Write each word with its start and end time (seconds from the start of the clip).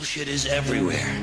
Bullshit 0.00 0.28
is 0.28 0.46
everywhere. 0.46 1.14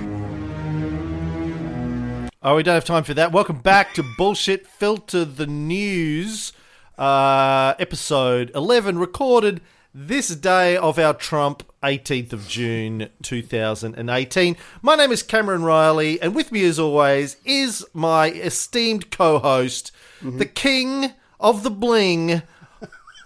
Oh, 2.44 2.58
we 2.58 2.62
don't 2.62 2.76
have 2.76 2.86
time 2.86 3.04
for 3.04 3.16
that. 3.16 3.32
Welcome 3.32 3.58
back 3.58 3.96
to 3.96 4.04
Bullshit 4.20 4.68
Filter 4.68 5.26
the 5.26 5.48
News, 5.48 6.54
uh, 6.96 7.74
episode 7.80 8.52
11, 8.54 9.00
recorded 9.00 9.62
this 9.96 10.28
day 10.28 10.78
of 10.78 11.00
our 11.00 11.16
Trump, 11.16 11.64
18th 11.82 12.34
of 12.34 12.48
June 12.48 13.10
2018. 13.24 14.56
My 14.84 14.96
name 14.96 15.12
is 15.12 15.24
Cameron 15.24 15.64
Reilly, 15.64 16.22
and 16.22 16.36
with 16.36 16.52
me, 16.52 16.64
as 16.64 16.78
always, 16.78 17.38
is 17.46 17.84
my 17.96 18.30
esteemed 18.30 19.10
co 19.10 19.40
host, 19.40 19.92
the 20.22 20.46
king 20.46 21.14
of 21.40 21.64
the 21.64 21.72
bling. 21.72 22.44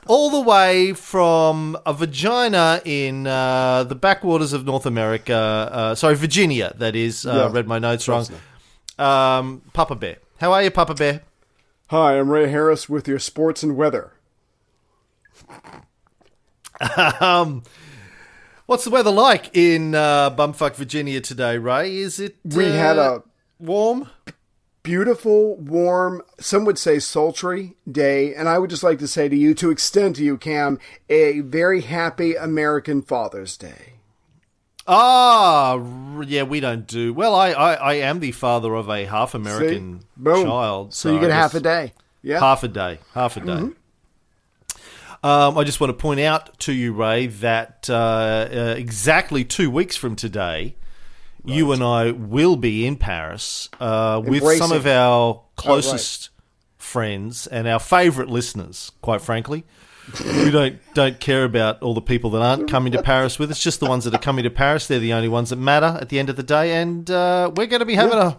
All 0.07 0.29
the 0.29 0.41
way 0.41 0.93
from 0.93 1.77
a 1.85 1.93
vagina 1.93 2.81
in 2.85 3.27
uh, 3.27 3.83
the 3.83 3.95
backwaters 3.95 4.51
of 4.51 4.65
North 4.65 4.85
America, 4.85 5.33
uh, 5.71 5.95
sorry, 5.95 6.15
Virginia, 6.15 6.73
that 6.77 6.95
is. 6.95 7.25
Uh, 7.25 7.33
Yeah. 7.33 7.49
read 7.55 7.67
my 7.67 7.79
notes 7.79 8.07
wrong. 8.07 8.25
Um, 8.97 9.61
Papa 9.73 9.95
Bear. 9.95 10.17
How 10.39 10.51
are 10.53 10.63
you, 10.63 10.71
Papa 10.71 10.95
Bear? 10.95 11.21
Hi, 11.89 12.17
I'm 12.19 12.29
Ray 12.29 12.49
Harris 12.49 12.89
with 12.89 13.07
your 13.07 13.19
sports 13.19 13.63
and 13.63 13.75
weather. 13.75 14.13
Um, 17.19 17.63
what's 18.65 18.83
the 18.85 18.89
weather 18.89 19.11
like 19.11 19.55
in 19.55 19.93
uh, 19.93 20.31
bumfuck 20.31 20.75
Virginia 20.75 21.21
today, 21.21 21.57
Ray? 21.59 21.97
Is 21.97 22.19
it 22.19 22.37
We 22.43 22.65
uh, 22.65 22.71
had 22.71 22.97
a 22.97 23.23
warm? 23.59 24.09
Beautiful, 24.83 25.55
warm, 25.57 26.21
some 26.39 26.65
would 26.65 26.77
say 26.77 26.99
sultry 26.99 27.75
day, 27.89 28.33
and 28.33 28.49
I 28.49 28.57
would 28.57 28.69
just 28.69 28.83
like 28.83 28.99
to 28.99 29.07
say 29.07 29.29
to 29.29 29.35
you, 29.35 29.53
to 29.55 29.69
extend 29.69 30.15
to 30.17 30.23
you, 30.23 30.37
Cam, 30.37 30.79
a 31.09 31.41
very 31.41 31.81
happy 31.81 32.35
American 32.35 33.01
Father's 33.01 33.57
Day. 33.57 33.93
Ah, 34.87 35.75
yeah, 36.25 36.43
we 36.43 36.59
don't 36.59 36.87
do 36.87 37.13
well. 37.13 37.35
I, 37.35 37.51
I, 37.51 37.73
I 37.73 37.93
am 37.95 38.19
the 38.19 38.31
father 38.31 38.73
of 38.73 38.89
a 38.89 39.05
half 39.05 39.35
American 39.35 40.01
child, 40.25 40.93
So, 40.93 41.13
you 41.13 41.19
get 41.19 41.31
half 41.31 41.53
a 41.53 41.59
day. 41.59 41.93
Yeah. 42.23 42.39
Half 42.39 42.63
a 42.63 42.67
day, 42.67 42.99
half 43.13 43.37
a 43.37 43.41
day. 43.41 43.45
Mm-hmm. 43.45 43.71
Um, 45.23 45.55
I 45.57 45.63
just 45.63 45.79
want 45.79 45.89
to 45.89 46.01
point 46.01 46.19
out 46.19 46.57
to 46.61 46.73
you, 46.73 46.93
Ray, 46.93 47.27
that 47.27 47.87
uh, 47.89 47.95
uh, 47.95 48.75
exactly 48.75 49.43
two 49.45 49.69
weeks 49.69 49.95
from 49.95 50.15
today, 50.15 50.75
you 51.45 51.71
and 51.71 51.83
I 51.83 52.11
will 52.11 52.55
be 52.55 52.85
in 52.85 52.95
Paris 52.97 53.69
uh, 53.79 54.21
with 54.23 54.43
some 54.57 54.71
of 54.71 54.85
our 54.85 55.43
closest 55.55 56.29
friends 56.77 57.47
and 57.47 57.67
our 57.67 57.79
favourite 57.79 58.29
listeners. 58.29 58.91
Quite 59.01 59.21
frankly, 59.21 59.63
we 60.25 60.51
don't 60.51 60.79
don't 60.93 61.19
care 61.19 61.43
about 61.43 61.81
all 61.81 61.93
the 61.93 62.01
people 62.01 62.29
that 62.31 62.41
aren't 62.41 62.69
coming 62.69 62.91
to 62.93 63.01
Paris 63.01 63.39
with 63.39 63.51
us. 63.51 63.61
Just 63.61 63.79
the 63.79 63.85
ones 63.85 64.05
that 64.05 64.13
are 64.13 64.19
coming 64.19 64.43
to 64.43 64.49
Paris. 64.49 64.87
They're 64.87 64.99
the 64.99 65.13
only 65.13 65.29
ones 65.29 65.49
that 65.51 65.57
matter 65.57 65.97
at 65.99 66.09
the 66.09 66.19
end 66.19 66.29
of 66.29 66.35
the 66.35 66.43
day. 66.43 66.75
And 66.81 67.09
uh, 67.09 67.51
we're 67.55 67.67
going 67.67 67.79
to 67.79 67.85
be 67.85 67.95
having 67.95 68.17
a 68.17 68.37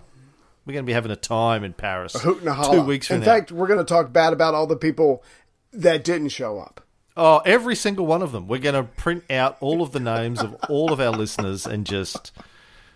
we're 0.64 0.74
going 0.74 0.84
to 0.84 0.88
be 0.88 0.92
having 0.92 1.10
a 1.10 1.16
time 1.16 1.64
in 1.64 1.72
Paris. 1.72 2.14
Hoot 2.20 2.40
and 2.40 2.48
a. 2.48 2.70
Two 2.70 2.82
weeks 2.82 3.08
from 3.08 3.16
In 3.16 3.20
now. 3.20 3.26
fact, 3.26 3.50
we're 3.52 3.66
going 3.66 3.78
to 3.78 3.84
talk 3.84 4.12
bad 4.12 4.32
about 4.32 4.54
all 4.54 4.66
the 4.66 4.76
people 4.76 5.24
that 5.72 6.04
didn't 6.04 6.28
show 6.28 6.58
up. 6.58 6.80
Oh, 7.16 7.42
every 7.44 7.74
single 7.76 8.06
one 8.06 8.22
of 8.22 8.32
them. 8.32 8.48
We're 8.48 8.58
going 8.58 8.74
to 8.74 8.84
print 8.84 9.24
out 9.30 9.56
all 9.60 9.82
of 9.82 9.92
the 9.92 10.00
names 10.00 10.40
of 10.40 10.54
all 10.68 10.92
of 10.92 11.00
our 11.00 11.10
listeners 11.10 11.66
and 11.66 11.84
just 11.84 12.32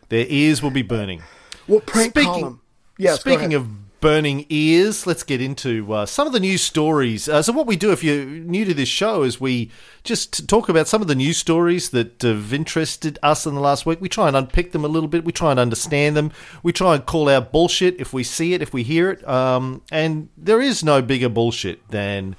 their 0.08 0.26
ears 0.28 0.62
will 0.62 0.70
be 0.70 0.82
burning. 0.82 1.22
Well, 1.68 1.80
prank 1.80 2.10
Speaking- 2.12 2.32
call 2.32 2.46
'em. 2.46 2.60
Yes, 2.98 3.22
go 3.22 3.30
Speaking 3.30 3.52
of 3.54 3.68
burning 4.00 4.46
ears, 4.48 5.06
let's 5.06 5.22
get 5.22 5.40
into 5.40 5.92
uh, 5.92 6.06
some 6.06 6.26
of 6.26 6.32
the 6.32 6.40
news 6.40 6.62
stories. 6.62 7.28
Uh, 7.28 7.42
so, 7.42 7.52
what 7.52 7.66
we 7.66 7.76
do 7.76 7.92
if 7.92 8.04
you're 8.04 8.24
new 8.24 8.64
to 8.64 8.72
this 8.72 8.88
show 8.88 9.22
is 9.22 9.40
we 9.40 9.70
just 10.04 10.48
talk 10.48 10.68
about 10.68 10.86
some 10.88 11.02
of 11.02 11.08
the 11.08 11.14
news 11.14 11.36
stories 11.36 11.90
that 11.90 12.22
have 12.22 12.52
interested 12.52 13.18
us 13.22 13.46
in 13.46 13.54
the 13.54 13.60
last 13.60 13.84
week. 13.84 14.00
We 14.00 14.08
try 14.08 14.28
and 14.28 14.36
unpick 14.36 14.72
them 14.72 14.84
a 14.84 14.88
little 14.88 15.08
bit. 15.08 15.24
We 15.24 15.32
try 15.32 15.50
and 15.50 15.60
understand 15.60 16.16
them. 16.16 16.30
We 16.62 16.72
try 16.72 16.94
and 16.94 17.04
call 17.04 17.28
out 17.28 17.52
bullshit 17.52 17.96
if 17.98 18.12
we 18.12 18.22
see 18.22 18.54
it, 18.54 18.62
if 18.62 18.72
we 18.72 18.82
hear 18.82 19.10
it. 19.10 19.26
Um, 19.28 19.82
and 19.90 20.28
there 20.36 20.60
is 20.60 20.84
no 20.84 21.02
bigger 21.02 21.28
bullshit 21.28 21.86
than 21.90 22.36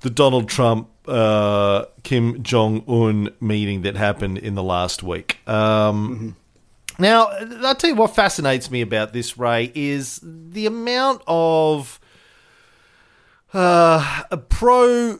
the 0.00 0.10
Donald 0.10 0.48
Trump 0.48 0.88
uh, 1.08 1.86
Kim 2.02 2.42
Jong 2.42 2.84
Un 2.88 3.30
meeting 3.40 3.82
that 3.82 3.96
happened 3.96 4.38
in 4.38 4.54
the 4.54 4.62
last 4.62 5.02
week. 5.02 5.38
Um, 5.48 6.36
Now, 6.98 7.26
I'll 7.62 7.74
tell 7.74 7.90
you 7.90 7.96
what 7.96 8.14
fascinates 8.14 8.70
me 8.70 8.80
about 8.80 9.12
this, 9.12 9.36
Ray, 9.36 9.72
is 9.74 10.20
the 10.22 10.66
amount 10.66 11.22
of 11.26 11.98
uh, 13.52 14.22
pro 14.48 15.18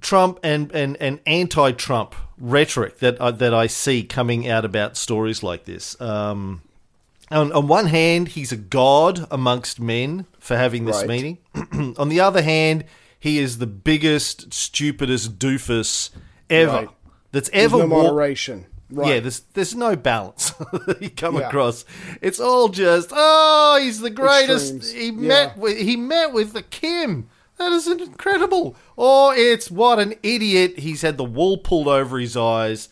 Trump 0.00 0.38
and, 0.42 0.70
and, 0.72 0.96
and 0.98 1.20
anti 1.26 1.72
Trump 1.72 2.14
rhetoric 2.38 2.98
that 2.98 3.20
I, 3.20 3.30
that 3.30 3.54
I 3.54 3.66
see 3.66 4.02
coming 4.02 4.48
out 4.48 4.64
about 4.64 4.96
stories 4.96 5.42
like 5.42 5.64
this. 5.64 5.98
Um, 6.00 6.62
on, 7.30 7.52
on 7.52 7.68
one 7.68 7.86
hand, 7.86 8.28
he's 8.28 8.52
a 8.52 8.56
god 8.56 9.26
amongst 9.30 9.80
men 9.80 10.26
for 10.38 10.56
having 10.56 10.84
this 10.84 10.96
Right. 10.96 11.08
meeting. 11.08 11.38
on 11.98 12.08
the 12.08 12.20
other 12.20 12.42
hand, 12.42 12.84
he 13.18 13.38
is 13.38 13.58
the 13.58 13.66
biggest, 13.66 14.52
stupidest 14.52 15.38
doofus 15.38 16.10
ever 16.50 16.72
Right. 16.72 16.88
that's 17.32 17.48
There's 17.48 17.64
ever 17.72 17.78
no 17.78 17.86
walked 17.86 18.04
moderation. 18.08 18.66
Right. 18.94 19.14
yeah, 19.14 19.20
there's 19.20 19.40
there's 19.54 19.74
no 19.74 19.96
balance 19.96 20.50
that 20.86 20.98
you 21.00 21.10
come 21.10 21.36
Yeah. 21.36 21.48
across. 21.48 21.84
It's 22.22 22.40
all 22.40 22.68
just 22.68 23.10
oh, 23.12 23.78
he's 23.82 24.00
the 24.00 24.10
greatest. 24.10 24.74
Extremes. 24.76 24.92
He 24.92 25.06
Yeah. 25.06 25.28
met 25.28 25.58
with 25.58 25.78
he 25.78 25.96
met 25.96 26.32
with 26.32 26.52
the 26.52 26.62
Kim. 26.62 27.28
That 27.56 27.70
is 27.72 27.86
incredible. 27.86 28.74
Or 28.96 29.34
it's 29.34 29.70
what 29.70 29.98
an 30.00 30.14
idiot. 30.22 30.78
He's 30.80 31.02
had 31.02 31.16
the 31.18 31.24
wool 31.24 31.56
pulled 31.58 31.86
over 31.88 32.18
his 32.18 32.36
eyes. 32.36 32.88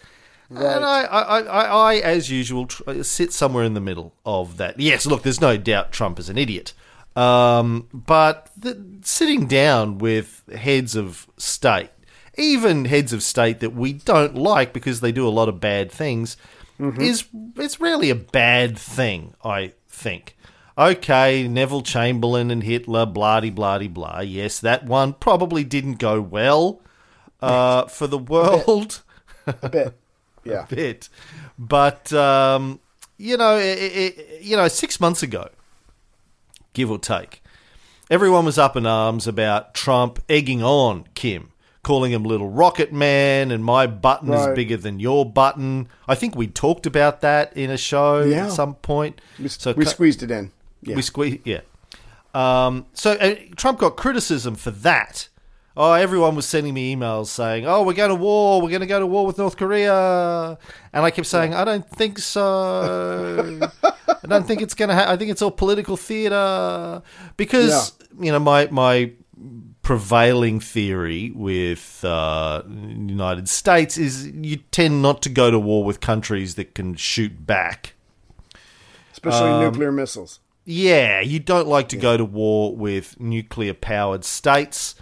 And 0.51 0.85
I, 0.85 1.03
I, 1.05 1.41
I, 1.41 1.65
I, 1.65 1.95
as 1.97 2.31
usual, 2.31 2.67
tr- 2.67 3.03
sit 3.03 3.33
somewhere 3.33 3.65
in 3.65 3.73
the 3.73 3.81
middle 3.81 4.12
of 4.27 4.59
that. 4.59 4.79
Yes, 4.79 5.07
look, 5.07 5.23
there's 5.23 5.41
no 5.41 5.57
doubt 5.57 5.93
Trump 5.93 6.19
is 6.19 6.29
an 6.29 6.37
idiot. 6.37 6.75
Um, 7.17 7.89
but 7.93 8.51
the, 8.57 8.85
sitting 9.03 9.47
down 9.47 9.97
with 9.99 10.43
heads 10.55 10.95
of 10.95 11.27
state, 11.39 11.89
even 12.37 12.87
heads 12.87 13.12
of 13.12 13.22
state 13.22 13.60
that 13.60 13.75
we 13.75 13.93
don't 13.93 14.34
like 14.34 14.72
because 14.72 15.00
they 15.00 15.12
do 15.12 15.26
a 15.26 15.31
lot 15.31 15.48
of 15.48 15.60
bad 15.60 15.91
things, 15.93 16.37
is 16.78 17.25
it's 17.56 17.81
rarely 17.81 18.10
a 18.10 18.15
bad 18.15 18.76
thing. 18.78 19.34
I 19.44 19.72
think. 19.88 20.37
Okay, 20.76 21.47
Neville 21.47 21.82
Chamberlain 21.82 22.50
and 22.50 22.62
Hitler, 22.62 23.04
blah 23.06 23.41
blah 23.41 23.78
blah. 23.78 24.20
Yes, 24.20 24.59
that 24.60 24.84
one 24.87 25.12
probably 25.12 25.65
didn't 25.65 25.98
go 25.98 26.20
well 26.20 26.81
uh, 27.41 27.84
for 27.87 28.06
the 28.06 28.19
world 28.19 29.03
a 29.47 29.69
bit. 29.69 29.99
Yeah. 30.44 30.64
a 30.64 30.75
bit. 30.75 31.09
But 31.56 32.12
um, 32.12 32.81
you 33.16 33.37
know, 33.37 33.56
it, 33.59 33.78
it, 33.78 34.43
you 34.43 34.56
know, 34.56 34.66
six 34.66 34.99
months 34.99 35.22
ago, 35.22 35.50
give 36.72 36.91
or 36.91 36.99
take, 36.99 37.44
everyone 38.10 38.44
was 38.44 38.59
up 38.59 38.76
in 38.76 38.84
arms 38.84 39.28
about 39.28 39.72
Trump 39.72 40.19
egging 40.28 40.60
on 40.60 41.04
Kim, 41.14 41.52
calling 41.84 42.12
him 42.12 42.22
little 42.22 42.48
rocket 42.48 42.93
man, 42.93 43.50
and 43.50 43.65
my 43.65 43.87
button 43.88 44.32
is 44.32 44.54
bigger 44.54 44.76
than 44.76 45.00
your 45.00 45.28
button. 45.28 45.88
I 46.06 46.15
think 46.15 46.37
we 46.37 46.47
talked 46.47 46.87
about 46.87 47.20
that 47.22 47.56
in 47.56 47.70
a 47.70 47.76
show 47.76 48.22
Yeah. 48.22 48.47
at 48.47 48.53
some 48.53 48.75
point. 48.76 49.20
We, 49.38 49.48
So 49.48 49.72
we 49.72 49.84
squeezed 49.84 50.22
it 50.22 50.31
in. 50.31 50.53
Yeah. 50.82 50.94
we 50.97 51.03
squeeze, 51.03 51.41
yeah. 51.44 51.60
Um, 52.34 52.87
so 52.94 53.12
uh, 53.12 53.34
Trump 53.56 53.78
got 53.81 53.97
criticism 53.97 54.54
for 54.54 54.70
that. 54.70 55.28
Oh, 55.76 55.93
everyone 55.94 56.37
was 56.37 56.44
sending 56.47 56.75
me 56.75 56.94
emails 56.94 57.26
saying, 57.28 57.66
"Oh, 57.66 57.82
we're 57.82 57.94
going 57.94 58.10
to 58.10 58.14
war. 58.14 58.60
We're 58.60 58.69
going 58.69 58.81
to 58.82 58.87
go 58.87 59.00
to 59.00 59.06
war 59.06 59.25
with 59.26 59.38
North 59.38 59.56
Korea," 59.56 60.59
and 60.93 61.04
I 61.04 61.10
kept 61.10 61.26
saying, 61.26 61.54
"I 61.54 61.64
don't 61.64 61.88
think 61.91 62.19
so. 62.19 63.59
I 63.82 64.26
don't 64.28 64.47
think 64.47 64.60
it's 64.60 64.75
going 64.75 64.91
to. 64.91 64.94
Ha- 64.94 65.10
I 65.10 65.16
think 65.16 65.31
it's 65.31 65.41
all 65.43 65.50
political 65.50 65.97
theater." 65.97 67.03
Because 67.38 67.93
you 68.20 68.31
know, 68.32 68.38
my 68.38 68.66
my 68.70 69.12
prevailing 69.82 70.60
theory 70.60 71.32
with 71.34 72.04
uh, 72.04 72.62
United 72.66 73.48
States 73.48 73.98
is 73.98 74.28
you 74.28 74.56
tend 74.70 75.03
not 75.03 75.20
to 75.22 75.28
go 75.28 75.50
to 75.50 75.59
war 75.59 75.84
with 75.84 76.00
countries 76.00 76.54
that 76.54 76.75
can 76.75 76.94
shoot 76.94 77.46
back. 77.46 77.94
Especially 79.12 79.50
um, 79.50 79.64
nuclear 79.64 79.93
missiles. 79.93 80.40
Yeah, 80.64 81.20
you 81.20 81.40
don't 81.40 81.67
like 81.67 81.88
to 81.88 81.96
go 81.96 82.17
to 82.17 82.25
war 82.25 82.75
with 82.76 83.19
nuclear 83.19 83.75
powered 83.75 84.25
states. 84.25 84.94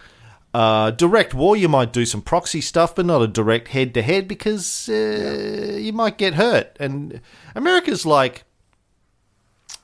Uh, 0.53 0.91
direct 0.91 1.33
war, 1.33 1.56
you 1.56 1.69
might 1.69 1.93
do 1.93 2.05
some 2.05 2.23
proxy 2.23 2.61
stuff, 2.61 2.94
but 2.94 3.06
not 3.06 3.23
a 3.23 3.29
direct 3.29 3.69
head 3.69 3.94
to 3.94 4.03
head 4.03 4.26
because 4.26 4.88
uh, 4.88 5.76
you 5.79 5.93
might 5.93 6.19
get 6.19 6.35
hurt. 6.35 6.76
And 6.81 7.21
America's 7.55 8.05
like 8.05 8.44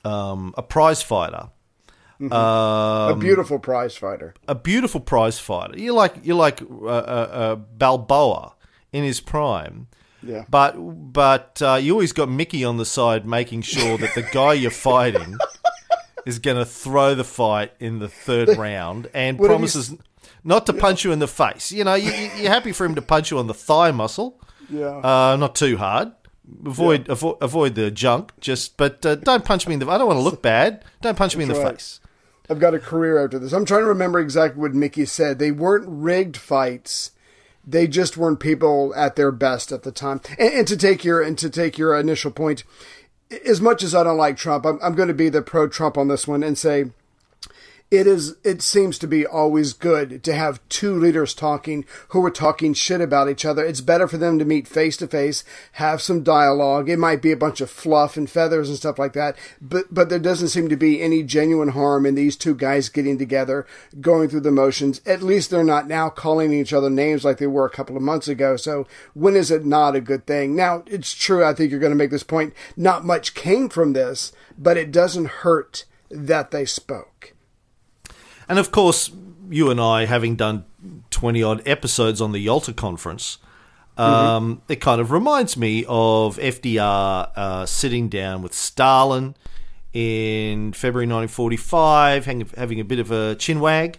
um, 0.05 0.55
a 0.57 0.63
prize 0.63 1.03
fighter, 1.03 1.51
a 2.21 3.17
beautiful 3.19 3.59
prize 3.59 3.97
fighter. 3.97 4.35
a 4.49 4.55
beautiful 4.55 5.01
prize 5.01 5.39
fighter. 5.39 5.79
You're 5.79 5.95
like 5.95 6.15
you're 6.23 6.37
like 6.37 6.63
uh, 6.63 6.87
uh, 6.87 7.29
uh, 7.33 7.55
Balboa 7.57 8.55
in 8.93 9.05
his 9.05 9.21
prime. 9.21 9.89
Yeah. 10.23 10.45
But 10.49 10.73
but 11.13 11.61
uh, 11.63 11.75
you 11.81 11.93
always 11.93 12.13
got 12.13 12.29
Mickey 12.29 12.65
on 12.65 12.79
the 12.79 12.85
side, 12.87 13.27
making 13.27 13.63
sure 13.63 13.97
that 13.99 14.15
the 14.15 14.23
guy 14.23 14.55
you're 14.55 14.71
fighting 14.91 15.37
is 16.25 16.39
going 16.41 16.57
to 16.57 16.65
throw 16.65 17.15
the 17.15 17.25
fight 17.25 17.73
in 17.79 17.99
the 18.01 18.09
third 18.09 18.49
round, 18.59 19.09
and 19.15 19.39
What 19.39 19.51
have 19.51 19.53
you 19.53 19.59
promises 19.59 19.95
not 20.43 20.67
to 20.67 20.73
punch 20.73 21.05
you 21.05 21.13
in 21.13 21.19
the 21.21 21.29
face. 21.29 21.71
You 21.73 21.85
know, 21.85 21.95
you, 21.95 22.11
you- 22.13 22.31
you're 22.43 22.51
happy 22.53 22.73
for 22.73 22.85
him 22.85 22.95
to 22.97 23.03
punch 23.03 23.31
you 23.31 23.39
on 23.39 23.47
the 23.47 23.55
thigh 23.55 23.91
muscle, 23.93 24.41
Yeah. 24.69 24.97
uh, 24.99 25.37
not 25.39 25.55
too 25.55 25.77
hard, 25.77 26.13
avoid 26.65 27.07
avo- 27.07 27.39
avoid 27.41 27.75
the 27.77 27.91
junk. 27.93 28.33
Just 28.41 28.77
but 28.77 29.05
uh, 29.07 29.15
don't 29.17 29.45
punch 29.45 29.69
me 29.69 29.75
in 29.75 29.81
the. 29.81 29.89
I 29.89 29.99
don't 29.99 30.07
want 30.09 30.17
to 30.19 30.23
look 30.23 30.43
bad. 30.43 30.85
Don't 31.03 31.17
punch 31.17 31.37
me 31.37 31.45
in 31.45 31.49
the 31.51 31.61
right. 31.61 31.73
face. 31.75 32.01
I've 32.49 32.61
got 32.61 32.75
a 32.75 32.79
career 32.79 33.23
after 33.23 33.39
this. 33.39 33.53
I'm 33.53 33.65
trying 33.65 33.83
to 33.83 33.89
remember 33.89 34.19
exactly 34.19 34.61
what 34.61 34.75
Mickey 34.75 35.05
said. 35.05 35.39
They 35.39 35.51
weren't 35.51 35.87
rigged 35.89 36.37
fights. 36.37 37.13
They 37.67 37.89
just 37.89 38.17
weren't 38.17 38.39
people 38.39 38.95
at 38.95 39.17
their 39.17 39.33
best 39.33 39.73
at 39.73 39.83
the 39.83 39.91
time. 39.91 40.21
And, 40.39 40.53
and 40.53 40.69
to 40.69 40.77
take 40.77 41.05
your 41.05 41.21
and 41.21 41.37
to 41.39 41.51
take 41.51 41.79
your 41.79 41.99
initial 41.99 42.31
point, 42.31 42.63
as 43.45 43.61
much 43.61 43.83
as 43.83 43.95
I 43.95 44.05
don't 44.05 44.17
like 44.17 44.37
Trump, 44.37 44.65
I'm, 44.65 44.79
I'm 44.83 44.95
going 44.95 45.09
to 45.09 45.15
be 45.15 45.29
the 45.29 45.43
pro 45.43 45.69
Trump 45.69 45.99
on 45.99 46.09
this 46.09 46.29
one 46.29 46.43
and 46.43 46.57
say 46.57 46.87
it 47.89 48.07
is 48.07 48.35
it 48.43 48.63
seems 48.63 48.99
to 48.99 49.07
be 49.07 49.25
always 49.25 49.73
good 49.73 50.25
to 50.25 50.35
have 50.35 50.61
two 50.69 50.99
leaders 50.99 51.33
talking 51.33 51.85
who 52.09 52.25
are 52.25 52.33
talking 52.33 52.75
shit 52.75 53.01
about 53.01 53.29
each 53.29 53.45
other. 53.45 53.65
It's 53.65 53.81
better 53.81 54.09
for 54.09 54.19
them 54.19 54.41
to 54.41 54.45
meet 54.45 54.67
face 54.67 54.97
to 54.97 55.07
face 55.07 55.45
have 55.73 56.03
some 56.03 56.25
dialogue. 56.25 56.89
It 56.89 56.99
might 56.99 57.23
be 57.23 57.31
a 57.31 57.37
bunch 57.37 57.61
of 57.61 57.71
fluff 57.71 58.17
and 58.17 58.29
feathers 58.29 58.69
and 58.69 58.77
stuff 58.77 58.99
like 58.99 59.13
that 59.13 59.37
but 59.61 59.87
but 59.95 60.09
there 60.09 60.19
doesn't 60.19 60.49
seem 60.49 60.69
to 60.69 60.77
be 60.77 61.01
any 61.01 61.23
genuine 61.23 61.69
harm 61.69 62.07
in 62.07 62.17
these 62.17 62.37
two 62.37 62.57
guys 62.57 62.89
getting 62.89 63.19
together 63.19 63.67
going 64.01 64.29
through 64.29 64.41
the 64.41 64.51
motions. 64.51 65.01
At 65.07 65.23
least 65.23 65.51
they're 65.51 65.63
not 65.63 65.87
now 65.87 66.09
calling 66.09 66.53
each 66.53 66.73
other 66.73 66.91
names 66.91 67.25
like 67.25 67.39
they 67.39 67.47
were 67.47 67.67
a 67.67 67.71
couple 67.71 67.97
of 67.97 68.03
months 68.03 68.27
ago. 68.27 68.57
So 68.57 68.89
when 69.15 69.37
is 69.37 69.53
it 69.53 69.65
not 69.65 69.95
a 69.95 70.01
good 70.01 70.27
thing? 70.27 70.57
Now 70.57 70.83
it's 70.87 71.15
true 71.15 71.45
i 71.45 71.55
think 71.55 71.71
you're 71.71 71.81
going 71.81 71.91
to 71.91 71.97
make 71.97 72.11
this 72.11 72.25
point. 72.25 72.53
Not 72.77 73.05
much 73.05 73.35
came 73.35 73.69
from 73.69 73.93
this 73.93 74.33
but 74.59 74.77
it 74.77 74.91
doesn't 74.91 75.27
hurt 75.27 75.85
that 76.11 76.51
they 76.51 76.65
spoke 76.65 77.36
And 78.49 78.59
of 78.59 78.71
course, 78.71 79.11
you 79.51 79.71
and 79.71 79.81
I, 79.81 80.07
having 80.07 80.37
done 80.37 80.65
20 81.11 81.43
odd 81.43 81.63
episodes 81.67 82.21
on 82.21 82.33
the 82.33 82.39
Yalta 82.41 82.73
conference, 82.73 83.39
um, 83.97 84.61
it 84.69 84.77
kind 84.77 85.01
of 85.01 85.11
reminds 85.11 85.57
me 85.57 85.85
of 85.89 86.37
FDR 86.39 87.31
uh, 87.35 87.67
sitting 87.67 88.09
down 88.09 88.43
with 88.43 88.53
Stalin 88.53 89.35
in 89.93 90.73
February 90.75 91.07
1945, 91.07 92.27
hang- 92.27 92.51
having 92.57 92.81
a 92.81 92.85
bit 92.85 92.99
of 92.99 93.11
a 93.11 93.35
chinwag. 93.37 93.97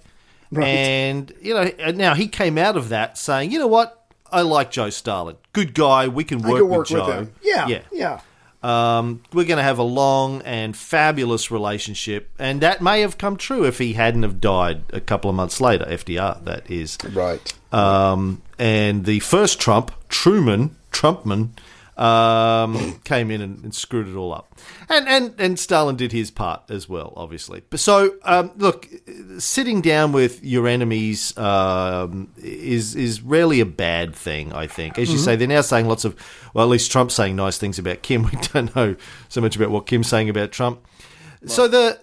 Right. 0.52 0.66
And, 0.68 1.34
you 1.42 1.54
know, 1.54 1.72
now 1.92 2.14
he 2.14 2.28
came 2.28 2.58
out 2.58 2.78
of 2.78 2.90
that 2.90 3.18
saying, 3.18 3.52
you 3.52 3.60
know 3.60 3.68
what? 3.68 4.06
I 4.32 4.42
like 4.42 4.72
Joe 4.72 4.90
Stalin. 4.90 5.38
Good 5.54 5.74
guy. 5.74 6.08
We 6.08 6.24
can 6.24 6.40
work, 6.42 6.60
could 6.60 6.66
work 6.70 6.90
with 6.90 7.00
Joe. 7.00 7.12
him. 7.12 7.34
Yeah, 7.42 7.68
Yeah. 7.68 7.82
yeah. 7.92 8.20
Um, 8.68 9.22
we're 9.32 9.46
going 9.46 9.58
to 9.58 9.64
have 9.64 9.80
a 9.80 9.84
long 9.84 10.42
and 10.42 10.76
fabulous 10.76 11.50
relationship, 11.50 12.30
and 12.38 12.60
that 12.60 12.82
may 12.82 13.00
have 13.00 13.18
come 13.18 13.38
true 13.38 13.64
if 13.64 13.78
he 13.78 13.94
hadn't 13.94 14.24
have 14.24 14.42
died 14.42 14.82
a 14.92 15.00
couple 15.00 15.30
of 15.30 15.38
months 15.38 15.62
later. 15.62 15.86
FDR, 15.86 16.44
that 16.44 16.70
is. 16.70 16.98
Right. 17.14 17.54
Um, 17.72 18.42
and 18.60 19.06
the 19.06 19.20
first 19.22 19.62
Trump, 19.62 19.92
Truman, 20.10 20.76
Trumpman, 20.92 21.52
um, 21.98 23.00
came 23.04 23.32
in 23.32 23.42
and, 23.42 23.64
and 23.64 23.76
screwed 23.76 24.08
it 24.08 24.16
all 24.16 24.34
up. 24.34 24.58
And, 24.90 25.08
and 25.08 25.34
and 25.40 25.60
Stalin 25.60 25.96
did 25.96 26.12
his 26.12 26.32
part 26.32 26.64
as 26.70 26.88
well, 26.88 27.14
obviously. 27.18 27.64
But 27.70 27.80
so 27.80 28.16
um, 28.24 28.52
look, 28.58 28.88
sitting 29.40 29.82
down 29.82 30.12
with 30.12 30.44
your 30.44 30.68
enemies 30.68 31.38
um, 31.38 32.32
is 32.38 32.96
is 32.96 33.22
rarely 33.22 33.60
a 33.60 33.66
bad 33.66 34.16
thing. 34.16 34.54
I 34.54 34.68
think, 34.68 34.98
as 34.98 35.12
you 35.12 35.18
say, 35.18 35.36
they're 35.36 35.48
now 35.48 35.62
saying 35.62 35.88
lots 35.88 36.06
of, 36.06 36.16
well, 36.54 36.66
at 36.66 36.70
least 36.70 36.92
Trump's 36.92 37.16
saying 37.16 37.36
nice 37.36 37.58
things 37.58 37.80
about 37.80 38.02
Kim. 38.02 38.18
We 38.28 38.38
don't 38.54 38.76
know 38.76 38.96
so 39.30 39.40
much 39.42 39.56
about 39.56 39.70
what 39.70 39.88
Kim's 39.88 40.08
saying 40.08 40.30
about 40.30 40.52
Trump. 40.52 40.86
So 41.46 41.68
the 41.68 41.98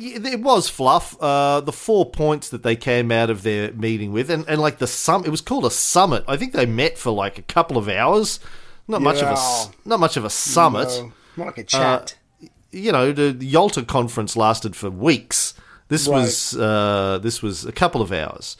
it 0.00 0.40
was 0.40 0.68
fluff. 0.68 1.20
Uh, 1.20 1.60
the 1.60 1.72
four 1.72 2.10
points 2.10 2.48
that 2.50 2.62
they 2.62 2.76
came 2.76 3.10
out 3.10 3.30
of 3.30 3.42
their 3.42 3.72
meeting 3.72 4.12
with, 4.12 4.30
and, 4.30 4.48
and 4.48 4.60
like 4.60 4.78
the 4.78 4.86
sum, 4.86 5.24
it 5.24 5.30
was 5.30 5.40
called 5.40 5.64
a 5.64 5.70
summit. 5.70 6.24
I 6.28 6.36
think 6.36 6.52
they 6.52 6.66
met 6.66 6.96
for 6.96 7.10
like 7.10 7.38
a 7.38 7.42
couple 7.42 7.76
of 7.76 7.88
hours. 7.88 8.40
Not 8.88 9.02
much 9.02 9.16
of 9.22 9.28
a 9.28 9.32
Yeah. 9.34 9.64
not 9.84 10.00
much 10.00 10.16
of 10.16 10.24
a 10.24 10.30
summit. 10.30 10.88
No, 10.88 11.12
more 11.36 11.46
like 11.46 11.58
a 11.58 11.64
chat. 11.64 12.16
You 12.72 12.92
know, 12.92 13.12
the 13.12 13.36
Yalta 13.44 13.82
conference 13.82 14.36
lasted 14.36 14.74
for 14.76 14.90
weeks. 14.90 15.54
This 15.88 16.06
Right. 16.08 16.20
was 16.22 16.56
uh, 16.56 17.18
this 17.22 17.42
was 17.42 17.64
a 17.64 17.72
couple 17.72 18.00
of 18.02 18.12
hours. 18.12 18.56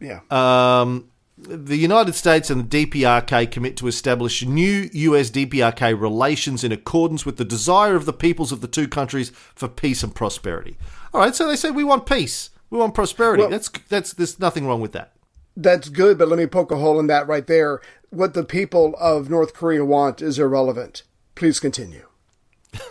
yeah. 0.00 0.20
Um, 0.30 1.06
the 1.36 1.76
United 1.76 2.14
States 2.14 2.48
and 2.50 2.70
the 2.70 2.86
DPRK 2.86 3.50
commit 3.50 3.76
to 3.78 3.86
establish 3.88 4.44
new 4.46 4.88
US 4.92 5.30
DPRK 5.30 5.92
relations 6.00 6.62
in 6.64 6.72
accordance 6.72 7.26
with 7.26 7.36
the 7.36 7.44
desire 7.44 7.96
of 7.96 8.06
the 8.06 8.12
peoples 8.12 8.50
of 8.52 8.60
the 8.60 8.68
two 8.68 8.86
countries 8.88 9.30
for 9.54 9.68
peace 9.68 10.02
and 10.02 10.14
prosperity. 10.14 10.76
All 11.12 11.20
right, 11.20 11.34
so 11.34 11.46
they 11.48 11.56
say 11.56 11.70
we 11.70 11.84
want 11.84 12.06
peace, 12.06 12.50
we 12.70 12.78
want 12.78 12.94
prosperity. 12.94 13.42
Well- 13.42 13.50
that's 13.50 13.68
that's 13.88 14.12
there's 14.14 14.38
nothing 14.38 14.66
wrong 14.66 14.80
with 14.80 14.92
that. 14.92 15.10
That's 15.56 15.88
good, 15.88 16.18
but 16.18 16.26
let 16.28 16.38
me 16.38 16.46
poke 16.46 16.72
a 16.72 16.76
hole 16.76 16.98
in 16.98 17.06
that 17.06 17.28
right 17.28 17.46
there. 17.46 17.80
What 18.14 18.34
the 18.34 18.44
people 18.44 18.94
of 19.00 19.28
North 19.28 19.54
Korea 19.54 19.84
want 19.84 20.22
is 20.22 20.38
irrelevant. 20.38 21.02
Please 21.34 21.58
continue. 21.58 22.06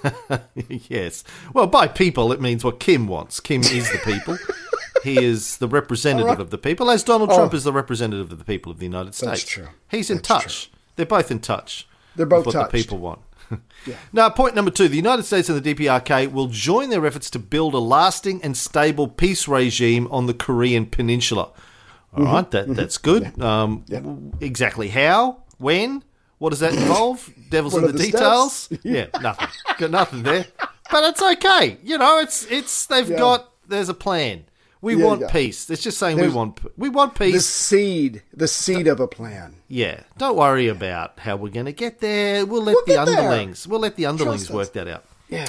yes. 0.67 1.23
Well, 1.53 1.67
by 1.67 1.87
people, 1.87 2.33
it 2.33 2.41
means 2.41 2.63
what 2.63 2.81
Kim 2.81 3.07
wants. 3.07 3.39
Kim 3.39 3.61
is 3.61 3.89
the 3.89 3.99
people. 3.99 4.37
he 5.03 5.23
is 5.23 5.57
the 5.57 5.67
representative 5.69 6.41
of 6.41 6.49
the 6.49 6.57
people, 6.57 6.91
as 6.91 7.03
Donald 7.03 7.29
Trump 7.29 7.53
oh. 7.53 7.55
is 7.55 7.63
the 7.63 7.71
representative 7.71 8.33
of 8.33 8.37
the 8.37 8.43
people 8.43 8.69
of 8.69 8.79
the 8.79 8.85
United 8.85 9.15
States. 9.15 9.29
That's 9.31 9.43
true. 9.43 9.67
He's 9.89 10.09
in 10.09 10.17
That's 10.17 10.27
touch. 10.27 10.71
They're 10.97 11.05
both 11.05 11.31
in 11.31 11.39
touch. 11.39 11.87
They're 12.17 12.25
both 12.25 12.45
what 12.45 12.51
touched. 12.51 12.71
the 12.71 12.77
people 12.77 12.97
want. 12.97 13.19
Now, 14.13 14.29
point 14.29 14.55
number 14.55 14.71
two: 14.71 14.87
the 14.87 14.95
United 14.95 15.23
States 15.23 15.49
and 15.49 15.61
the 15.61 15.75
DPRK 15.75 16.31
will 16.31 16.47
join 16.47 16.89
their 16.89 17.05
efforts 17.05 17.29
to 17.31 17.39
build 17.39 17.73
a 17.73 17.79
lasting 17.79 18.41
and 18.41 18.55
stable 18.55 19.07
peace 19.07 19.47
regime 19.47 20.07
on 20.09 20.25
the 20.25 20.33
Korean 20.33 20.85
Peninsula. 20.85 21.49
All 22.15 22.23
Mm-hmm. 22.23 22.33
right, 22.33 22.51
that 22.51 22.75
that's 22.75 22.97
good. 22.97 23.39
Um, 23.41 23.83
w- 23.89 24.31
Exactly 24.39 24.89
how, 24.89 25.43
when, 25.57 26.03
what 26.37 26.51
does 26.51 26.59
that 26.59 26.73
involve? 26.73 27.29
Devil's 27.49 27.75
in 27.75 27.81
the, 27.83 27.91
the 27.91 27.97
details. 28.03 28.69
yeah, 28.83 29.07
nothing. 29.21 29.47
Got 29.79 29.91
nothing 29.91 30.23
there. 30.23 30.45
But 30.91 31.03
it's 31.05 31.21
okay. 31.21 31.77
You 31.83 31.97
know, 31.97 32.19
it's 32.19 32.45
it's 32.51 32.85
they've 32.85 33.09
Yeah. 33.09 33.17
got. 33.17 33.49
There's 33.67 33.89
a 33.89 33.93
plan. 33.95 34.43
We 34.81 34.95
Yeah, 34.97 35.05
want 35.05 35.21
yeah. 35.21 35.31
peace. 35.31 35.69
It's 35.69 35.81
just 35.81 35.97
saying 35.97 36.17
There's- 36.17 36.31
we 36.31 36.35
want 36.37 36.59
we 36.77 36.89
want 36.89 37.15
peace. 37.15 37.33
The 37.33 37.39
seed, 37.39 38.21
the 38.33 38.47
seed 38.49 38.87
of 38.87 38.99
a 38.99 39.07
plan. 39.07 39.55
Yeah, 39.69 40.01
don't 40.17 40.35
worry 40.37 40.67
about 40.67 41.19
how 41.19 41.37
we're 41.37 41.49
going 41.53 41.65
to 41.67 41.71
get 41.73 41.99
there. 41.99 42.45
We'll 42.45 42.61
let 42.61 42.75
We'll 42.75 42.85
the 42.85 42.93
get 42.93 43.05
there. 43.05 43.17
underlings. 43.19 43.65
We'll 43.67 43.79
let 43.79 43.95
the 43.95 44.05
underlings 44.05 44.49
us. 44.49 44.51
work 44.51 44.73
that 44.73 44.87
out. 44.89 45.05
Yeah. 45.29 45.47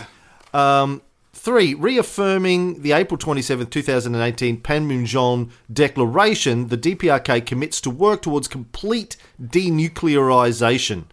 Um, 0.54 1.02
three, 1.44 1.74
reaffirming 1.74 2.80
the 2.80 2.92
April 2.92 3.18
27, 3.18 3.66
2018 3.66 4.62
Panmunjom 4.62 5.50
Declaration, 5.70 6.68
the 6.68 6.78
DPRK 6.78 7.44
commits 7.44 7.82
to 7.82 7.90
work 7.90 8.22
towards 8.22 8.48
complete 8.48 9.18
denuclearization 9.40 11.04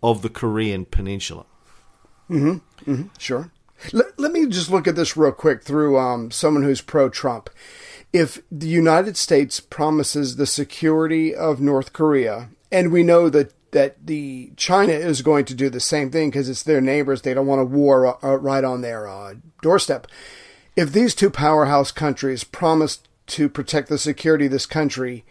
of 0.00 0.22
the 0.22 0.28
Korean 0.28 0.84
Peninsula. 0.84 1.44
mm-hmm 2.30 3.02
Sure. 3.18 3.50
Let, 3.92 4.18
let 4.18 4.30
me 4.30 4.46
just 4.46 4.70
look 4.70 4.86
at 4.86 4.94
this 4.94 5.16
real 5.16 5.32
quick 5.32 5.64
through 5.64 5.98
um, 5.98 6.30
someone 6.30 6.62
who's 6.62 6.80
pro 6.80 7.08
Trump. 7.08 7.50
If 8.12 8.40
the 8.52 8.68
United 8.68 9.16
States 9.16 9.58
promises 9.58 10.36
the 10.36 10.46
security 10.46 11.34
of 11.34 11.60
North 11.60 11.92
Korea, 11.92 12.50
and 12.70 12.92
we 12.92 13.02
know 13.02 13.28
that, 13.30 13.52
that 13.72 14.06
the 14.06 14.52
China 14.56 14.92
is 14.92 15.22
going 15.22 15.44
to 15.46 15.54
do 15.54 15.68
the 15.68 15.80
same 15.80 16.10
thing 16.10 16.30
because 16.30 16.48
it's 16.48 16.62
their 16.62 16.80
neighbors, 16.80 17.22
they 17.22 17.34
don't 17.34 17.46
want 17.46 17.60
a 17.60 17.64
war 17.64 18.24
uh, 18.24 18.36
right 18.36 18.64
on 18.64 18.80
their 18.80 19.08
uh, 19.08 19.34
doorstep. 19.60 20.06
If 20.76 20.92
these 20.92 21.14
two 21.14 21.30
powerhouse 21.30 21.90
countries 21.90 22.44
promise 22.44 23.00
to 23.28 23.48
protect 23.48 23.88
the 23.88 23.98
security 23.98 24.46
of 24.46 24.52
this 24.52 24.66
country, 24.66 25.24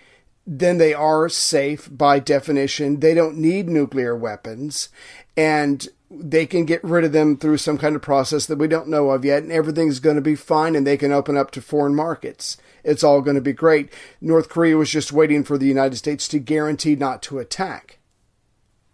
then 0.45 0.77
they 0.77 0.93
are 0.93 1.29
safe 1.29 1.87
by 1.91 2.19
definition. 2.19 2.99
They 2.99 3.13
don't 3.13 3.37
need 3.37 3.69
nuclear 3.69 4.15
weapons 4.15 4.89
and 5.37 5.87
they 6.09 6.45
can 6.45 6.65
get 6.65 6.83
rid 6.83 7.05
of 7.05 7.11
them 7.11 7.37
through 7.37 7.57
some 7.57 7.77
kind 7.77 7.95
of 7.95 8.01
process 8.01 8.45
that 8.47 8.57
we 8.57 8.67
don't 8.67 8.87
know 8.87 9.11
of 9.11 9.23
yet 9.23 9.43
and 9.43 9.51
everything's 9.51 9.99
going 9.99 10.17
to 10.17 10.21
be 10.21 10.35
fine 10.35 10.75
and 10.75 10.85
they 10.85 10.97
can 10.97 11.11
open 11.11 11.37
up 11.37 11.51
to 11.51 11.61
foreign 11.61 11.95
markets. 11.95 12.57
It's 12.83 13.03
all 13.03 13.21
going 13.21 13.35
to 13.35 13.41
be 13.41 13.53
great. 13.53 13.93
North 14.19 14.49
Korea 14.49 14.77
was 14.77 14.89
just 14.89 15.11
waiting 15.11 15.43
for 15.43 15.57
the 15.57 15.67
United 15.67 15.95
States 15.95 16.27
to 16.29 16.39
guarantee 16.39 16.95
not 16.95 17.21
to 17.23 17.37
attack. 17.37 17.99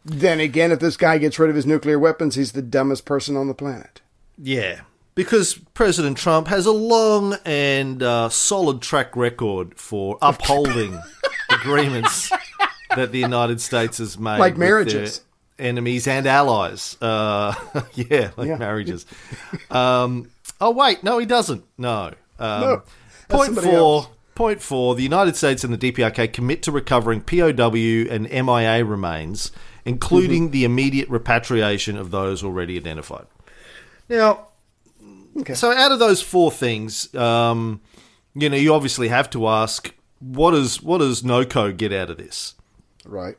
Then 0.09 0.39
again, 0.39 0.71
if 0.71 0.79
this 0.79 0.95
guy 0.95 1.17
gets 1.17 1.37
rid 1.37 1.49
of 1.49 1.55
his 1.55 1.65
nuclear 1.65 1.99
weapons, 1.99 2.35
he's 2.35 2.53
the 2.53 2.61
dumbest 2.61 3.03
person 3.05 3.35
on 3.35 3.47
the 3.47 3.53
planet. 3.53 3.99
Yeah, 4.37 4.81
because 5.15 5.55
President 5.73 6.17
Trump 6.17 6.47
has 6.47 6.65
a 6.65 6.71
long 6.71 7.35
and 7.43 8.01
uh, 8.01 8.29
solid 8.29 8.81
track 8.81 9.15
record 9.17 9.77
for 9.77 10.17
upholding 10.21 10.97
agreements 11.49 12.31
that 12.95 13.11
the 13.11 13.19
United 13.19 13.59
States 13.59 13.97
has 13.97 14.17
made, 14.17 14.39
Like 14.39 14.53
with 14.53 14.59
marriages. 14.59 15.21
their 15.57 15.67
enemies 15.67 16.07
and 16.07 16.25
allies. 16.25 16.95
Uh, 17.01 17.53
yeah, 17.93 18.31
like 18.37 18.47
Yeah. 18.47 18.55
marriages. 18.57 19.05
Um, 19.69 20.29
oh 20.61 20.71
wait, 20.71 21.03
no, 21.03 21.17
he 21.17 21.25
doesn't. 21.25 21.65
No. 21.77 22.13
Um, 22.39 22.61
No, 22.61 22.83
Point 23.29 23.55
four. 23.59 23.73
else. 23.73 24.07
Point 24.35 24.61
four: 24.61 24.93
The 24.95 25.01
United 25.03 25.35
States 25.35 25.63
and 25.65 25.73
the 25.73 25.91
DPRK 25.91 26.31
commit 26.31 26.61
to 26.63 26.71
recovering 26.71 27.21
POW 27.21 27.73
and 28.09 28.29
MIA 28.29 28.85
remains, 28.85 29.51
including 29.87 30.43
Mm-hmm. 30.43 30.51
the 30.51 30.63
immediate 30.65 31.09
repatriation 31.09 31.97
of 31.97 32.11
those 32.11 32.43
already 32.43 32.77
identified. 32.77 33.25
Now, 34.09 34.47
Okay. 35.39 35.53
so 35.53 35.71
out 35.71 35.91
of 35.91 35.99
those 35.99 36.21
four 36.21 36.51
things, 36.51 37.13
um, 37.15 37.81
you 38.33 38.49
know, 38.49 38.57
you 38.57 38.73
obviously 38.73 39.07
have 39.09 39.29
to 39.31 39.47
ask, 39.47 39.93
what 40.19 40.51
does 40.51 40.81
what 40.81 40.97
does 40.99 41.21
NOCO 41.23 41.75
get 41.75 41.93
out 41.93 42.09
of 42.09 42.17
this? 42.17 42.55
Right. 43.05 43.37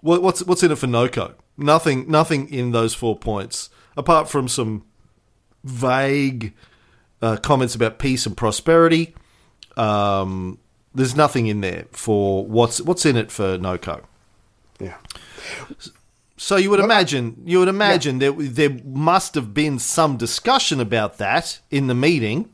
What, 0.00 0.22
what's 0.22 0.42
what's 0.44 0.62
in 0.62 0.72
it 0.72 0.78
for 0.78 0.86
NOCO? 0.88 1.34
Nothing, 1.56 2.10
nothing 2.10 2.48
in 2.52 2.72
those 2.72 2.94
four 2.94 3.16
points, 3.16 3.70
apart 3.96 4.28
from 4.28 4.46
some 4.48 4.84
vague 5.64 6.52
uh, 7.22 7.36
comments 7.38 7.74
about 7.74 7.98
peace 7.98 8.26
and 8.26 8.36
prosperity. 8.36 9.14
Um, 9.76 10.58
there's 10.94 11.14
nothing 11.16 11.46
in 11.46 11.60
there 11.60 11.86
for 11.92 12.44
what's 12.46 12.80
what's 12.80 13.06
in 13.06 13.16
it 13.16 13.30
for 13.30 13.56
NOCO. 13.58 14.02
Yeah. 14.80 14.96
So 16.36 16.56
you 16.56 16.70
would 16.70 16.80
imagine 16.80 17.42
you 17.46 17.58
would 17.60 17.68
imagine 17.68 18.18
that 18.18 18.34
there 18.38 18.76
must 18.84 19.34
have 19.34 19.54
been 19.54 19.78
some 19.78 20.16
discussion 20.16 20.80
about 20.80 21.18
that 21.18 21.60
in 21.70 21.86
the 21.86 21.94
meeting. 21.94 22.50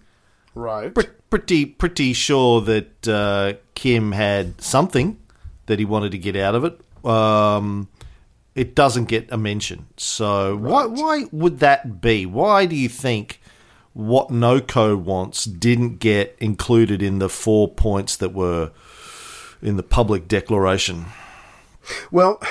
Right. 0.55 0.95
Pre- 0.95 1.07
Pretty 1.31 1.65
pretty 1.65 2.13
sure 2.13 2.61
that 2.61 3.09
uh, 3.09 3.55
Kim 3.75 4.13
had 4.13 4.61
something 4.61 5.19
that 5.65 5.79
he 5.79 5.87
wanted 5.87 6.13
to 6.13 6.19
get 6.19 6.37
out 6.37 6.55
of 6.55 6.65
it. 6.65 6.79
Um, 7.07 7.89
it 8.55 8.75
doesn't 8.75 9.07
get 9.07 9.33
a 9.33 9.39
mention. 9.39 9.87
So 9.97 10.55
why 10.57 10.85
why 10.85 11.25
would 11.33 11.61
that 11.61 12.03
be? 12.03 12.27
Why 12.27 12.67
do 12.67 12.77
you 12.77 12.91
think 12.91 13.41
what 13.95 14.29
NOCO 14.29 14.95
wants 14.95 15.47
didn't 15.47 16.01
get 16.01 16.37
included 16.39 17.01
in 17.01 17.19
the 17.19 17.31
four 17.31 17.67
points 17.67 18.15
that 18.19 18.35
were 18.35 18.71
in 19.63 19.79
the 19.79 19.83
public 19.83 20.29
declaration? 20.29 21.07
Well, 22.11 22.43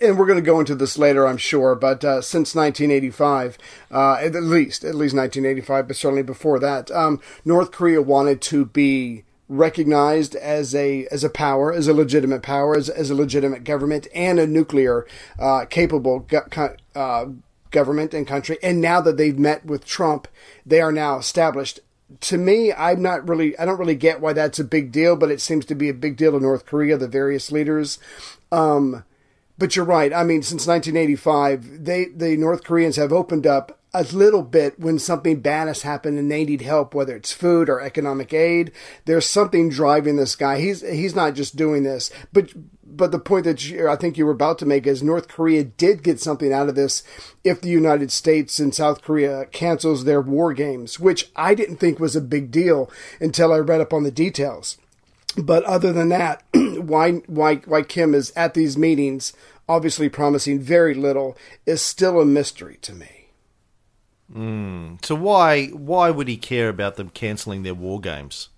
and 0.00 0.18
we're 0.18 0.26
going 0.26 0.38
to 0.38 0.42
go 0.42 0.60
into 0.60 0.74
this 0.74 0.98
later, 0.98 1.26
I'm 1.26 1.36
sure. 1.36 1.74
But 1.74 2.04
uh, 2.04 2.20
since 2.22 2.54
1985, 2.54 3.58
uh, 3.90 4.14
at 4.14 4.34
least 4.34 4.84
at 4.84 4.94
least 4.94 5.14
1985, 5.14 5.88
but 5.88 5.96
certainly 5.96 6.22
before 6.22 6.58
that, 6.60 6.90
um, 6.90 7.20
North 7.44 7.70
Korea 7.70 8.02
wanted 8.02 8.40
to 8.42 8.64
be 8.66 9.24
recognized 9.48 10.34
as 10.34 10.74
a 10.74 11.06
as 11.06 11.22
a 11.22 11.30
power, 11.30 11.72
as 11.72 11.88
a 11.88 11.94
legitimate 11.94 12.42
power, 12.42 12.76
as, 12.76 12.88
as 12.88 13.10
a 13.10 13.14
legitimate 13.14 13.64
government, 13.64 14.06
and 14.14 14.38
a 14.38 14.46
nuclear 14.46 15.06
uh, 15.38 15.64
capable 15.66 16.20
go- 16.20 16.76
uh, 16.94 17.26
government 17.70 18.14
and 18.14 18.26
country. 18.26 18.58
And 18.62 18.80
now 18.80 19.00
that 19.00 19.16
they've 19.16 19.38
met 19.38 19.64
with 19.64 19.84
Trump, 19.84 20.28
they 20.64 20.80
are 20.80 20.92
now 20.92 21.18
established. 21.18 21.80
To 22.20 22.38
me, 22.38 22.72
I'm 22.72 23.02
not 23.02 23.28
really, 23.28 23.58
I 23.58 23.64
don't 23.64 23.78
really 23.78 23.96
get 23.96 24.20
why 24.20 24.32
that's 24.32 24.60
a 24.60 24.64
big 24.64 24.92
deal, 24.92 25.16
but 25.16 25.30
it 25.30 25.40
seems 25.40 25.64
to 25.66 25.74
be 25.74 25.88
a 25.88 25.94
big 25.94 26.16
deal 26.16 26.32
to 26.32 26.40
North 26.40 26.64
Korea, 26.64 26.96
the 26.96 27.08
various 27.08 27.50
leaders. 27.50 27.98
Um, 28.52 29.04
but 29.58 29.76
you're 29.76 29.84
right. 29.84 30.12
I 30.12 30.22
mean, 30.24 30.42
since 30.42 30.66
1985, 30.66 31.84
they 31.84 32.06
the 32.06 32.36
North 32.36 32.64
Koreans 32.64 32.96
have 32.96 33.12
opened 33.12 33.46
up 33.46 33.80
a 33.94 34.02
little 34.02 34.42
bit 34.42 34.78
when 34.78 34.98
something 34.98 35.40
bad 35.40 35.68
has 35.68 35.82
happened 35.82 36.18
and 36.18 36.30
they 36.30 36.44
need 36.44 36.60
help, 36.60 36.94
whether 36.94 37.16
it's 37.16 37.32
food 37.32 37.70
or 37.70 37.80
economic 37.80 38.34
aid. 38.34 38.70
There's 39.06 39.24
something 39.24 39.70
driving 39.70 40.16
this 40.16 40.36
guy. 40.36 40.60
He's 40.60 40.82
he's 40.82 41.14
not 41.14 41.34
just 41.34 41.56
doing 41.56 41.82
this, 41.82 42.10
but 42.32 42.52
but 42.84 43.12
the 43.12 43.18
point 43.18 43.44
that 43.44 43.68
you, 43.68 43.88
I 43.88 43.96
think 43.96 44.16
you 44.16 44.26
were 44.26 44.32
about 44.32 44.58
to 44.60 44.66
make 44.66 44.86
is 44.86 45.02
North 45.02 45.28
Korea 45.28 45.64
did 45.64 46.02
get 46.02 46.20
something 46.20 46.52
out 46.52 46.68
of 46.68 46.74
this 46.74 47.02
if 47.44 47.60
the 47.60 47.68
United 47.68 48.10
States 48.12 48.58
and 48.58 48.74
South 48.74 49.02
Korea 49.02 49.46
cancels 49.46 50.04
their 50.04 50.20
war 50.20 50.52
games, 50.52 51.00
which 51.00 51.30
I 51.34 51.54
didn't 51.54 51.76
think 51.76 51.98
was 51.98 52.16
a 52.16 52.20
big 52.20 52.50
deal 52.50 52.90
until 53.20 53.52
I 53.52 53.58
read 53.58 53.80
up 53.80 53.92
on 53.92 54.02
the 54.02 54.10
details. 54.10 54.78
But 55.36 55.64
other 55.64 55.92
than 55.92 56.08
that, 56.10 56.42
why 56.54 57.12
why 57.26 57.56
why 57.56 57.82
Kim 57.82 58.14
is 58.14 58.32
at 58.36 58.54
these 58.54 58.76
meetings, 58.78 59.32
obviously 59.68 60.08
promising 60.08 60.60
very 60.60 60.94
little, 60.94 61.36
is 61.66 61.82
still 61.82 62.20
a 62.20 62.26
mystery 62.26 62.78
to 62.82 62.94
me. 62.94 63.28
Mm. 64.32 65.04
So 65.04 65.14
why 65.14 65.66
why 65.68 66.10
would 66.10 66.28
he 66.28 66.36
care 66.36 66.68
about 66.68 66.96
them 66.96 67.10
canceling 67.10 67.62
their 67.62 67.74
war 67.74 68.00
games? 68.00 68.48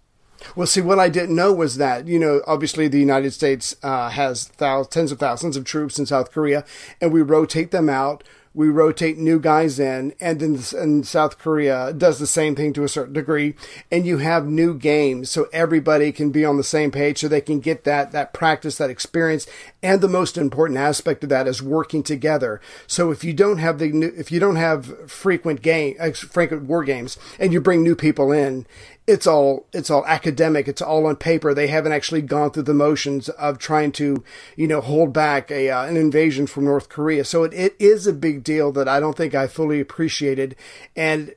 Well, 0.55 0.69
see, 0.69 0.81
what 0.81 1.01
I 1.01 1.09
didn't 1.09 1.35
know 1.35 1.53
was 1.53 1.77
that 1.79 2.07
you 2.07 2.19
know, 2.19 2.43
obviously, 2.47 2.89
the 2.89 3.01
United 3.01 3.33
States 3.33 3.75
uh, 3.83 4.11
has 4.11 4.47
thousands, 4.47 4.93
tens 4.93 5.13
of 5.13 5.19
thousands 5.19 5.57
of 5.57 5.65
troops 5.65 5.99
in 5.99 6.07
South 6.07 6.31
Korea, 6.31 6.65
and 7.01 7.13
we 7.13 7.23
rotate 7.23 7.71
them 7.71 7.89
out 7.89 8.23
we 8.55 8.69
rotate 8.69 9.19
new 9.19 9.39
guys 9.39 9.79
in, 9.79 10.15
and 10.21 10.43
in, 10.43 11.03
South 11.05 11.39
Korea 11.39 11.93
does 11.93 12.19
the 12.19 12.27
same 12.27 12.57
thing 12.57 12.73
to 12.73 12.85
a 12.85 12.89
certain 12.89 13.15
degree. 13.15 13.55
And 13.91 14.07
you 14.07 14.19
have 14.19 14.47
new 14.47 14.75
games, 14.75 15.31
so 15.31 15.49
everybody 15.53 16.13
can 16.13 16.31
be 16.31 16.45
on 16.45 16.57
the 16.57 16.65
same 16.65 16.91
page, 16.91 17.19
so 17.19 17.29
they 17.29 17.41
can 17.41 17.61
get 17.61 17.85
that 17.85 18.13
that 18.13 18.33
practice, 18.33 18.79
that 18.79 18.91
experience, 18.91 19.47
and 19.83 20.01
the 20.01 20.09
most 20.09 20.37
important 20.37 20.79
aspect 20.79 21.23
of 21.23 21.31
that 21.31 21.47
is 21.47 21.63
working 21.63 22.03
together. 22.03 22.61
So 22.87 23.11
if 23.11 23.23
you 23.23 23.33
don't 23.33 23.59
have 23.59 23.79
the 23.79 23.89
new, 23.93 24.13
if 24.17 24.33
you 24.33 24.41
don't 24.41 24.57
have 24.57 25.11
frequent 25.11 25.63
game, 25.63 25.97
uh, 26.01 26.11
frequent 26.13 26.65
war 26.65 26.83
games, 26.85 27.17
and 27.39 27.53
you 27.53 27.61
bring 27.61 27.83
new 27.83 27.95
people 27.95 28.33
in, 28.33 28.67
it's 29.07 29.27
all 29.27 29.67
it's 29.73 29.89
all 29.89 30.05
academic. 30.07 30.69
It's 30.69 30.83
all 30.83 31.07
on 31.07 31.17
paper. 31.17 31.55
They 31.55 31.69
haven't 31.69 31.93
actually 31.93 32.23
gone 32.23 32.51
through 32.51 32.65
the 32.65 32.75
motions 32.75 33.29
of 33.31 33.59
trying 33.59 33.93
to, 33.93 34.25
you 34.57 34.67
know, 34.67 34.81
hold 34.81 35.13
back 35.13 35.51
a 35.51 35.71
uh, 35.71 35.85
an 35.85 35.97
invasion 35.97 36.47
from 36.47 36.65
North 36.65 36.89
Korea. 36.89 37.25
So 37.25 37.45
it, 37.45 37.55
it 37.55 37.77
is 37.79 38.07
a 38.07 38.13
big 38.13 38.43
deal 38.43 38.73
that 38.73 38.89
I 38.89 39.01
don't 39.01 39.17
think 39.17 39.35
I 39.35 39.47
fully 39.47 39.81
appreciated, 39.81 40.57
and 40.97 41.35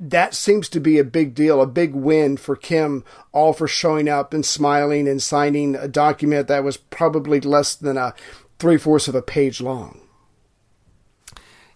that 0.00 0.34
seems 0.34 0.68
to 0.70 0.80
be 0.80 0.98
a 0.98 1.04
big 1.04 1.34
deal, 1.34 1.60
a 1.60 1.66
big 1.66 1.94
win 1.94 2.36
for 2.36 2.56
Kim, 2.56 3.04
all 3.32 3.52
for 3.52 3.68
showing 3.68 4.08
up 4.08 4.34
and 4.34 4.44
smiling 4.44 5.06
and 5.06 5.22
signing 5.22 5.76
a 5.76 5.88
document 5.88 6.48
that 6.48 6.64
was 6.64 6.76
probably 6.76 7.40
less 7.40 7.74
than 7.74 7.96
a 7.96 8.14
three 8.58 8.76
fourths 8.76 9.08
of 9.08 9.14
a 9.14 9.22
page 9.22 9.60
long. 9.60 10.00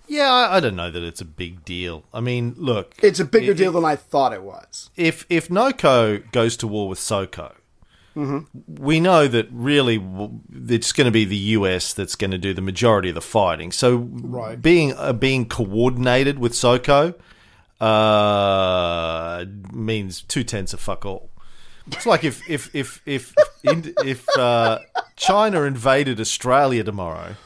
Yeah, 0.09 0.33
I, 0.33 0.57
I, 0.57 0.61
don't 0.61 0.75
know 0.75 0.91
that 0.91 1.03
it's 1.03 1.21
a 1.21 1.27
big 1.27 1.65
deal. 1.65 2.05
I 2.15 2.21
mean, 2.21 2.55
look, 2.57 2.95
it's 3.03 3.21
a 3.21 3.27
bigger 3.27 3.53
it, 3.53 3.59
deal 3.59 3.73
than 3.73 3.85
I 3.85 3.95
thought 3.95 4.33
it 4.33 4.43
was. 4.43 4.91
If 4.97 5.27
if 5.29 5.51
NOCO 5.51 6.31
goes 6.33 6.57
to 6.59 6.67
war 6.67 6.89
with 6.89 6.99
SOCO, 6.99 7.55
mm-hmm. 8.17 8.39
we 8.67 9.01
know 9.01 9.29
that 9.29 9.49
really 9.53 10.03
it's 10.67 10.93
going 10.93 11.05
to 11.05 11.11
be 11.11 11.27
the 11.27 11.37
US 11.37 11.93
that's 11.93 12.15
going 12.15 12.31
to 12.31 12.39
do 12.39 12.55
the 12.55 12.63
majority 12.63 13.11
of 13.11 13.17
the 13.17 13.21
fighting. 13.21 13.71
So, 13.71 13.97
right. 13.99 14.61
being 14.61 14.95
uh, 14.95 15.13
being 15.13 15.47
coordinated 15.47 16.39
with 16.39 16.55
SOCO 16.55 17.15
uh, 17.81 19.45
means 19.73 20.23
two 20.23 20.45
tenths 20.45 20.73
of 20.73 20.81
fuck 20.81 21.05
all. 21.05 21.31
It's 21.87 22.07
like 22.07 22.25
if 22.25 22.49
if 22.49 22.75
if 22.75 23.01
if 23.07 23.35
if, 23.63 23.87
if 24.05 24.39
uh, 24.39 24.81
China 25.17 25.63
invaded 25.63 26.21
Australia 26.21 26.85
tomorrow, 26.85 27.37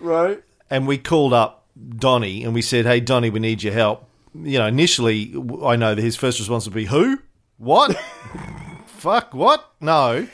right? 0.00 0.42
And 0.70 0.86
we 0.86 0.98
called 0.98 1.32
up 1.32 1.66
Donny 1.96 2.42
and 2.44 2.54
we 2.54 2.62
said, 2.62 2.84
"Hey, 2.84 3.00
Donny, 3.00 3.30
we 3.30 3.40
need 3.40 3.62
your 3.62 3.72
help." 3.72 4.08
You 4.34 4.58
know, 4.58 4.66
initially, 4.66 5.34
I 5.64 5.76
know 5.76 5.94
that 5.94 6.02
his 6.02 6.16
first 6.16 6.38
response 6.38 6.64
would 6.64 6.74
be, 6.74 6.86
"Who? 6.86 7.20
What? 7.58 7.96
Fuck? 8.86 9.34
What? 9.34 9.70
No." 9.80 10.26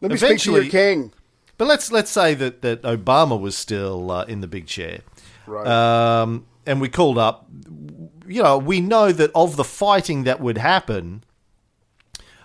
Let 0.00 0.12
me 0.12 0.16
speak 0.16 0.38
to 0.40 0.52
your 0.52 0.70
king. 0.70 1.12
But 1.56 1.66
let's 1.66 1.90
let's 1.90 2.10
say 2.10 2.34
that 2.34 2.62
that 2.62 2.82
Obama 2.82 3.38
was 3.38 3.56
still 3.56 4.12
uh, 4.12 4.24
in 4.24 4.40
the 4.42 4.46
big 4.46 4.66
chair, 4.66 5.00
right? 5.46 5.66
Um, 5.66 6.46
and 6.68 6.80
we 6.80 6.88
called 6.88 7.18
up. 7.18 7.46
You 8.26 8.42
know, 8.42 8.58
we 8.58 8.80
know 8.80 9.10
that 9.10 9.30
of 9.34 9.56
the 9.56 9.64
fighting 9.64 10.24
that 10.24 10.38
would 10.38 10.58
happen, 10.58 11.24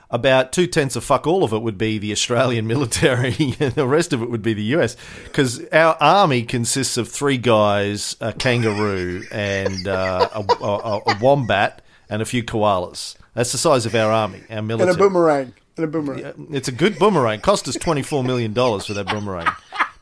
about 0.09 0.53
two 0.53 0.65
tenths 0.65 0.95
of 0.95 1.03
fuck 1.03 1.27
all 1.27 1.43
of 1.43 1.51
it 1.51 1.61
would 1.61 1.77
be 1.77 1.97
the 1.97 2.13
Australian 2.13 2.67
military, 2.73 3.55
and 3.59 3.73
the 3.73 3.85
rest 3.85 4.13
of 4.13 4.21
it 4.21 4.29
would 4.29 4.41
be 4.41 4.53
the 4.53 4.63
US. 4.77 4.95
Because 5.25 5.65
our 5.73 5.97
army 5.99 6.43
consists 6.43 6.95
of 6.97 7.09
three 7.09 7.37
guys, 7.37 8.15
a 8.21 8.31
kangaroo, 8.31 9.23
and 9.31 9.87
uh, 9.87 10.29
a, 10.33 10.63
a, 10.63 11.01
a, 11.05 11.17
wombat, 11.19 11.81
and 12.09 12.21
a 12.21 12.25
few 12.25 12.43
koalas. 12.43 13.15
That's 13.33 13.51
the 13.51 13.57
size 13.57 13.85
of 13.85 13.93
our 13.93 14.11
army, 14.11 14.41
our 14.49 14.61
military. 14.61 14.91
And 14.91 15.01
a 15.01 15.03
boomerang. 15.03 15.53
And 15.75 15.83
a 15.83 15.87
boomerang. 15.87 16.47
It's 16.51 16.69
a 16.69 16.71
good 16.71 16.97
boomerang. 16.97 17.41
Cost 17.41 17.67
us 17.67 17.75
twenty 17.75 18.03
four 18.03 18.23
million 18.23 18.53
dollars 18.53 18.85
for 18.85 18.93
that 18.93 19.07
boomerang. 19.07 19.47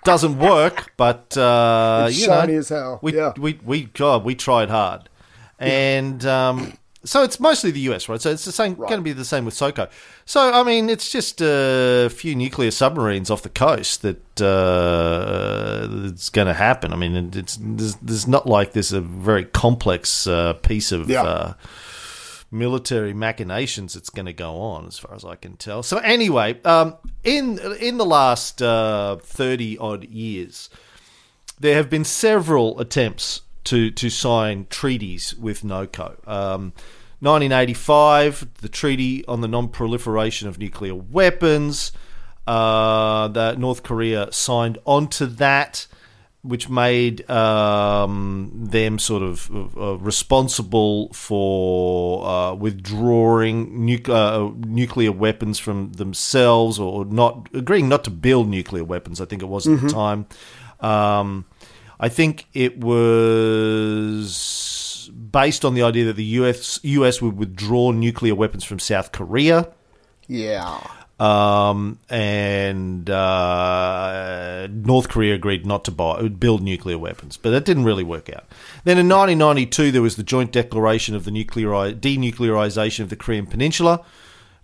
Doesn't 0.03 0.39
work, 0.39 0.93
but 0.97 1.37
uh, 1.37 2.07
it's 2.09 2.19
you 2.19 2.25
shiny 2.25 2.53
know, 2.53 2.59
as 2.59 2.69
hell. 2.69 2.99
We, 3.01 3.15
yeah. 3.15 3.33
we, 3.37 3.59
we, 3.63 3.83
God, 3.83 4.23
we 4.23 4.33
tried 4.33 4.69
hard, 4.69 5.09
and 5.59 6.25
um, 6.25 6.73
so 7.03 7.23
it's 7.23 7.39
mostly 7.39 7.71
the 7.71 7.79
US, 7.91 8.07
right? 8.07 8.21
So 8.21 8.31
it's 8.31 8.45
the 8.45 8.51
same, 8.51 8.75
right. 8.75 8.87
going 8.87 8.99
to 8.99 9.03
be 9.03 9.13
the 9.13 9.25
same 9.25 9.45
with 9.45 9.53
SOCO. 9.55 9.89
So 10.25 10.51
I 10.51 10.63
mean, 10.63 10.89
it's 10.89 11.11
just 11.11 11.41
a 11.41 12.09
few 12.09 12.35
nuclear 12.35 12.71
submarines 12.71 13.31
off 13.31 13.41
the 13.41 13.49
coast 13.49 14.03
that 14.03 14.41
uh, 14.41 15.87
it's 16.05 16.29
going 16.29 16.47
to 16.47 16.53
happen. 16.53 16.93
I 16.93 16.95
mean, 16.95 17.31
it's 17.33 17.57
there's, 17.59 17.95
there's, 17.95 18.27
not 18.27 18.45
like 18.47 18.73
there's 18.73 18.93
a 18.93 19.01
very 19.01 19.45
complex 19.45 20.27
uh, 20.27 20.53
piece 20.53 20.91
of 20.91 21.09
yeah. 21.09 21.53
Uh, 22.51 22.55
military 22.55 23.13
machinations 23.13 23.93
that's 23.93 24.09
going 24.09 24.25
to 24.25 24.33
go 24.33 24.59
on, 24.59 24.87
as 24.87 24.99
far 24.99 25.15
as 25.15 25.25
I 25.25 25.35
can 25.35 25.57
tell. 25.57 25.83
So 25.83 25.97
anyway, 25.97 26.61
um, 26.63 26.95
in 27.23 27.59
in 27.79 27.97
the 27.97 28.05
last 28.05 28.61
uh, 28.61 29.17
thirty 29.17 29.77
odd 29.77 30.03
years, 30.05 30.69
there 31.59 31.75
have 31.75 31.89
been 31.89 32.03
several 32.05 32.79
attempts 32.79 33.41
to 33.65 33.91
to 33.91 34.09
sign 34.09 34.67
treaties 34.69 35.35
with 35.35 35.63
NOCO. 35.63 36.27
Um, 36.27 36.73
1985, 37.23 38.47
the 38.61 38.69
Treaty 38.69 39.23
on 39.27 39.41
the 39.41 39.47
Non-Proliferation 39.47 40.47
of 40.47 40.57
Nuclear 40.57 40.95
Weapons. 40.95 41.91
Uh, 42.47 43.27
that 43.27 43.59
North 43.59 43.83
Korea 43.83 44.31
signed 44.31 44.79
onto 44.83 45.27
that, 45.27 45.85
which 46.43 46.69
made 46.69 47.29
um, 47.29 48.51
them 48.53 48.97
sort 48.97 49.21
of 49.21 49.51
uh, 49.77 49.97
responsible 49.97 51.13
for 51.13 52.25
uh, 52.25 52.53
withdrawing 52.55 53.85
nu- 53.85 54.01
uh, 54.07 54.51
nuclear 54.57 55.11
weapons 55.11 55.59
from 55.59 55.91
themselves, 55.93 56.79
or 56.79 57.05
not 57.05 57.47
agreeing 57.53 57.87
not 57.87 58.03
to 58.05 58.09
build 58.09 58.47
nuclear 58.47 58.83
weapons. 58.83 59.21
I 59.21 59.25
think 59.25 59.43
it 59.43 59.47
was 59.47 59.67
at 59.67 59.73
mm-hmm. 59.73 59.87
the 59.87 59.93
time. 59.93 60.25
Um, 60.79 61.45
I 61.99 62.09
think 62.09 62.47
it 62.53 62.79
was 62.79 64.61
based 65.31 65.63
on 65.63 65.75
the 65.75 65.83
idea 65.83 66.05
that 66.05 66.15
the 66.15 66.23
US 66.23 66.79
US 66.83 67.21
would 67.21 67.37
withdraw 67.37 67.91
nuclear 67.91 68.33
weapons 68.33 68.63
from 68.63 68.79
South 68.79 69.11
Korea. 69.11 69.69
Yeah. 70.27 70.79
Um, 71.21 71.99
and 72.09 73.07
uh, 73.07 74.67
North 74.71 75.07
Korea 75.07 75.35
agreed 75.35 75.67
not 75.67 75.85
to 75.85 75.91
buy, 75.91 76.27
build 76.29 76.63
nuclear 76.63 76.97
weapons, 76.97 77.37
but 77.37 77.51
that 77.51 77.63
didn't 77.63 77.83
really 77.83 78.03
work 78.03 78.27
out. 78.33 78.45
Then 78.85 78.97
in 78.97 79.07
1992, 79.07 79.91
there 79.91 80.01
was 80.01 80.15
the 80.15 80.23
joint 80.23 80.51
declaration 80.51 81.13
of 81.13 81.23
the 81.23 81.29
nuclear 81.29 81.67
denuclearization 81.93 83.01
of 83.01 83.09
the 83.09 83.15
Korean 83.15 83.45
Peninsula. 83.45 84.03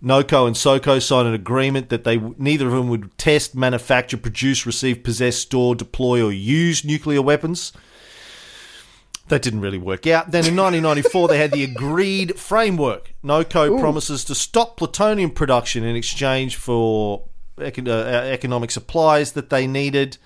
NOCO 0.02 0.48
and 0.48 0.56
SOCO 0.56 0.98
signed 0.98 1.28
an 1.28 1.34
agreement 1.34 1.90
that 1.90 2.02
they 2.02 2.18
neither 2.18 2.66
of 2.66 2.72
them 2.72 2.88
would 2.88 3.16
test, 3.18 3.54
manufacture, 3.54 4.16
produce, 4.16 4.66
receive, 4.66 5.04
possess, 5.04 5.36
store, 5.36 5.76
deploy, 5.76 6.20
or 6.20 6.32
use 6.32 6.84
nuclear 6.84 7.22
weapons. 7.22 7.72
That 9.28 9.42
didn't 9.42 9.60
really 9.60 9.78
work 9.78 10.06
out. 10.06 10.30
Then 10.30 10.46
in 10.46 10.56
1994, 10.56 11.28
they 11.28 11.38
had 11.38 11.52
the 11.52 11.64
agreed 11.64 12.38
framework. 12.38 13.14
NOCO 13.22 13.70
Ooh. 13.70 13.80
promises 13.80 14.24
to 14.24 14.34
stop 14.34 14.76
plutonium 14.76 15.30
production 15.30 15.84
in 15.84 15.96
exchange 15.96 16.56
for 16.56 17.24
econ- 17.58 17.88
uh, 17.88 18.24
economic 18.26 18.70
supplies 18.70 19.32
that 19.32 19.50
they 19.50 19.66
needed. 19.66 20.18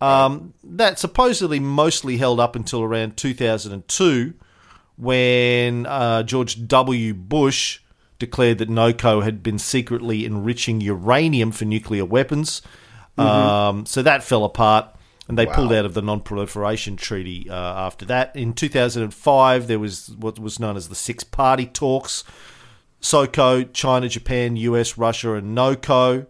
Um, 0.00 0.54
that 0.62 0.98
supposedly 0.98 1.60
mostly 1.60 2.16
held 2.18 2.40
up 2.40 2.56
until 2.56 2.82
around 2.82 3.16
2002, 3.16 4.34
when 4.96 5.86
uh, 5.86 6.22
George 6.22 6.66
W. 6.66 7.14
Bush 7.14 7.80
declared 8.18 8.58
that 8.58 8.70
NOCO 8.70 9.22
had 9.22 9.42
been 9.42 9.58
secretly 9.58 10.24
enriching 10.24 10.80
uranium 10.80 11.52
for 11.52 11.66
nuclear 11.66 12.04
weapons. 12.04 12.62
Mm-hmm. 13.18 13.28
Um, 13.28 13.86
so 13.86 14.02
that 14.02 14.22
fell 14.22 14.44
apart 14.44 14.95
and 15.28 15.36
they 15.36 15.46
wow. 15.46 15.54
pulled 15.54 15.72
out 15.72 15.84
of 15.84 15.94
the 15.94 16.02
Non-Proliferation 16.02 16.96
Treaty 16.96 17.48
uh, 17.50 17.54
after 17.54 18.04
that. 18.06 18.34
In 18.36 18.52
2005, 18.52 19.66
there 19.66 19.78
was 19.78 20.14
what 20.18 20.38
was 20.38 20.60
known 20.60 20.76
as 20.76 20.88
the 20.88 20.94
Six 20.94 21.24
Party 21.24 21.66
Talks: 21.66 22.24
SOCO, 23.00 23.64
China, 23.64 24.08
Japan, 24.08 24.56
US, 24.56 24.96
Russia, 24.96 25.34
and 25.34 25.56
NOCO. 25.56 26.26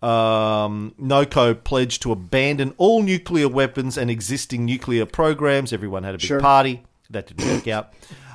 Um, 0.00 0.94
NOCO 1.00 1.54
pledged 1.54 2.02
to 2.02 2.12
abandon 2.12 2.74
all 2.76 3.02
nuclear 3.02 3.48
weapons 3.48 3.98
and 3.98 4.10
existing 4.10 4.64
nuclear 4.64 5.06
programs. 5.06 5.72
Everyone 5.72 6.04
had 6.04 6.14
a 6.14 6.18
big 6.18 6.26
sure. 6.26 6.40
party. 6.40 6.84
That 7.10 7.26
didn't 7.26 7.50
work 7.50 7.66
out. 7.68 7.92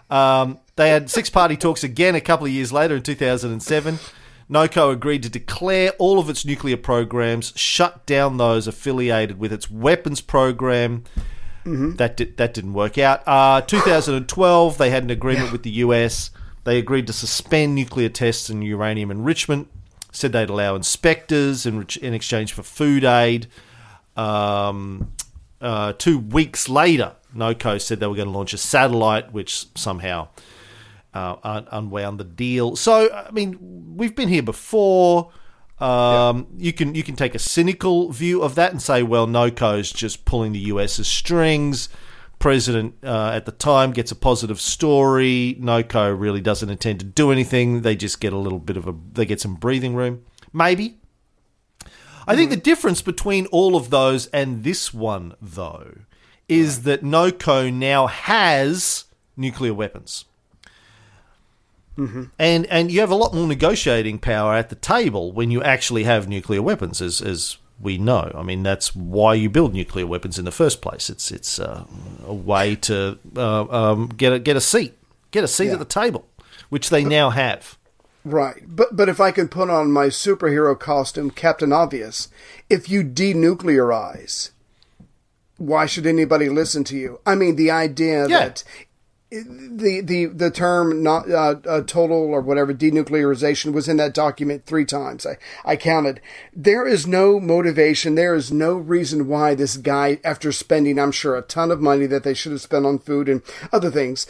Um, 0.09 0.59
they 0.75 0.89
had 0.89 1.09
six 1.09 1.29
party 1.29 1.55
talks 1.55 1.83
again 1.83 2.15
a 2.15 2.21
couple 2.21 2.45
of 2.45 2.51
years 2.51 2.73
later 2.73 2.97
in 2.97 3.03
2007. 3.03 3.99
NOCO 4.49 4.91
agreed 4.91 5.23
to 5.23 5.29
declare 5.29 5.91
all 5.99 6.19
of 6.19 6.29
its 6.29 6.45
nuclear 6.45 6.77
programs, 6.77 7.53
shut 7.55 8.05
down 8.05 8.37
those 8.37 8.67
affiliated 8.67 9.39
with 9.39 9.53
its 9.53 9.69
weapons 9.71 10.21
program. 10.21 11.03
Mm-hmm. 11.65 11.95
That 11.95 12.17
did, 12.17 12.37
that 12.37 12.53
didn't 12.53 12.73
work 12.73 12.97
out. 12.97 13.25
Uh, 13.27 13.61
2012, 13.61 14.77
they 14.77 14.89
had 14.89 15.03
an 15.03 15.09
agreement 15.09 15.51
with 15.51 15.63
the 15.63 15.71
US. 15.71 16.29
They 16.65 16.77
agreed 16.77 17.07
to 17.07 17.13
suspend 17.13 17.75
nuclear 17.75 18.09
tests 18.09 18.49
and 18.49 18.63
uranium 18.63 19.11
enrichment. 19.11 19.69
Said 20.11 20.33
they'd 20.33 20.49
allow 20.49 20.75
inspectors 20.75 21.65
in, 21.65 21.87
in 22.01 22.13
exchange 22.13 22.53
for 22.53 22.63
food 22.63 23.03
aid. 23.03 23.47
Um, 24.15 25.11
uh, 25.59 25.93
two 25.93 26.19
weeks 26.19 26.69
later, 26.69 27.15
NOCO 27.33 27.81
said 27.81 27.99
they 27.99 28.07
were 28.07 28.15
going 28.15 28.27
to 28.27 28.33
launch 28.33 28.53
a 28.53 28.57
satellite, 28.57 29.31
which 29.31 29.65
somehow 29.75 30.27
uh, 31.13 31.35
un- 31.43 31.67
unwound 31.71 32.19
the 32.19 32.23
deal. 32.23 32.75
So, 32.75 33.13
I 33.13 33.31
mean, 33.31 33.57
we've 33.95 34.15
been 34.15 34.29
here 34.29 34.43
before. 34.43 35.31
Um, 35.79 36.47
yeah. 36.55 36.65
You 36.65 36.73
can 36.73 36.95
you 36.95 37.03
can 37.03 37.15
take 37.15 37.35
a 37.35 37.39
cynical 37.39 38.11
view 38.11 38.41
of 38.41 38.55
that 38.55 38.71
and 38.71 38.81
say, 38.81 39.03
well, 39.03 39.27
NOCO's 39.27 39.91
just 39.91 40.25
pulling 40.25 40.53
the 40.53 40.59
US's 40.59 41.07
strings. 41.07 41.89
President 42.39 42.95
uh, 43.03 43.31
at 43.33 43.45
the 43.45 43.51
time 43.51 43.91
gets 43.91 44.11
a 44.11 44.15
positive 44.15 44.59
story. 44.59 45.57
NOCO 45.59 46.19
really 46.19 46.41
doesn't 46.41 46.69
intend 46.69 46.99
to 46.99 47.05
do 47.05 47.31
anything. 47.31 47.81
They 47.81 47.95
just 47.95 48.19
get 48.19 48.33
a 48.33 48.37
little 48.37 48.59
bit 48.59 48.77
of 48.77 48.87
a 48.87 48.95
they 49.13 49.25
get 49.25 49.39
some 49.39 49.55
breathing 49.55 49.95
room. 49.95 50.23
Maybe. 50.51 50.99
I 52.25 52.35
think 52.35 52.49
mm-hmm. 52.49 52.59
the 52.59 52.61
difference 52.61 53.01
between 53.01 53.47
all 53.47 53.75
of 53.75 53.89
those 53.89 54.27
and 54.27 54.63
this 54.63 54.93
one, 54.93 55.35
though, 55.41 55.99
is 56.47 56.77
right. 56.77 56.83
that 56.85 57.03
NOCO 57.03 57.73
now 57.73 58.07
has 58.07 59.05
nuclear 59.35 59.73
weapons. 59.73 60.25
Mm-hmm. 61.97 62.23
And 62.39 62.65
and 62.67 62.91
you 62.91 62.99
have 63.01 63.11
a 63.11 63.15
lot 63.15 63.33
more 63.33 63.47
negotiating 63.47 64.19
power 64.19 64.55
at 64.55 64.69
the 64.69 64.75
table 64.75 65.31
when 65.31 65.51
you 65.51 65.61
actually 65.61 66.05
have 66.05 66.27
nuclear 66.27 66.61
weapons, 66.61 67.01
as 67.01 67.21
as 67.21 67.57
we 67.79 67.97
know. 67.97 68.31
I 68.33 68.43
mean, 68.43 68.63
that's 68.63 68.95
why 68.95 69.35
you 69.35 69.49
build 69.49 69.73
nuclear 69.73 70.07
weapons 70.07 70.39
in 70.39 70.45
the 70.45 70.51
first 70.51 70.81
place. 70.81 71.09
It's 71.09 71.31
it's 71.31 71.59
uh, 71.59 71.85
a 72.25 72.33
way 72.33 72.75
to 72.77 73.19
uh, 73.35 73.65
um, 73.69 74.07
get 74.07 74.33
a 74.33 74.39
get 74.39 74.55
a 74.55 74.61
seat, 74.61 74.97
get 75.31 75.43
a 75.43 75.47
seat 75.47 75.67
yeah. 75.67 75.73
at 75.73 75.79
the 75.79 75.85
table, 75.85 76.27
which 76.69 76.89
they 76.89 77.03
but, 77.03 77.09
now 77.09 77.29
have. 77.29 77.77
Right, 78.25 78.63
but 78.65 78.95
but 78.95 79.09
if 79.09 79.19
I 79.19 79.31
can 79.31 79.47
put 79.47 79.69
on 79.69 79.91
my 79.91 80.07
superhero 80.07 80.79
costume, 80.79 81.29
Captain 81.29 81.73
Obvious, 81.73 82.29
if 82.69 82.89
you 82.89 83.03
denuclearize, 83.03 84.51
why 85.57 85.85
should 85.85 86.07
anybody 86.07 86.49
listen 86.49 86.83
to 86.85 86.97
you? 86.97 87.19
I 87.25 87.35
mean, 87.35 87.57
the 87.57 87.69
idea 87.69 88.27
yeah. 88.27 88.39
that 88.39 88.63
the 89.33 90.01
the 90.01 90.25
the 90.25 90.51
term 90.51 91.01
not 91.01 91.29
uh, 91.29 91.55
uh, 91.67 91.81
total 91.81 92.17
or 92.17 92.41
whatever 92.41 92.73
denuclearization 92.73 93.73
was 93.73 93.87
in 93.87 93.97
that 93.97 94.13
document 94.13 94.65
three 94.65 94.85
times. 94.85 95.25
I 95.25 95.37
I 95.65 95.75
counted. 95.75 96.21
There 96.55 96.87
is 96.87 97.07
no 97.07 97.39
motivation. 97.39 98.15
There 98.15 98.35
is 98.35 98.51
no 98.51 98.75
reason 98.75 99.27
why 99.27 99.55
this 99.55 99.77
guy, 99.77 100.19
after 100.23 100.51
spending, 100.51 100.99
I'm 100.99 101.11
sure, 101.11 101.35
a 101.35 101.41
ton 101.41 101.71
of 101.71 101.81
money 101.81 102.05
that 102.05 102.23
they 102.23 102.33
should 102.33 102.51
have 102.51 102.61
spent 102.61 102.85
on 102.85 102.99
food 102.99 103.27
and 103.27 103.41
other 103.71 103.89
things, 103.89 104.27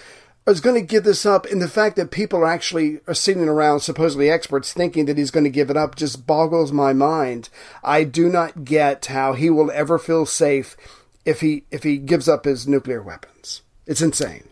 is 0.48 0.62
going 0.62 0.76
to 0.76 0.86
give 0.86 1.04
this 1.04 1.26
up. 1.26 1.46
And 1.46 1.62
the 1.62 1.68
fact 1.68 1.96
that 1.98 2.12
people 2.12 2.40
are 2.40 2.48
actually 2.48 3.02
are 3.08 3.14
sitting 3.14 3.48
around, 3.48 3.82
supposedly 3.82 4.30
experts, 4.30 4.72
thinking 4.72 5.06
that 5.06 5.18
he's 5.18 5.32
going 5.32 5.44
to 5.46 5.50
give 5.50 5.70
it 5.70 5.78
up, 5.78 5.96
just 5.96 6.26
boggles 6.26 6.72
my 6.72 6.94
mind. 6.94 7.50
I 7.84 8.06
do 8.06 8.30
not 8.30 8.64
get 8.64 9.08
how 9.08 9.34
he 9.34 9.50
will 9.50 9.72
ever 9.72 10.00
feel 10.00 10.26
safe 10.26 10.78
if 11.26 11.42
he 11.42 11.66
if 11.72 11.84
he 11.84 11.98
gives 11.98 12.30
up 12.30 12.46
his 12.46 12.68
nuclear 12.68 13.02
weapons. 13.02 13.62
It's 13.86 14.02
insane. 14.02 14.48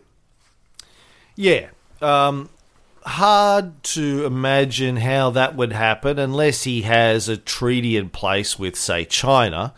Yeah. 1.36 1.68
Um, 2.00 2.48
hard 3.04 3.82
to 3.82 4.24
imagine 4.24 4.96
how 4.96 5.30
that 5.30 5.56
would 5.56 5.72
happen 5.72 6.18
unless 6.18 6.64
he 6.64 6.82
has 6.82 7.28
a 7.28 7.36
treaty 7.36 7.96
in 7.96 8.10
place 8.10 8.58
with, 8.58 8.76
say, 8.76 9.04
China. 9.04 9.74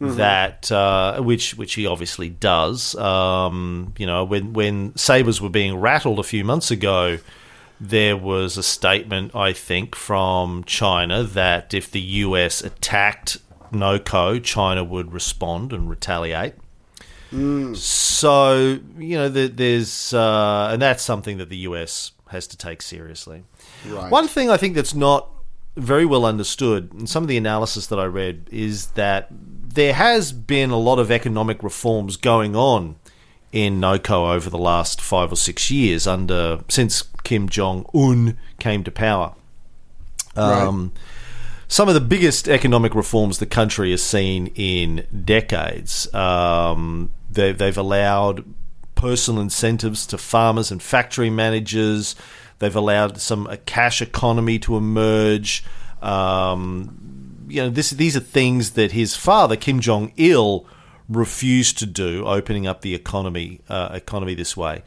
Mm-hmm. 0.00 0.16
That 0.16 0.72
uh, 0.72 1.22
which 1.22 1.56
which 1.56 1.74
he 1.74 1.86
obviously 1.86 2.28
does. 2.28 2.96
Um, 2.96 3.94
you 3.96 4.04
know, 4.04 4.24
when 4.24 4.52
when 4.52 4.96
sabers 4.96 5.40
were 5.40 5.48
being 5.48 5.76
rattled 5.76 6.18
a 6.18 6.24
few 6.24 6.42
months 6.42 6.72
ago, 6.72 7.18
there 7.80 8.16
was 8.16 8.56
a 8.56 8.64
statement 8.64 9.32
I 9.34 9.52
think 9.52 9.94
from 9.94 10.64
China 10.64 11.22
that 11.22 11.72
if 11.72 11.88
the 11.88 12.00
US 12.00 12.62
attacked 12.62 13.38
NOCO, 13.70 14.42
China 14.42 14.82
would 14.82 15.12
respond 15.12 15.72
and 15.72 15.88
retaliate. 15.88 16.54
Mm. 17.32 17.76
So 17.76 18.78
you 18.98 19.16
know, 19.16 19.28
there's 19.28 20.12
uh, 20.12 20.70
and 20.72 20.82
that's 20.82 21.02
something 21.02 21.38
that 21.38 21.48
the 21.48 21.58
US 21.58 22.12
has 22.28 22.46
to 22.48 22.56
take 22.56 22.82
seriously. 22.82 23.44
Right. 23.86 24.10
One 24.10 24.28
thing 24.28 24.50
I 24.50 24.56
think 24.56 24.74
that's 24.74 24.94
not 24.94 25.28
very 25.76 26.04
well 26.04 26.26
understood, 26.26 26.92
and 26.92 27.08
some 27.08 27.24
of 27.24 27.28
the 27.28 27.36
analysis 27.36 27.86
that 27.86 27.98
I 27.98 28.04
read 28.04 28.48
is 28.50 28.88
that 28.88 29.28
there 29.30 29.94
has 29.94 30.32
been 30.32 30.70
a 30.70 30.78
lot 30.78 30.98
of 30.98 31.10
economic 31.10 31.62
reforms 31.62 32.16
going 32.18 32.54
on 32.54 32.96
in 33.50 33.80
NOCO 33.80 34.34
over 34.34 34.50
the 34.50 34.58
last 34.58 35.00
five 35.00 35.32
or 35.32 35.36
six 35.36 35.70
years 35.70 36.06
under 36.06 36.60
since 36.68 37.02
Kim 37.24 37.48
Jong 37.48 37.86
Un 37.94 38.38
came 38.58 38.84
to 38.84 38.90
power. 38.90 39.34
Um, 40.36 40.92
right 40.92 41.02
some 41.72 41.88
of 41.88 41.94
the 41.94 42.02
biggest 42.02 42.50
economic 42.50 42.94
reforms 42.94 43.38
the 43.38 43.46
country 43.46 43.92
has 43.92 44.02
seen 44.02 44.48
in 44.48 45.06
decades. 45.24 46.12
Um, 46.12 47.10
they, 47.34 47.52
they've 47.52 47.76
allowed 47.76 48.44
personal 48.94 49.42
incentives 49.42 50.06
to 50.06 50.18
farmers 50.18 50.70
and 50.70 50.82
factory 50.82 51.30
managers. 51.30 52.14
They've 52.58 52.76
allowed 52.76 53.20
some 53.20 53.46
a 53.48 53.56
cash 53.56 54.00
economy 54.00 54.58
to 54.60 54.76
emerge. 54.76 55.64
Um, 56.00 57.44
you 57.48 57.62
know, 57.62 57.70
this, 57.70 57.90
these 57.90 58.16
are 58.16 58.20
things 58.20 58.70
that 58.72 58.92
his 58.92 59.16
father 59.16 59.56
Kim 59.56 59.80
Jong 59.80 60.12
Il 60.16 60.66
refused 61.08 61.78
to 61.78 61.86
do, 61.86 62.24
opening 62.26 62.66
up 62.66 62.80
the 62.80 62.94
economy 62.94 63.60
uh, 63.68 63.90
economy 63.92 64.34
this 64.34 64.56
way. 64.56 64.82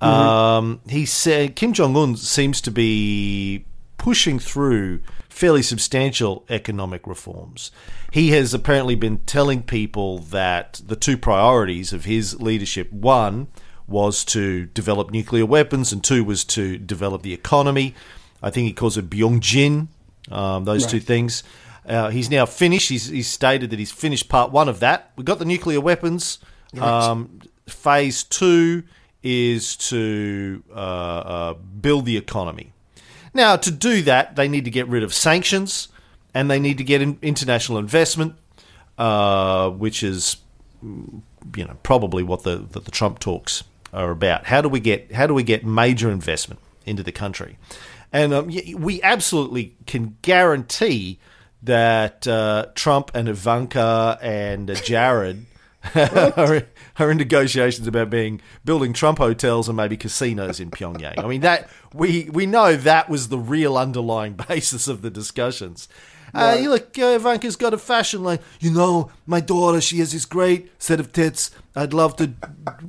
Mm-hmm. 0.00 0.12
Um, 0.12 0.80
he 0.88 1.06
said 1.06 1.56
Kim 1.56 1.72
Jong 1.72 1.96
Un 1.96 2.16
seems 2.16 2.60
to 2.62 2.70
be 2.70 3.64
pushing 3.98 4.38
through 4.38 5.00
fairly 5.28 5.62
substantial 5.62 6.44
economic 6.48 7.06
reforms. 7.06 7.70
He 8.12 8.30
has 8.30 8.54
apparently 8.54 8.94
been 8.94 9.18
telling 9.18 9.62
people 9.62 10.18
that 10.18 10.80
the 10.86 10.96
two 10.96 11.18
priorities 11.18 11.92
of 11.92 12.04
his 12.04 12.40
leadership 12.40 12.92
one 12.92 13.48
was 13.86 14.24
to 14.24 14.66
develop 14.66 15.10
nuclear 15.10 15.46
weapons, 15.46 15.92
and 15.92 16.02
two 16.02 16.24
was 16.24 16.44
to 16.44 16.78
develop 16.78 17.22
the 17.22 17.32
economy. 17.34 17.94
I 18.42 18.50
think 18.50 18.66
he 18.66 18.72
calls 18.72 18.96
it 18.96 19.08
Byungjin, 19.08 19.88
um, 20.30 20.64
those 20.64 20.84
right. 20.84 20.90
two 20.90 21.00
things. 21.00 21.42
Uh, 21.86 22.10
he's 22.10 22.30
now 22.30 22.46
finished. 22.46 22.88
He's, 22.88 23.06
he's, 23.06 23.28
stated 23.28 23.70
that 23.70 23.78
he's 23.78 23.92
finished 23.92 24.28
part 24.28 24.50
one 24.50 24.68
of 24.68 24.80
that. 24.80 25.12
We've 25.16 25.24
got 25.24 25.38
the 25.38 25.44
nuclear 25.44 25.80
weapons. 25.80 26.38
Um, 26.80 27.40
phase 27.68 28.24
two 28.24 28.82
is 29.22 29.76
to 29.76 30.62
uh, 30.70 30.74
uh, 30.74 31.54
build 31.54 32.06
the 32.06 32.16
economy. 32.16 32.72
Now, 33.36 33.56
to 33.56 33.70
do 33.70 34.00
that, 34.02 34.34
they 34.34 34.48
need 34.48 34.64
to 34.64 34.70
get 34.70 34.88
rid 34.88 35.02
of 35.02 35.12
sanctions 35.12 35.88
and 36.32 36.50
they 36.50 36.58
need 36.58 36.78
to 36.78 36.84
get 36.84 37.02
in 37.02 37.18
international 37.20 37.76
investment, 37.76 38.34
uh, 38.96 39.68
which 39.68 40.02
is, 40.02 40.38
you 40.82 41.22
know, 41.54 41.76
probably 41.82 42.22
what 42.22 42.44
the, 42.44 42.56
the, 42.56 42.80
the 42.80 42.90
Trump 42.90 43.18
talks 43.18 43.62
are 43.92 44.10
about. 44.10 44.46
How 44.46 44.62
do 44.62 44.70
we 44.70 44.80
get 44.80 45.12
how 45.12 45.26
do 45.26 45.34
we 45.34 45.42
get 45.42 45.66
major 45.66 46.10
investment 46.10 46.60
into 46.86 47.02
the 47.02 47.12
country? 47.12 47.58
And 48.10 48.32
um, 48.32 48.50
we 48.74 49.02
absolutely 49.02 49.76
can 49.86 50.16
guarantee 50.22 51.18
that 51.62 52.26
uh, 52.26 52.68
Trump 52.74 53.10
and 53.14 53.28
Ivanka 53.28 54.18
and 54.22 54.74
Jared 54.82 55.44
are, 55.94 56.62
are 56.98 57.10
in 57.10 57.18
negotiations 57.18 57.86
about 57.86 58.10
being 58.10 58.40
building 58.64 58.92
Trump 58.92 59.18
hotels 59.18 59.68
and 59.68 59.76
maybe 59.76 59.96
casinos 59.96 60.60
in 60.60 60.70
Pyongyang. 60.70 61.18
I 61.18 61.26
mean 61.26 61.42
that 61.42 61.68
we 61.94 62.28
we 62.32 62.46
know 62.46 62.76
that 62.76 63.08
was 63.08 63.28
the 63.28 63.38
real 63.38 63.76
underlying 63.76 64.34
basis 64.48 64.88
of 64.88 65.02
the 65.02 65.10
discussions. 65.10 65.88
Uh, 66.34 66.38
right. 66.38 66.52
Uh, 66.52 66.60
you 66.60 66.70
look, 66.70 66.98
uh, 66.98 67.02
Ivanka's 67.02 67.56
got 67.56 67.72
a 67.72 67.78
fashion 67.78 68.22
line. 68.22 68.40
You 68.60 68.70
know, 68.70 69.10
my 69.26 69.40
daughter, 69.40 69.80
she 69.80 69.98
has 69.98 70.12
this 70.12 70.24
great 70.24 70.70
set 70.78 71.00
of 71.00 71.12
tits. 71.12 71.50
I'd 71.74 71.94
love 71.94 72.16
to, 72.16 72.32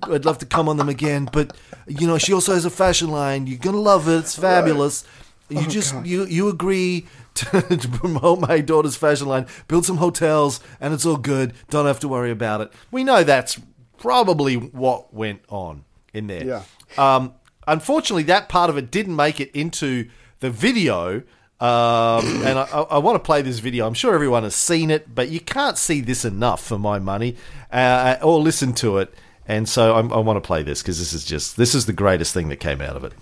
I'd 0.03 0.25
love 0.25 0.39
to 0.39 0.45
come 0.45 0.67
on 0.67 0.77
them 0.77 0.89
again. 0.89 1.29
But 1.31 1.55
you 1.87 2.07
know, 2.07 2.17
she 2.17 2.33
also 2.33 2.53
has 2.53 2.65
a 2.65 2.69
fashion 2.69 3.09
line. 3.09 3.47
You're 3.47 3.59
gonna 3.59 3.77
love 3.77 4.07
it. 4.07 4.19
It's 4.19 4.35
fabulous. 4.35 5.03
Right. 5.03 5.13
You 5.49 5.65
oh, 5.65 5.69
just 5.69 5.93
God. 5.93 6.07
you 6.07 6.25
you 6.25 6.49
agree 6.49 7.05
to, 7.37 7.61
to, 7.77 7.87
promote 7.87 8.39
my 8.39 8.59
daughter's 8.59 8.95
fashion 8.95 9.27
line, 9.27 9.47
build 9.67 9.85
some 9.85 9.97
hotels, 9.97 10.59
and 10.79 10.93
it's 10.93 11.05
all 11.05 11.17
good. 11.17 11.53
Don't 11.69 11.85
have 11.85 11.99
to 12.01 12.07
worry 12.07 12.31
about 12.31 12.61
it. 12.61 12.71
We 12.91 13.03
know 13.03 13.23
that's 13.23 13.59
probably 13.97 14.55
what 14.55 15.13
went 15.13 15.41
on 15.49 15.85
in 16.13 16.27
there. 16.27 16.43
Yeah. 16.43 16.63
Um, 16.97 17.33
unfortunately, 17.67 18.23
that 18.23 18.49
part 18.49 18.69
of 18.69 18.77
it 18.77 18.91
didn't 18.91 19.15
make 19.15 19.39
it 19.39 19.51
into 19.51 20.09
the 20.39 20.49
video. 20.49 21.23
Um, 21.59 22.25
and 22.45 22.59
I, 22.59 22.65
I, 22.89 22.97
want 22.99 23.15
to 23.15 23.25
play 23.25 23.41
this 23.41 23.59
video. 23.59 23.87
I'm 23.87 23.93
sure 23.93 24.13
everyone 24.13 24.43
has 24.43 24.55
seen 24.55 24.91
it, 24.91 25.13
but 25.13 25.29
you 25.29 25.39
can't 25.39 25.77
see 25.77 26.01
this 26.01 26.23
enough 26.25 26.63
for 26.63 26.77
my 26.77 26.99
money, 26.99 27.35
uh, 27.71 28.17
or 28.21 28.39
listen 28.39 28.73
to 28.73 28.99
it. 28.99 29.13
And 29.47 29.67
so 29.67 29.95
I'm, 29.95 30.11
I 30.11 30.17
want 30.17 30.37
to 30.37 30.45
play 30.45 30.61
this 30.61 30.81
because 30.81 30.99
this 30.99 31.13
is 31.13 31.23
just 31.23 31.57
this 31.57 31.73
is 31.73 31.85
the 31.85 31.93
greatest 31.93 32.33
thing 32.33 32.49
that 32.49 32.57
came 32.57 32.81
out 32.81 32.95
of 32.95 33.03
it. 33.03 33.13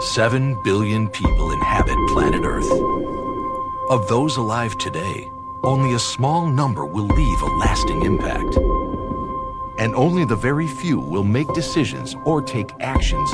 Seven 0.00 0.54
billion 0.62 1.08
people 1.08 1.50
inhabit 1.50 1.96
planet 2.10 2.44
Earth. 2.44 2.70
Of 3.90 4.06
those 4.06 4.36
alive 4.36 4.78
today, 4.78 5.28
only 5.64 5.94
a 5.94 5.98
small 5.98 6.46
number 6.46 6.86
will 6.86 7.06
leave 7.06 7.42
a 7.42 7.56
lasting 7.56 8.02
impact. 8.02 8.58
And 9.76 9.96
only 9.96 10.24
the 10.24 10.36
very 10.36 10.68
few 10.68 11.00
will 11.00 11.24
make 11.24 11.52
decisions 11.52 12.14
or 12.24 12.40
take 12.40 12.70
actions 12.78 13.28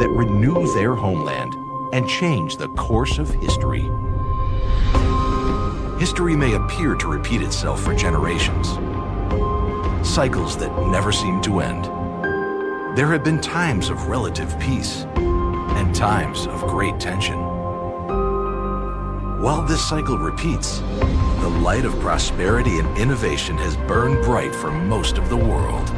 that 0.00 0.12
renew 0.14 0.70
their 0.74 0.94
homeland 0.94 1.54
and 1.94 2.06
change 2.06 2.58
the 2.58 2.68
course 2.68 3.16
of 3.16 3.32
history. 3.32 3.88
History 5.98 6.36
may 6.36 6.52
appear 6.52 6.94
to 6.94 7.08
repeat 7.08 7.40
itself 7.40 7.82
for 7.82 7.94
generations, 7.94 8.68
cycles 10.06 10.58
that 10.58 10.76
never 10.90 11.10
seem 11.10 11.40
to 11.40 11.60
end. 11.60 11.86
There 12.98 13.06
have 13.06 13.24
been 13.24 13.40
times 13.40 13.88
of 13.88 14.08
relative 14.08 14.60
peace 14.60 15.06
and 15.76 15.94
times 15.94 16.46
of 16.46 16.60
great 16.62 16.98
tension. 17.00 17.38
While 19.40 19.62
this 19.62 19.86
cycle 19.88 20.18
repeats, 20.18 20.78
the 21.40 21.58
light 21.62 21.84
of 21.84 21.98
prosperity 21.98 22.78
and 22.78 22.96
innovation 22.96 23.58
has 23.58 23.76
burned 23.76 24.22
bright 24.24 24.54
for 24.54 24.70
most 24.70 25.18
of 25.18 25.28
the 25.28 25.36
world. 25.36 25.88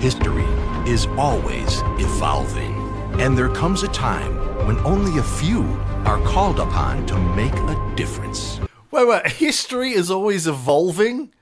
History 0.00 0.44
is 0.86 1.06
always 1.16 1.80
evolving, 1.98 2.74
and 3.18 3.36
there 3.36 3.48
comes 3.48 3.82
a 3.82 3.88
time 3.88 4.36
when 4.66 4.78
only 4.80 5.18
a 5.18 5.22
few 5.22 5.62
are 6.04 6.20
called 6.22 6.60
upon 6.60 7.06
to 7.06 7.18
make 7.34 7.54
a 7.54 7.92
difference. 7.96 8.60
Wait, 8.90 9.08
wait, 9.08 9.26
history 9.26 9.92
is 9.92 10.10
always 10.10 10.46
evolving? 10.46 11.32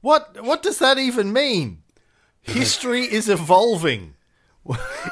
What 0.00 0.44
what 0.44 0.62
does 0.62 0.78
that 0.80 0.98
even 0.98 1.32
mean? 1.32 1.82
History 2.42 3.02
is 3.02 3.28
evolving. 3.28 4.13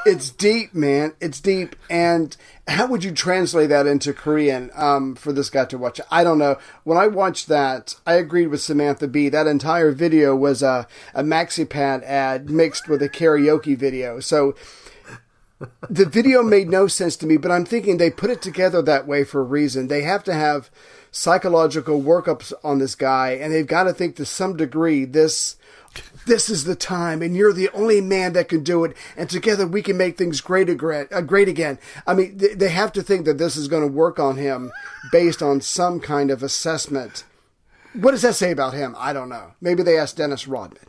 It's 0.06 0.30
deep, 0.30 0.74
man. 0.74 1.14
It's 1.20 1.40
deep. 1.40 1.76
And 1.90 2.36
how 2.66 2.86
would 2.86 3.04
you 3.04 3.12
translate 3.12 3.68
that 3.68 3.86
into 3.86 4.12
Korean 4.12 4.70
um, 4.74 5.14
for 5.14 5.32
this 5.32 5.50
guy 5.50 5.66
to 5.66 5.78
watch? 5.78 6.00
I 6.10 6.24
don't 6.24 6.38
know. 6.38 6.58
When 6.84 6.98
I 6.98 7.06
watched 7.06 7.48
that, 7.48 7.96
I 8.06 8.14
agreed 8.14 8.48
with 8.48 8.62
Samantha 8.62 9.08
Bee. 9.08 9.28
That 9.28 9.46
entire 9.46 9.92
video 9.92 10.34
was 10.34 10.62
a, 10.62 10.86
a 11.14 11.22
MaxiPad 11.22 12.02
ad 12.04 12.50
mixed 12.50 12.88
with 12.88 13.02
a 13.02 13.08
karaoke 13.08 13.76
video. 13.76 14.20
So 14.20 14.54
the 15.88 16.06
video 16.06 16.42
made 16.42 16.68
no 16.68 16.86
sense 16.86 17.16
to 17.16 17.26
me, 17.26 17.36
but 17.36 17.50
I'm 17.50 17.64
thinking 17.64 17.96
they 17.96 18.10
put 18.10 18.30
it 18.30 18.42
together 18.42 18.82
that 18.82 19.06
way 19.06 19.24
for 19.24 19.40
a 19.40 19.44
reason. 19.44 19.88
They 19.88 20.02
have 20.02 20.24
to 20.24 20.34
have 20.34 20.70
psychological 21.10 22.00
workups 22.02 22.52
on 22.64 22.78
this 22.78 22.94
guy, 22.94 23.32
and 23.32 23.52
they've 23.52 23.66
got 23.66 23.84
to 23.84 23.92
think 23.92 24.16
to 24.16 24.24
some 24.24 24.56
degree 24.56 25.04
this 25.04 25.56
this 26.26 26.48
is 26.48 26.64
the 26.64 26.74
time 26.74 27.22
and 27.22 27.36
you're 27.36 27.52
the 27.52 27.68
only 27.70 28.00
man 28.00 28.32
that 28.32 28.48
can 28.48 28.62
do 28.62 28.84
it 28.84 28.96
and 29.16 29.28
together 29.28 29.66
we 29.66 29.82
can 29.82 29.96
make 29.96 30.16
things 30.16 30.40
great 30.40 30.68
again, 30.68 31.08
uh, 31.10 31.20
great 31.20 31.48
again. 31.48 31.78
I 32.06 32.14
mean, 32.14 32.36
they 32.36 32.68
have 32.68 32.92
to 32.92 33.02
think 33.02 33.24
that 33.26 33.38
this 33.38 33.56
is 33.56 33.68
going 33.68 33.82
to 33.82 33.92
work 33.92 34.18
on 34.18 34.36
him 34.36 34.72
based 35.10 35.42
on 35.42 35.60
some 35.60 36.00
kind 36.00 36.30
of 36.30 36.42
assessment. 36.42 37.24
What 37.94 38.12
does 38.12 38.22
that 38.22 38.34
say 38.34 38.50
about 38.50 38.74
him? 38.74 38.94
I 38.98 39.12
don't 39.12 39.28
know. 39.28 39.52
Maybe 39.60 39.82
they 39.82 39.98
asked 39.98 40.16
Dennis 40.16 40.48
Rodman. 40.48 40.86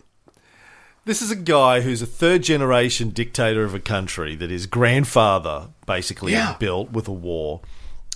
This 1.06 1.22
is 1.22 1.32
a 1.32 1.36
guy 1.36 1.82
who's 1.82 2.02
a 2.02 2.06
third 2.06 2.44
generation 2.44 3.10
dictator 3.10 3.66
of 3.66 3.76
a 3.76 3.80
country 3.80 4.36
that 4.38 4.50
his 4.50 4.68
grandfather 4.68 5.68
basically 5.86 6.32
yeah. 6.32 6.56
built 6.58 6.92
with 6.92 7.10
a 7.10 7.14
war 7.14 7.60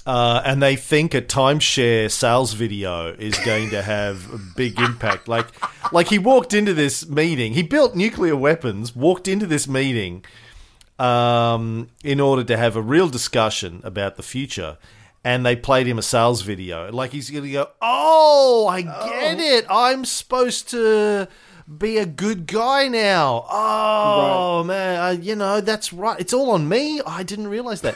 uh, 0.07 0.41
and 0.45 0.63
they 0.63 0.77
think 0.77 1.13
a 1.13 1.21
timeshare 1.21 2.09
sales 2.09 2.53
video 2.53 3.13
is 3.13 3.37
going 3.39 3.69
to 3.71 3.81
have 3.81 4.33
a 4.33 4.37
big 4.55 4.79
impact. 4.79 5.27
Like, 5.27 5.47
like 5.91 6.07
he 6.07 6.17
walked 6.17 6.53
into 6.53 6.73
this 6.73 7.09
meeting, 7.09 7.53
he 7.53 7.61
built 7.61 7.93
nuclear 7.93 8.37
weapons, 8.37 8.95
walked 8.95 9.27
into 9.27 9.45
this 9.45 9.67
meeting 9.67 10.23
um, 10.97 11.89
in 12.05 12.21
order 12.21 12.45
to 12.45 12.55
have 12.55 12.77
a 12.77 12.81
real 12.81 13.09
discussion 13.09 13.81
about 13.83 14.15
the 14.15 14.23
future. 14.23 14.77
And 15.25 15.45
they 15.45 15.57
played 15.57 15.87
him 15.87 15.99
a 15.99 16.01
sales 16.01 16.41
video. 16.41 16.89
Like 16.89 17.11
he's 17.11 17.29
going 17.29 17.43
to 17.43 17.51
go, 17.51 17.69
Oh, 17.81 18.65
I 18.69 18.83
get 18.83 18.93
oh. 18.93 19.57
it. 19.57 19.65
I'm 19.69 20.05
supposed 20.05 20.69
to 20.69 21.27
be 21.77 21.97
a 21.97 22.05
good 22.05 22.47
guy 22.47 22.87
now. 22.87 23.45
Oh, 23.49 24.59
right. 24.59 24.67
man. 24.67 24.99
Uh, 25.03 25.21
you 25.21 25.35
know, 25.35 25.59
that's 25.59 25.91
right. 25.91 26.17
It's 26.17 26.31
all 26.31 26.51
on 26.51 26.69
me. 26.69 27.01
I 27.05 27.23
didn't 27.23 27.49
realize 27.49 27.81
that. 27.81 27.95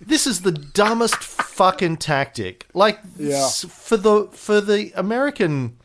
This 0.00 0.26
is 0.26 0.40
the 0.42 0.52
dumbest 0.52 1.16
fucking 1.16 1.98
tactic. 1.98 2.66
Like 2.72 2.98
yeah. 3.18 3.48
for 3.48 3.96
the 3.96 4.28
for 4.32 4.60
the 4.60 4.92
American 4.94 5.76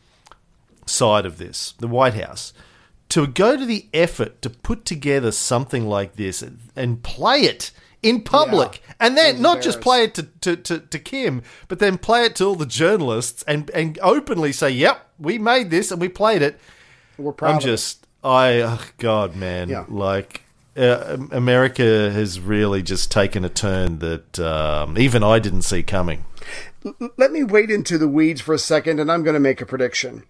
side 0.86 1.26
of 1.26 1.38
this, 1.38 1.74
the 1.78 1.88
White 1.88 2.14
House, 2.14 2.52
to 3.10 3.26
go 3.26 3.56
to 3.56 3.66
the 3.66 3.88
effort 3.92 4.40
to 4.42 4.50
put 4.50 4.84
together 4.84 5.32
something 5.32 5.86
like 5.86 6.16
this 6.16 6.42
and, 6.42 6.58
and 6.74 7.02
play 7.02 7.40
it 7.40 7.72
in 8.02 8.22
public, 8.22 8.82
yeah. 8.86 8.94
and 9.00 9.16
then 9.16 9.42
not 9.42 9.62
just 9.62 9.80
play 9.80 10.04
it 10.04 10.14
to, 10.14 10.22
to, 10.22 10.56
to, 10.56 10.78
to, 10.78 10.98
Kim, 10.98 11.42
but 11.66 11.78
then 11.78 11.98
play 11.98 12.24
it 12.24 12.36
to 12.36 12.44
all 12.44 12.54
the 12.54 12.66
journalists 12.66 13.42
and 13.48 13.70
and 13.70 13.98
openly 14.00 14.52
say, 14.52 14.70
"Yep, 14.70 14.98
we 15.18 15.38
made 15.38 15.70
this 15.70 15.90
and 15.90 16.00
we 16.00 16.08
played 16.08 16.42
it." 16.42 16.60
We're 17.18 17.32
proud. 17.32 17.54
I'm 17.54 17.60
just, 17.60 18.06
I, 18.22 18.60
oh 18.60 18.82
God, 18.98 19.34
man, 19.34 19.68
yeah. 19.70 19.84
like 19.88 20.42
uh, 20.76 21.16
America 21.30 22.10
has 22.10 22.38
really 22.38 22.82
just 22.82 23.10
taken 23.10 23.44
a 23.44 23.48
turn 23.48 23.98
that 24.00 24.38
um, 24.38 24.98
even 24.98 25.22
I 25.22 25.38
didn't 25.38 25.62
see 25.62 25.82
coming. 25.82 26.24
Let 27.16 27.32
me 27.32 27.42
wade 27.42 27.70
into 27.70 27.98
the 27.98 28.08
weeds 28.08 28.40
for 28.40 28.54
a 28.54 28.58
second, 28.58 29.00
and 29.00 29.10
I'm 29.10 29.24
going 29.24 29.34
to 29.34 29.40
make 29.40 29.60
a 29.60 29.66
prediction. 29.66 30.24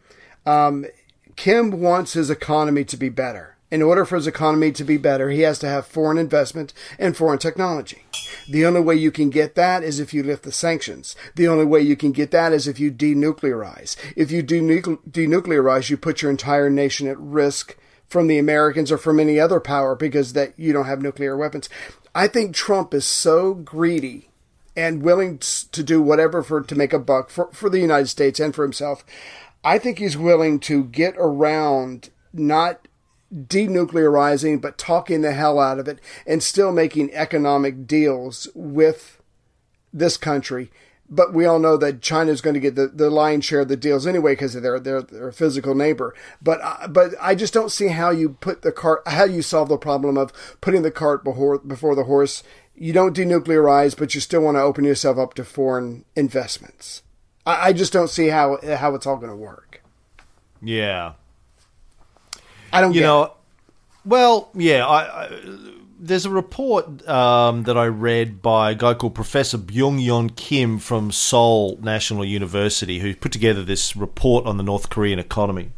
Um, 0.47 0.87
Kim 1.35 1.81
wants 1.81 2.15
his 2.15 2.31
economy 2.31 2.85
to 2.85 2.97
be 2.97 3.09
better. 3.09 3.57
In 3.69 3.83
order 3.83 4.05
for 4.05 4.15
his 4.15 4.29
economy 4.29 4.71
to 4.73 4.85
be 4.85 4.97
better, 4.97 5.29
he 5.31 5.41
has 5.41 5.59
to 5.59 5.69
have 5.69 5.87
foreign 5.87 6.19
investment 6.19 6.73
and 7.01 7.17
foreign 7.17 7.39
technology. 7.39 8.05
The 8.49 8.65
only 8.65 8.81
way 8.81 8.95
you 8.95 9.11
can 9.11 9.29
get 9.29 9.57
that 9.57 9.83
is 9.83 9.99
if 9.99 10.15
you 10.15 10.23
lift 10.23 10.45
the 10.45 10.53
sanctions. 10.53 11.17
The 11.35 11.49
only 11.49 11.65
way 11.65 11.81
you 11.81 11.97
can 11.97 12.13
get 12.13 12.31
that 12.31 12.53
is 12.53 12.69
if 12.69 12.79
you 12.79 12.93
denuclearize. 12.93 13.97
If 14.15 14.31
you 14.31 14.45
denuclearize, 14.45 15.91
you 15.91 15.97
put 15.97 16.23
your 16.23 16.31
entire 16.31 16.71
nation 16.71 17.09
at 17.09 17.19
risk 17.19 17.77
from 18.09 18.27
the 18.27 18.39
Americans 18.39 18.93
or 18.93 18.99
from 18.99 19.21
any 19.21 19.39
other 19.39 19.61
power 19.61 19.95
because 19.95 20.33
that 20.33 20.53
you 20.57 20.73
don't 20.73 20.87
have 20.87 21.03
nuclear 21.03 21.37
weapons. 21.37 21.69
I 22.15 22.29
think 22.29 22.55
Trump 22.55 22.95
is 22.95 23.05
so 23.05 23.55
greedy 23.55 24.31
and 24.77 25.03
willing 25.03 25.39
to 25.39 25.83
do 25.83 26.03
whatever 26.03 26.43
for 26.43 26.61
to 26.61 26.75
make 26.75 26.93
a 26.93 26.99
buck 26.99 27.31
for, 27.31 27.51
for 27.53 27.71
the 27.71 27.81
United 27.81 28.09
States 28.09 28.39
and 28.39 28.55
for 28.55 28.63
himself. 28.63 29.05
I 29.65 29.79
think 29.79 29.99
he's 29.99 30.17
willing 30.17 30.61
to 30.61 30.85
get 30.85 31.15
around 31.19 32.11
not 32.33 32.87
denuclearizing 33.35 34.61
but 34.61 34.79
talking 34.79 35.23
the 35.23 35.33
hell 35.33 35.59
out 35.59 35.81
of 35.81 35.89
it 35.89 35.99
and 36.27 36.43
still 36.43 36.71
making 36.71 37.13
economic 37.13 37.87
deals 37.87 38.47
with 38.55 39.21
this 39.93 40.17
country 40.17 40.71
but 41.09 41.33
we 41.33 41.45
all 41.45 41.59
know 41.59 41.77
that 41.77 42.03
China 42.03 42.33
is 42.33 42.41
going 42.41 42.55
to 42.55 42.61
get 42.61 42.75
the, 42.75 42.89
the 42.89 43.11
lion's 43.11 43.45
share 43.45 43.61
of 43.61 43.69
the 43.69 43.77
deals 43.77 44.07
anyway 44.07 44.33
because 44.33 44.55
they're 44.55 44.81
their 44.81 45.03
their 45.03 45.33
physical 45.33 45.75
neighbor. 45.75 46.15
But 46.43 46.61
uh, 46.63 46.89
but 46.89 47.15
I 47.21 47.35
just 47.35 47.55
don't 47.55 47.71
see 47.71 47.89
how 47.89 48.11
you 48.11 48.31
put 48.31 48.63
the 48.63 48.73
cart 48.73 49.03
how 49.07 49.25
you 49.25 49.43
solve 49.43 49.69
the 49.69 49.79
problem 49.79 50.17
of 50.17 50.33
putting 50.61 50.83
the 50.83 50.91
cart 50.91 51.25
before 51.25 51.59
before 51.59 51.95
the 51.95 52.05
horse. 52.05 52.43
You 52.75 52.93
don't 52.93 53.17
denuclearize, 53.17 53.97
but 53.97 54.15
you 54.15 54.21
still 54.21 54.43
want 54.43 54.57
to 54.57 54.63
open 54.63 54.85
yourself 54.85 55.17
up 55.17 55.35
to 55.35 55.45
foreign 55.45 56.05
investments. 56.15 57.03
I, 57.47 57.69
I 57.69 57.73
just 57.73 57.93
don't 57.93 58.11
see 58.11 58.29
how 58.29 58.59
how 58.63 58.95
it's 58.95 59.07
all 59.07 59.17
going 59.17 59.31
to 59.31 59.37
work. 59.37 59.83
Yeah. 60.63 61.13
I 62.73 62.81
don't. 62.81 62.93
You 62.93 63.01
get 63.01 63.07
know, 63.07 63.23
it. 63.23 63.33
well, 64.05 64.51
yeah. 64.55 64.87
I, 64.87 65.25
I, 65.25 65.41
there's 65.99 66.27
a 66.27 66.31
report 66.31 67.07
um, 67.09 67.65
that 67.65 67.77
I 67.77 67.87
read 67.87 68.43
by 68.43 68.73
a 68.73 68.75
guy 68.75 68.95
called 68.95 69.15
Professor 69.15 69.59
Byung 69.59 70.05
Yeon 70.05 70.37
Kim 70.37 70.79
from 70.79 71.11
Seoul 71.11 71.79
National 71.83 72.25
University, 72.25 72.99
who 72.99 73.15
put 73.15 73.33
together 73.33 73.63
this 73.63 73.97
report 73.97 74.47
on 74.47 74.57
the 74.57 74.63
North 74.63 74.91
Korean 74.91 75.19
economy. 75.19 75.71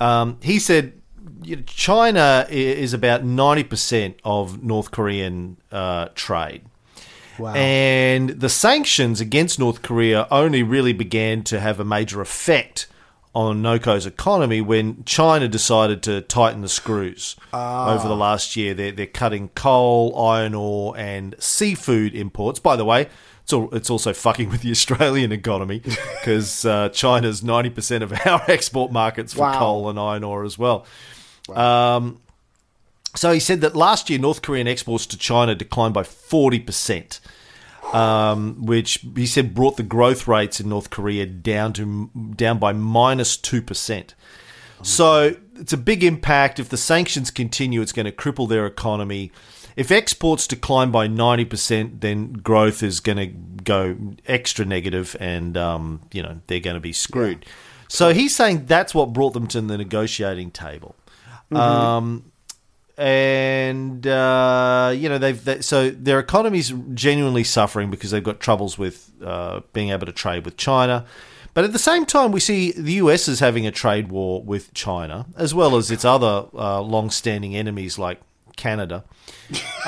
Um, 0.00 0.38
he 0.42 0.58
said 0.58 0.94
you 1.42 1.56
know, 1.56 1.62
China 1.66 2.46
is 2.48 2.92
about 2.92 3.24
90% 3.24 4.14
of 4.24 4.62
North 4.62 4.90
Korean 4.90 5.56
uh, 5.70 6.08
trade. 6.14 6.62
Wow. 7.38 7.54
And 7.54 8.30
the 8.30 8.48
sanctions 8.48 9.20
against 9.20 9.58
North 9.58 9.82
Korea 9.82 10.28
only 10.30 10.62
really 10.62 10.92
began 10.92 11.42
to 11.44 11.60
have 11.60 11.80
a 11.80 11.84
major 11.84 12.20
effect 12.20 12.86
on 13.34 13.62
Noko's 13.62 14.04
economy 14.04 14.60
when 14.60 15.04
China 15.04 15.48
decided 15.48 16.02
to 16.02 16.20
tighten 16.20 16.60
the 16.60 16.68
screws 16.68 17.34
over 17.52 18.06
the 18.06 18.16
last 18.16 18.56
year. 18.56 18.74
They're, 18.74 18.92
they're 18.92 19.06
cutting 19.06 19.48
coal, 19.50 20.18
iron 20.18 20.54
ore, 20.54 20.94
and 20.98 21.34
seafood 21.38 22.14
imports. 22.14 22.58
By 22.58 22.76
the 22.76 22.84
way, 22.84 23.08
it's, 23.42 23.52
all, 23.52 23.74
it's 23.74 23.88
also 23.88 24.12
fucking 24.12 24.50
with 24.50 24.60
the 24.62 24.70
Australian 24.76 25.32
economy 25.32 25.78
because 25.80 26.64
uh, 26.66 26.90
China's 26.90 27.40
90% 27.40 28.02
of 28.02 28.12
our 28.26 28.42
export 28.50 28.92
markets 28.92 29.32
for 29.32 29.40
Wow. 29.40 29.58
coal 29.58 29.88
and 29.90 29.98
iron 29.98 30.24
ore 30.24 30.44
as 30.44 30.58
well. 30.58 30.84
Um, 31.48 32.20
so 33.16 33.32
he 33.32 33.40
said 33.40 33.60
that 33.62 33.74
last 33.74 34.08
year 34.10 34.18
North 34.18 34.42
Korean 34.42 34.68
exports 34.68 35.06
to 35.06 35.18
China 35.18 35.54
declined 35.54 35.94
by 35.94 36.02
40%, 36.02 37.20
um, 37.92 38.64
which 38.64 39.04
he 39.16 39.26
said 39.26 39.54
brought 39.54 39.76
the 39.76 39.82
growth 39.82 40.26
rates 40.28 40.60
in 40.60 40.68
North 40.68 40.90
Korea 40.90 41.26
down 41.26 41.72
to 41.74 42.10
down 42.34 42.58
by 42.58 42.72
minus 42.72 43.36
2%. 43.36 44.14
So 44.82 45.36
it's 45.56 45.72
a 45.72 45.76
big 45.76 46.02
impact. 46.02 46.58
If 46.58 46.68
the 46.68 46.76
sanctions 46.76 47.30
continue, 47.30 47.80
it's 47.80 47.92
going 47.92 48.06
to 48.06 48.12
cripple 48.12 48.48
their 48.48 48.66
economy. 48.66 49.30
If 49.76 49.90
exports 49.90 50.46
decline 50.46 50.90
by 50.90 51.08
90%, 51.08 52.00
then 52.00 52.32
growth 52.32 52.82
is 52.82 53.00
going 53.00 53.18
to 53.18 53.26
go 53.26 53.96
extra 54.26 54.64
negative 54.64 55.16
and, 55.18 55.56
um, 55.56 56.02
you 56.12 56.22
know, 56.22 56.40
they're 56.46 56.60
going 56.60 56.74
to 56.74 56.80
be 56.80 56.92
screwed. 56.92 57.46
So 57.88 58.12
he's 58.12 58.34
saying 58.34 58.66
that's 58.66 58.94
what 58.94 59.12
brought 59.12 59.34
them 59.34 59.46
to 59.48 59.60
the 59.60 59.78
negotiating 59.78 60.50
table. 60.50 60.96
Um, 61.52 62.31
and 62.98 64.06
uh, 64.06 64.92
you 64.94 65.08
know 65.08 65.18
they've 65.18 65.42
they, 65.44 65.60
so 65.60 65.90
their 65.90 66.18
economy's 66.18 66.72
genuinely 66.94 67.44
suffering 67.44 67.90
because 67.90 68.10
they've 68.10 68.22
got 68.22 68.40
troubles 68.40 68.78
with 68.78 69.10
uh, 69.24 69.60
being 69.72 69.90
able 69.90 70.06
to 70.06 70.12
trade 70.12 70.44
with 70.44 70.56
China. 70.56 71.06
But 71.54 71.64
at 71.64 71.72
the 71.72 71.78
same 71.78 72.06
time, 72.06 72.32
we 72.32 72.40
see 72.40 72.72
the 72.72 72.94
US 72.94 73.28
is 73.28 73.40
having 73.40 73.66
a 73.66 73.70
trade 73.70 74.08
war 74.08 74.42
with 74.42 74.72
China, 74.72 75.26
as 75.36 75.54
well 75.54 75.76
as 75.76 75.90
its 75.90 76.04
other 76.04 76.46
uh, 76.54 76.80
long-standing 76.80 77.54
enemies 77.54 77.98
like 77.98 78.20
Canada. 78.56 79.04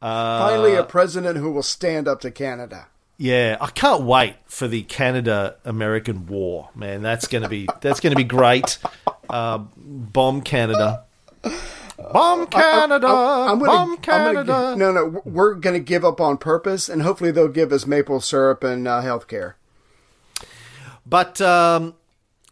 Finally, 0.00 0.74
a 0.74 0.82
president 0.84 1.38
who 1.38 1.52
will 1.52 1.62
stand 1.62 2.08
up 2.08 2.20
to 2.20 2.30
Canada. 2.30 2.88
Yeah, 3.16 3.56
I 3.60 3.68
can't 3.70 4.02
wait 4.02 4.34
for 4.46 4.66
the 4.66 4.82
Canada 4.82 5.56
American 5.64 6.26
War, 6.26 6.70
man. 6.74 7.00
That's 7.02 7.28
gonna 7.28 7.48
be 7.48 7.68
that's 7.80 8.00
gonna 8.00 8.16
be 8.16 8.24
great. 8.24 8.78
Uh, 9.30 9.58
bomb 9.76 10.42
Canada, 10.42 11.04
bomb 12.12 12.46
Canada, 12.48 13.06
I'm 13.06 13.58
gonna, 13.58 13.64
bomb 13.66 13.90
I'm 13.90 13.96
gonna- 13.96 14.44
Canada. 14.44 14.74
no, 14.76 14.92
no, 14.92 15.22
we're 15.24 15.54
going 15.54 15.74
to 15.74 15.80
give 15.80 16.04
up 16.04 16.20
on 16.20 16.36
purpose, 16.36 16.88
and 16.90 17.02
hopefully 17.02 17.30
they'll 17.30 17.48
give 17.48 17.72
us 17.72 17.86
maple 17.86 18.20
syrup 18.20 18.62
and 18.64 18.86
uh, 18.86 19.00
health 19.00 19.26
care. 19.28 19.56
But 21.06 21.40
um, 21.40 21.94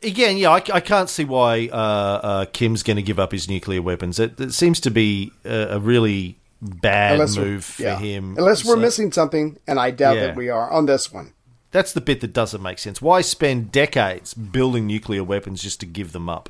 again, 0.02 0.36
yeah, 0.38 0.50
I, 0.50 0.62
I 0.72 0.80
can't 0.80 1.10
see 1.10 1.24
why 1.24 1.68
uh, 1.72 1.76
uh, 1.76 2.44
Kim's 2.46 2.82
going 2.82 2.96
to 2.96 3.02
give 3.02 3.18
up 3.18 3.32
his 3.32 3.48
nuclear 3.48 3.82
weapons. 3.82 4.18
It, 4.18 4.38
it 4.40 4.52
seems 4.52 4.80
to 4.80 4.90
be 4.90 5.32
a, 5.44 5.76
a 5.76 5.78
really 5.78 6.38
bad 6.62 7.14
Unless 7.14 7.36
move 7.36 7.64
for 7.64 7.82
yeah. 7.82 7.98
him. 7.98 8.36
Unless 8.38 8.64
we're 8.64 8.76
missing 8.76 9.10
something, 9.12 9.58
and 9.66 9.78
I 9.80 9.90
doubt 9.90 10.16
Yeah. 10.16 10.26
that 10.26 10.36
we 10.36 10.48
are 10.48 10.70
on 10.70 10.86
this 10.86 11.12
one. 11.12 11.34
That's 11.72 11.92
the 11.92 12.00
bit 12.00 12.20
that 12.20 12.32
doesn't 12.32 12.62
make 12.62 12.78
sense. 12.78 13.02
Why 13.02 13.20
spend 13.22 13.72
decades 13.72 14.34
building 14.34 14.86
nuclear 14.86 15.24
weapons 15.24 15.62
just 15.62 15.80
to 15.80 15.86
give 15.86 16.12
them 16.12 16.28
up? 16.28 16.48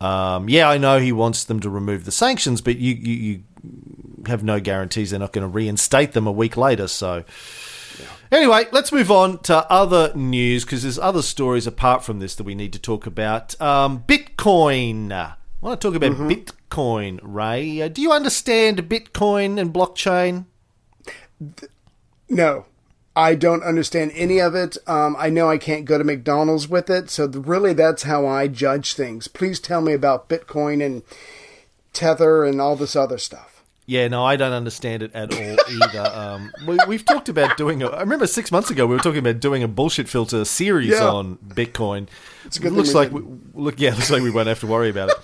Um, 0.00 0.48
yeah, 0.48 0.68
I 0.68 0.78
know 0.78 0.98
he 1.00 1.12
wants 1.12 1.44
them 1.44 1.60
to 1.60 1.70
remove 1.70 2.04
the 2.04 2.12
sanctions, 2.12 2.60
but 2.60 2.76
you, 2.76 2.94
you, 2.94 3.14
you 3.14 3.42
have 4.26 4.42
no 4.44 4.60
guarantees 4.60 5.10
they're 5.10 5.20
not 5.20 5.32
going 5.32 5.42
to 5.42 5.48
reinstate 5.48 6.12
them 6.12 6.26
a 6.26 6.32
week 6.32 6.56
later. 6.56 6.88
So, 6.88 7.24
anyway, 8.30 8.66
let's 8.70 8.92
move 8.92 9.10
on 9.10 9.38
to 9.40 9.68
other 9.70 10.12
news 10.14 10.64
because 10.64 10.82
there's 10.82 10.98
other 10.98 11.22
stories 11.22 11.66
apart 11.66 12.04
from 12.04 12.18
this 12.18 12.34
that 12.34 12.44
we 12.44 12.54
need 12.54 12.72
to 12.74 12.78
talk 12.78 13.06
about. 13.06 13.60
Um, 13.60 14.04
Bitcoin. 14.06 15.34
I 15.62 15.66
want 15.66 15.80
to 15.80 15.88
talk 15.88 15.96
about 15.96 16.12
Bitcoin, 16.12 17.18
Ray. 17.22 17.82
Uh, 17.82 17.88
do 17.88 18.00
you 18.00 18.12
understand 18.12 18.88
Bitcoin 18.88 19.58
and 19.60 19.72
blockchain? 19.74 20.44
No, 22.28 22.66
I 23.16 23.34
don't 23.34 23.64
understand 23.64 24.12
any 24.14 24.38
of 24.38 24.54
it. 24.54 24.76
Um, 24.86 25.16
I 25.18 25.30
know 25.30 25.50
I 25.50 25.58
can't 25.58 25.84
go 25.84 25.98
to 25.98 26.04
McDonald's 26.04 26.68
with 26.68 26.88
it, 26.90 27.10
so 27.10 27.26
th- 27.28 27.44
really 27.44 27.72
that's 27.72 28.04
how 28.04 28.26
I 28.26 28.46
judge 28.46 28.94
things. 28.94 29.26
Please 29.26 29.58
tell 29.58 29.80
me 29.80 29.92
about 29.94 30.28
Bitcoin 30.28 30.84
and 30.84 31.02
Tether 31.92 32.44
and 32.44 32.60
all 32.60 32.76
this 32.76 32.94
other 32.94 33.18
stuff. 33.18 33.64
Yeah, 33.86 34.06
no, 34.08 34.22
I 34.22 34.36
don't 34.36 34.52
understand 34.52 35.02
it 35.02 35.14
at 35.14 35.32
all 35.34 35.56
either. 35.70 36.12
Um, 36.18 36.52
we, 36.66 36.76
we've 36.86 37.04
talked 37.06 37.30
about 37.30 37.56
doing. 37.56 37.82
A, 37.82 37.86
I 37.88 38.00
remember 38.00 38.26
six 38.26 38.52
months 38.52 38.70
ago 38.70 38.86
we 38.86 38.94
were 38.94 39.00
talking 39.00 39.18
about 39.20 39.40
doing 39.40 39.62
a 39.62 39.68
bullshit 39.68 40.08
filter 40.08 40.44
series 40.44 40.90
Yeah. 40.90 41.08
on 41.08 41.36
Bitcoin. 41.38 42.06
It's 42.44 42.58
a 42.58 42.60
good 42.60 42.72
It 42.72 42.76
looks 42.76 42.88
thing 42.90 42.96
like 42.96 43.12
we, 43.12 43.22
look, 43.54 43.80
yeah, 43.80 43.90
looks 43.90 44.10
like 44.10 44.22
we 44.22 44.30
won't 44.30 44.46
have 44.48 44.60
to 44.60 44.66
worry 44.66 44.90
about 44.90 45.08
it. 45.10 45.16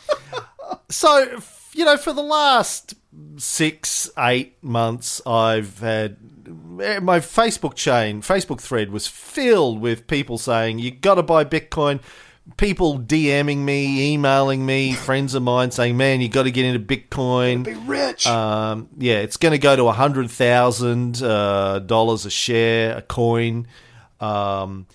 So, 0.88 1.40
you 1.72 1.84
know, 1.84 1.96
for 1.96 2.12
the 2.12 2.22
last 2.22 2.94
six, 3.36 4.10
eight 4.18 4.62
months, 4.62 5.20
I've 5.26 5.78
had 5.78 6.16
eh, 6.80 6.98
my 7.00 7.20
Facebook 7.20 7.74
chain, 7.74 8.22
Facebook 8.22 8.60
thread 8.60 8.90
was 8.90 9.06
filled 9.06 9.80
with 9.80 10.06
people 10.06 10.38
saying 10.38 10.78
you 10.78 10.90
got 10.90 11.16
to 11.16 11.22
buy 11.22 11.44
Bitcoin. 11.44 12.00
People 12.58 12.98
DMing 12.98 13.58
me, 13.58 14.12
emailing 14.12 14.66
me, 14.66 14.92
friends 14.92 15.34
of 15.34 15.42
mine 15.42 15.70
saying, 15.70 15.96
"Man, 15.96 16.20
you 16.20 16.28
got 16.28 16.42
to 16.42 16.50
get 16.50 16.66
into 16.66 16.78
Bitcoin." 16.78 17.64
Be 17.64 17.72
rich. 17.72 18.26
Um, 18.26 18.90
yeah, 18.98 19.20
it's 19.20 19.38
going 19.38 19.52
to 19.52 19.58
go 19.58 19.74
to 19.74 19.88
a 19.88 19.92
hundred 19.92 20.30
thousand 20.30 21.22
uh, 21.22 21.78
dollars 21.78 22.26
a 22.26 22.30
share, 22.30 22.98
a 22.98 23.02
coin. 23.02 23.66
Um, 24.20 24.86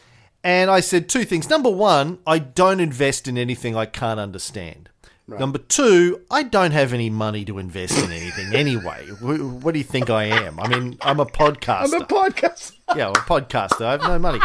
and 0.44 0.70
I 0.70 0.80
said 0.80 1.10
two 1.10 1.26
things. 1.26 1.50
Number 1.50 1.72
one, 1.72 2.20
I 2.28 2.38
don't 2.38 2.80
invest 2.80 3.28
in 3.28 3.38
anything 3.38 3.76
I 3.76 3.88
can't 3.88 4.20
understand. 4.20 4.89
Number 5.38 5.60
two, 5.60 6.22
I 6.32 6.44
don't 6.44 6.72
have 6.72 6.94
any 6.94 7.10
money 7.10 7.46
to 7.46 7.60
invest 7.60 7.98
in 8.04 8.12
anything 8.12 8.56
anyway. 8.56 9.06
What 9.22 9.74
do 9.74 9.78
you 9.78 9.84
think 9.86 10.10
I 10.10 10.24
am? 10.24 10.60
I 10.60 10.68
mean, 10.68 10.98
I'm 11.02 11.20
a 11.20 11.26
podcaster. 11.26 11.94
I'm 11.94 12.02
a 12.02 12.06
podcaster. 12.06 12.74
Yeah, 12.96 13.08
I'm 13.08 13.12
a 13.12 13.20
podcaster. 13.20 13.86
I 13.86 13.92
have 13.92 14.02
no 14.02 14.18
money. 14.18 14.40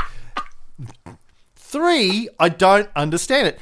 Three, 1.56 2.28
I 2.38 2.48
don't 2.48 2.88
understand 2.94 3.48
it. 3.48 3.58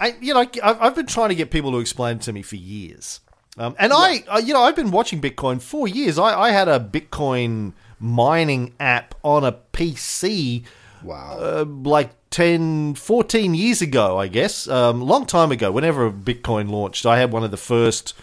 I, 0.00 0.14
you 0.20 0.34
know, 0.34 0.40
I've 0.62 0.80
I've 0.80 0.94
been 0.94 1.06
trying 1.06 1.30
to 1.30 1.34
get 1.34 1.50
people 1.50 1.72
to 1.72 1.78
explain 1.78 2.16
it 2.16 2.22
to 2.22 2.32
me 2.32 2.42
for 2.42 2.56
years. 2.56 3.20
Um, 3.56 3.74
and 3.78 3.92
I, 3.92 4.22
I, 4.30 4.38
you 4.38 4.52
know, 4.52 4.62
I've 4.62 4.76
been 4.76 4.92
watching 4.92 5.20
Bitcoin 5.20 5.60
for 5.60 5.88
years. 5.88 6.18
I, 6.18 6.38
I 6.38 6.50
had 6.52 6.68
a 6.68 6.78
Bitcoin 6.78 7.72
mining 7.98 8.74
app 8.78 9.16
on 9.24 9.44
a 9.44 9.52
PC 9.72 10.64
Wow. 11.02 11.38
uh, 11.40 11.64
like 11.66 12.10
10, 12.30 12.94
14 12.94 13.54
years 13.54 13.80
ago, 13.82 14.18
I 14.18 14.28
guess. 14.28 14.68
Um, 14.68 15.00
long 15.02 15.26
time 15.26 15.50
ago, 15.52 15.70
whenever 15.72 16.10
Bitcoin 16.10 16.70
launched, 16.70 17.06
I 17.06 17.18
had 17.18 17.32
one 17.32 17.44
of 17.44 17.50
the 17.50 17.56
first, 17.56 18.14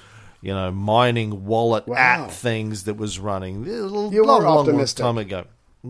you 0.41 0.53
know, 0.53 0.71
mining 0.71 1.45
wallet 1.45 1.87
Wow. 1.87 1.95
app 1.97 2.31
things 2.31 2.83
that 2.83 2.95
was 2.97 3.19
running. 3.19 3.67
A 3.67 3.71
long, 3.83 4.13
You 4.13 4.21
were 4.21 4.27
long, 4.27 4.43
long, 4.43 4.55
long 4.55 4.67
optimistic. 4.67 5.03
time 5.03 5.17
ago. 5.17 5.45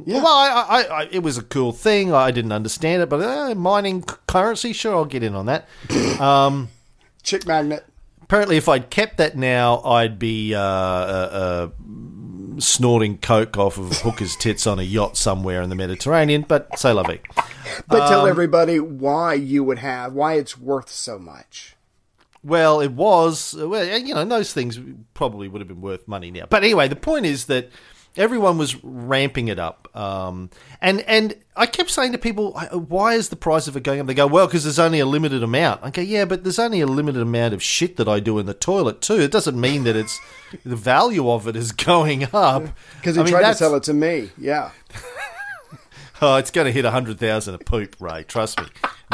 Yeah. 0.06 0.21
Well, 0.23 0.28
I, 0.28 0.47
I, 0.49 0.82
I, 1.04 1.08
it 1.12 1.23
was 1.23 1.38
a 1.38 1.41
cool 1.43 1.71
thing. 1.71 2.13
I 2.13 2.32
didn't 2.32 2.51
understand 2.51 3.01
it, 3.01 3.10
but 3.10 3.21
uh, 3.21 3.56
mining 3.56 4.04
currency, 4.28 4.73
sure, 4.73 4.93
I'll 4.95 5.06
get 5.06 5.23
in 5.23 5.36
on 5.36 5.45
that. 5.45 5.67
Um, 6.19 6.69
Chick 7.23 7.45
magnet. 7.47 7.86
apparently, 8.21 8.56
if 8.58 8.67
I'd 8.69 8.89
kept 8.89 9.17
that 9.17 9.36
now, 9.38 9.82
I'd 9.84 10.19
be 10.19 10.54
uh, 10.54 10.60
uh, 10.60 11.30
uh, 11.32 11.67
snorting 12.59 13.17
coke 13.17 13.57
off 13.57 13.77
of 13.77 13.97
hookers' 14.01 14.35
tits 14.35 14.65
on 14.67 14.79
a 14.79 14.83
yacht 14.83 15.17
somewhere 15.17 15.61
in 15.61 15.69
the 15.69 15.75
Mediterranean. 15.75 16.45
But 16.47 16.77
say 16.79 16.93
vie. 16.93 17.19
But 17.87 18.01
Um, 18.01 18.09
tell 18.09 18.27
everybody 18.27 18.79
why 18.79 19.33
you 19.33 19.63
would 19.63 19.79
have, 19.79 20.13
why 20.13 20.33
it's 20.33 20.57
worth 20.57 20.89
so 20.89 21.19
much. 21.19 21.75
Well, 22.43 22.79
it 22.79 22.91
was. 22.91 23.55
Well, 23.57 23.97
you 23.97 24.13
know, 24.13 24.23
those 24.23 24.53
things 24.53 24.79
probably 25.13 25.47
would 25.47 25.61
have 25.61 25.67
been 25.67 25.81
worth 25.81 26.07
money 26.07 26.29
now. 26.29 26.45
But 26.47 26.63
anyway, 26.63 26.87
the 26.87 26.95
point 26.95 27.25
is 27.25 27.45
that 27.45 27.69
everyone 28.17 28.58
was 28.58 28.75
ramping 28.84 29.47
it 29.47 29.60
up, 29.60 29.88
um, 29.95 30.49
and 30.82 31.01
and 31.01 31.36
I 31.56 31.65
kept 31.65 31.89
saying 31.89 32.12
to 32.13 32.17
people, 32.17 32.51
"Why 32.71 33.13
is 33.13 33.30
the 33.30 33.36
price 33.36 33.67
of 33.67 33.75
it 33.78 33.84
going 33.84 33.99
up?" 33.99 34.08
They 34.08 34.13
go, 34.13 34.28
"Well, 34.28 34.47
because 34.47 34.63
there's 34.63 34.80
only 34.80 34.99
a 34.99 35.06
limited 35.06 35.43
amount." 35.43 35.82
I 35.84 35.89
go, 35.89 36.01
"Yeah, 36.01 36.25
but 36.25 36.43
there's 36.43 36.60
only 36.60 36.82
a 36.82 36.88
limited 36.88 37.21
amount 37.21 37.54
of 37.54 37.62
shit 37.63 37.97
that 37.97 38.08
I 38.08 38.19
do 38.19 38.39
in 38.39 38.45
the 38.45 38.54
toilet 38.54 39.01
too. 39.01 39.19
It 39.19 39.32
doesn't 39.32 39.60
mean 39.60 39.84
that 39.86 39.95
it's 39.95 40.19
the 40.65 40.75
value 40.75 41.30
of 41.30 41.47
it 41.47 41.56
is 41.56 41.71
going 41.91 42.23
up." 42.34 42.63
Because 42.97 43.15
he 43.15 43.21
I 43.21 43.23
mean, 43.25 43.32
tried 43.32 43.39
to 43.39 43.43
that's- 43.43 43.60
sell 43.60 43.75
it 43.75 43.84
to 43.84 43.93
me. 43.93 44.30
Yeah. 44.38 44.71
Oh, 46.21 46.38
it's 46.38 46.49
going 46.49 46.63
to 46.65 46.71
hit 46.71 46.86
100,000 46.86 47.54
a 47.56 47.58
poop, 47.58 47.97
Ray. 47.99 48.23
Trust 48.23 48.58
me. 48.62 48.67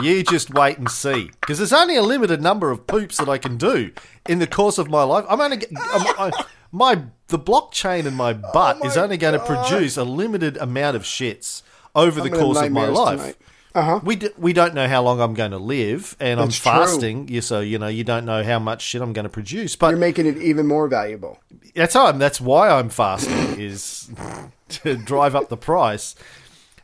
You 0.04 0.22
just 0.24 0.54
wait 0.54 0.78
and 0.78 0.90
see. 0.90 1.32
Because 1.42 1.58
there's 1.58 1.74
only 1.74 1.96
a 1.96 2.04
limited 2.04 2.44
number 2.44 2.70
of 2.70 2.86
poops 2.86 3.18
that 3.18 3.28
I 3.28 3.40
can 3.40 3.58
do 3.58 3.92
in 4.30 4.38
the 4.38 4.46
course 4.46 4.78
of 4.78 4.88
my 4.88 5.02
life. 5.02 5.26
I'm 5.28 5.42
only. 5.42 5.58
I'm, 5.76 6.08
I, 6.20 6.32
my 6.72 7.02
the 7.32 7.40
blockchain 7.40 8.06
in 8.06 8.14
my 8.14 8.34
butt 8.34 8.86
is 8.86 8.96
Oh 8.96 9.00
my 9.00 9.04
only 9.06 9.18
going 9.18 9.34
to 9.34 9.46
produce 9.46 9.98
a 9.98 10.04
limited 10.04 10.58
amount 10.58 10.96
of 10.96 11.04
shits 11.04 11.64
over 11.96 12.22
the 12.22 12.30
gonna 12.30 12.40
have 12.40 12.46
course 12.46 12.66
of 12.66 12.72
my 12.72 12.88
life. 12.88 13.38
Uh-huh. 13.74 14.02
We, 14.04 14.18
d- 14.18 14.30
we 14.38 14.52
don't 14.52 14.74
know 14.74 14.88
how 14.88 15.02
long 15.02 15.22
I'm 15.22 15.34
going 15.34 15.52
to 15.52 15.58
live, 15.58 16.18
and 16.20 16.42
That's. 16.42 16.66
I'm 16.66 16.74
fasting. 16.74 17.30
You 17.30 17.40
so 17.40 17.62
you 17.62 17.80
know 17.80 17.88
you 17.88 18.04
don't 18.04 18.26
know 18.26 18.44
how 18.44 18.60
much 18.60 18.82
shit 18.82 19.02
I'm 19.02 19.14
going 19.14 19.24
to 19.24 19.30
produce. 19.30 19.78
But 19.78 19.92
You're 19.92 19.98
making 19.98 20.26
it 20.26 20.38
even 20.38 20.68
more 20.68 20.90
valuable. 20.90 21.40
that's 21.74 21.94
how 21.94 22.08
I'm, 22.08 22.20
that's 22.20 22.42
why 22.42 22.70
I'm 22.70 22.90
fasting 22.90 23.60
is 23.60 24.12
to 24.70 24.98
drive 24.98 25.36
up 25.36 25.48
the 25.48 25.56
price, 25.56 26.16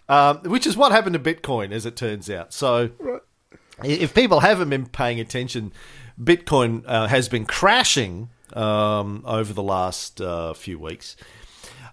um, 0.07 0.37
which 0.43 0.65
is 0.65 0.77
what 0.77 0.93
happened 0.93 1.13
to 1.13 1.19
Bitcoin, 1.19 1.73
as 1.73 1.85
it 1.85 1.97
turns 1.97 2.29
out. 2.29 2.53
So, 2.53 2.91
if 3.83 4.13
people 4.13 4.39
haven't 4.39 4.69
been 4.69 4.85
paying 4.85 5.19
attention, 5.19 5.73
Bitcoin 6.21 6.83
uh, 6.87 7.07
has 7.07 7.27
been 7.27 7.45
crashing 7.45 8.29
um, 8.53 9.23
over 9.25 9.53
the 9.53 9.63
last 9.63 10.21
uh, 10.21 10.53
few 10.53 10.79
weeks. 10.79 11.15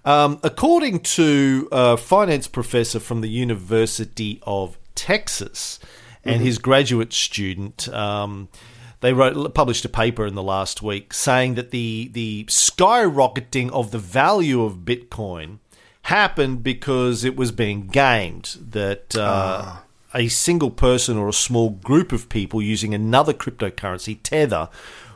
Um, 0.05 0.39
according 0.43 1.01
to 1.01 1.69
a 1.73 1.97
finance 1.97 2.47
professor 2.47 3.01
from 3.01 3.23
the 3.23 3.29
University 3.29 4.41
of 4.43 4.79
Texas 4.95 5.79
and 6.23 6.43
his 6.43 6.59
graduate 6.59 7.13
student, 7.13 7.89
um, 7.89 8.49
they 9.01 9.13
wrote 9.13 9.55
published 9.55 9.85
a 9.85 9.89
paper 9.89 10.27
in 10.27 10.35
the 10.35 10.43
last 10.43 10.83
week 10.83 11.13
saying 11.13 11.55
that 11.55 11.71
the 11.71 12.11
the 12.13 12.45
skyrocketing 12.45 13.71
of 13.71 13.91
the 13.91 13.99
value 13.99 14.63
of 14.63 14.79
Bitcoin 14.79 15.59
happened 16.03 16.63
because 16.63 17.25
it 17.25 17.37
was 17.37 17.51
being 17.51 17.87
gamed. 17.87 18.57
That 18.61 19.17
uh, 19.17 19.77
a 20.15 20.29
single 20.29 20.71
person 20.71 21.17
or 21.17 21.29
a 21.29 21.33
small 21.33 21.71
group 21.71 22.13
of 22.13 22.29
people 22.29 22.63
using 22.63 22.95
another 22.95 23.33
cryptocurrency, 23.33 24.19
Tether, 24.23 24.69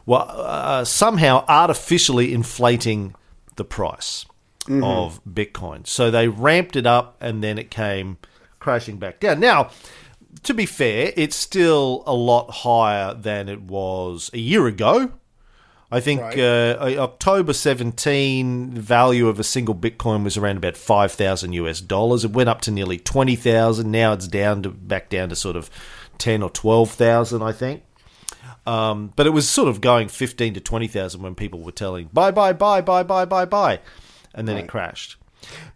were 0.09 0.25
uh, 0.27 0.85
somehow 0.85 1.45
artificially 1.49 2.33
inflating 2.33 3.15
the 3.57 3.65
price 3.65 4.25
of 4.69 5.21
Bitcoin. 5.25 5.87
So 5.87 6.11
they 6.11 6.29
ramped 6.29 6.77
it 6.77 6.87
up 6.87 7.17
and 7.21 7.43
then 7.43 7.59
it 7.59 7.71
came 7.71 8.19
crashing 8.59 8.99
back 8.99 9.19
down. 9.21 9.41
Now, 9.41 9.71
to 10.43 10.53
be 10.55 10.67
fair, 10.67 11.13
it's 11.17 11.37
still 11.37 12.03
a 12.07 12.15
lot 12.15 12.51
higher 12.51 13.15
than 13.15 13.49
it 13.49 13.63
was 13.63 14.31
a 14.35 14.39
year 14.39 14.67
ago. 14.67 15.13
I 15.91 16.01
think 16.01 16.21
Right. 16.21 16.39
uh, 16.39 16.97
October 16.99 17.55
17 17.55 18.73
value 18.75 19.27
of 19.29 19.41
a 19.41 19.45
single 19.45 19.75
Bitcoin 19.75 20.23
was 20.23 20.37
around 20.37 20.59
about 20.59 20.77
5,000 20.77 21.55
US 21.55 21.81
dollars. 21.81 22.25
It 22.25 22.33
went 22.33 22.51
up 22.51 22.61
to 22.63 22.71
nearly 22.71 22.99
20,000. 22.99 23.91
Now 23.91 24.13
it's 24.13 24.29
down 24.29 24.63
to 24.65 24.71
back 24.71 25.09
down 25.09 25.31
to 25.31 25.37
sort 25.37 25.57
of 25.57 25.71
10 26.19 26.43
or 26.43 26.51
12,000, 26.51 27.43
I 27.43 27.53
think. 27.53 27.83
Um, 28.69 29.13
but 29.17 29.27
it 29.27 29.31
was 29.31 29.49
sort 29.49 29.69
of 29.69 29.81
going 29.81 30.09
15 30.09 30.55
to 30.55 30.61
20,000 30.61 31.23
when 31.23 31.35
people 31.35 31.61
were 31.63 31.73
telling 31.73 32.11
buy, 32.13 32.31
buy, 32.31 32.53
buy, 32.53 32.81
buy, 32.83 33.03
buy, 33.03 33.25
buy, 33.25 33.45
buy. 33.47 33.81
And 34.35 34.47
then 34.47 34.57
it 34.59 34.69
crashed. 34.69 35.17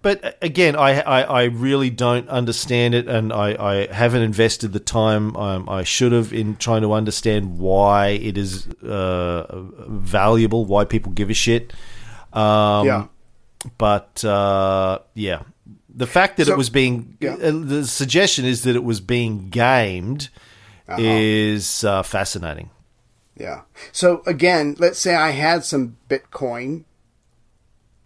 But 0.03 0.23
uh, 0.25 0.33
again, 0.43 0.77
I, 0.77 1.01
I, 1.01 1.21
I 1.23 1.43
really 1.45 1.89
don't 1.89 2.29
understand 2.29 2.95
it, 2.95 3.09
and 3.09 3.33
I, 3.33 3.55
I 3.59 3.93
haven't 3.93 4.23
invested 4.23 4.73
the 4.73 4.81
time 4.81 5.35
um, 5.37 5.69
I 5.69 5.85
should 5.85 6.13
have 6.13 6.33
in 6.33 6.57
trying 6.57 6.83
to 6.83 6.93
understand 6.93 7.59
why 7.59 8.09
it 8.09 8.37
is 8.37 8.67
uh, 8.83 9.47
valuable, 9.89 10.65
why 10.67 10.85
people 10.85 11.13
give 11.13 11.31
a 11.31 11.35
shit. 11.35 11.73
Um, 12.33 12.87
Yeah. 12.87 13.07
But 13.79 14.25
uh, 14.25 14.99
yeah, 15.15 15.43
the 15.89 16.07
fact 16.09 16.37
that 16.39 16.47
So- 16.47 16.53
it 16.55 16.59
was 16.59 16.69
being 16.71 17.17
Yeah. 17.21 17.35
uh, 17.35 17.53
the 17.53 17.87
suggestion 17.87 18.45
is 18.45 18.63
that 18.65 18.75
it 18.77 18.85
was 18.85 19.01
being 19.01 19.49
gamed 19.51 20.29
Uh-huh. 20.89 20.99
is 21.01 21.85
uh, 21.85 22.03
fascinating. 22.03 22.69
Yeah. 23.43 23.63
So 23.91 24.23
again, 24.25 24.77
let's 24.79 25.01
say 25.01 25.17
I 25.17 25.31
had 25.31 25.65
some 25.65 25.97
Bitcoin. 26.09 26.85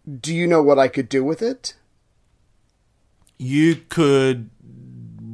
Do 0.08 0.34
you 0.34 0.46
know 0.46 0.62
what 0.62 0.78
I 0.78 0.88
could 0.88 1.10
do 1.10 1.22
with 1.22 1.42
it? 1.42 1.74
You 3.36 3.76
could 3.90 4.48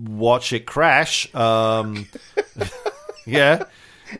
watch 0.09 0.53
it 0.53 0.67
crash. 0.67 1.33
Um, 1.37 2.09
yeah, 3.27 3.63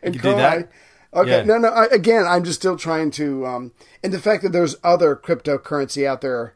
And 0.01 0.15
you 0.15 0.21
could 0.21 0.29
do 0.29 0.37
that. 0.37 0.71
Okay. 1.13 1.29
Yeah. 1.29 1.43
No, 1.43 1.57
no. 1.57 1.67
I, 1.67 1.87
again, 1.87 2.25
I'm 2.25 2.45
just 2.45 2.61
still 2.61 2.77
trying 2.77 3.11
to. 3.11 3.45
Um, 3.45 3.71
and 4.01 4.13
the 4.13 4.19
fact 4.19 4.41
that 4.43 4.53
there's 4.53 4.77
other 4.85 5.17
cryptocurrency 5.17 6.07
out 6.07 6.21
there 6.21 6.55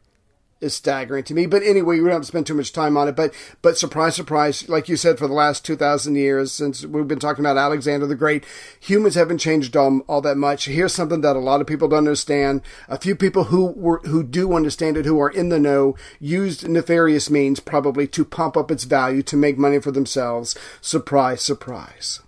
is 0.61 0.73
staggering 0.73 1.23
to 1.25 1.33
me. 1.33 1.45
But 1.45 1.63
anyway, 1.63 1.99
we 1.99 2.09
don't 2.09 2.25
spend 2.25 2.47
too 2.47 2.53
much 2.53 2.73
time 2.73 2.97
on 2.97 3.07
it. 3.07 3.15
But 3.15 3.33
but 3.61 3.77
surprise, 3.77 4.15
surprise, 4.15 4.67
like 4.69 4.89
you 4.89 4.97
said, 4.97 5.17
for 5.17 5.27
the 5.27 5.33
last 5.33 5.65
two 5.65 5.75
thousand 5.75 6.15
years 6.15 6.51
since 6.51 6.85
we've 6.85 7.07
been 7.07 7.19
talking 7.19 7.43
about 7.43 7.57
Alexander 7.57 8.07
the 8.07 8.15
Great, 8.15 8.45
humans 8.79 9.15
haven't 9.15 9.39
changed 9.39 9.75
all, 9.75 9.99
all 10.07 10.21
that 10.21 10.37
much. 10.37 10.65
Here's 10.65 10.93
something 10.93 11.21
that 11.21 11.35
a 11.35 11.39
lot 11.39 11.61
of 11.61 11.67
people 11.67 11.87
don't 11.87 11.99
understand. 11.99 12.61
A 12.87 12.97
few 12.97 13.15
people 13.15 13.45
who 13.45 13.67
were 13.67 13.99
who 14.05 14.23
do 14.23 14.53
understand 14.53 14.97
it, 14.97 15.05
who 15.05 15.19
are 15.19 15.29
in 15.29 15.49
the 15.49 15.59
know, 15.59 15.95
used 16.19 16.67
nefarious 16.67 17.29
means 17.29 17.59
probably 17.59 18.07
to 18.07 18.25
pump 18.25 18.57
up 18.57 18.71
its 18.71 18.83
value 18.83 19.23
to 19.23 19.37
make 19.37 19.57
money 19.57 19.79
for 19.79 19.91
themselves. 19.91 20.57
Surprise, 20.81 21.41
surprise. 21.41 22.21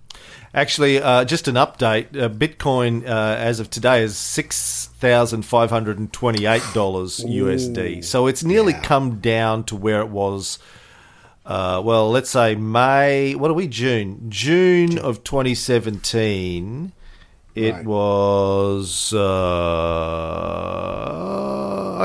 Actually, 0.53 0.99
uh, 1.01 1.25
just 1.25 1.47
an 1.47 1.55
update. 1.55 2.07
Uh, 2.19 2.27
Bitcoin, 2.29 3.03
uh, 3.05 3.35
as 3.37 3.59
of 3.59 3.69
today, 3.69 4.01
is 4.01 4.17
six 4.17 4.87
thousand 4.97 5.43
five 5.43 5.69
hundred 5.69 5.99
and 5.99 6.11
twenty-eight 6.11 6.63
dollars 6.73 7.19
USD. 7.19 8.03
So 8.03 8.25
it's 8.27 8.43
nearly 8.43 8.73
come 8.73 9.19
down 9.19 9.63
to 9.65 9.75
where 9.75 9.99
it 10.01 10.09
was. 10.09 10.57
Uh, 11.45 11.81
well, 11.83 12.09
let's 12.09 12.29
say 12.31 12.55
May. 12.55 13.35
What 13.35 13.51
are 13.51 13.53
we? 13.55 13.67
June. 13.67 14.25
June 14.29 14.97
of 14.97 15.23
twenty 15.23 15.53
seventeen. 15.55 16.93
It 17.55 17.73
Right. 17.73 17.85
was 17.85 19.13
uh, 19.13 19.27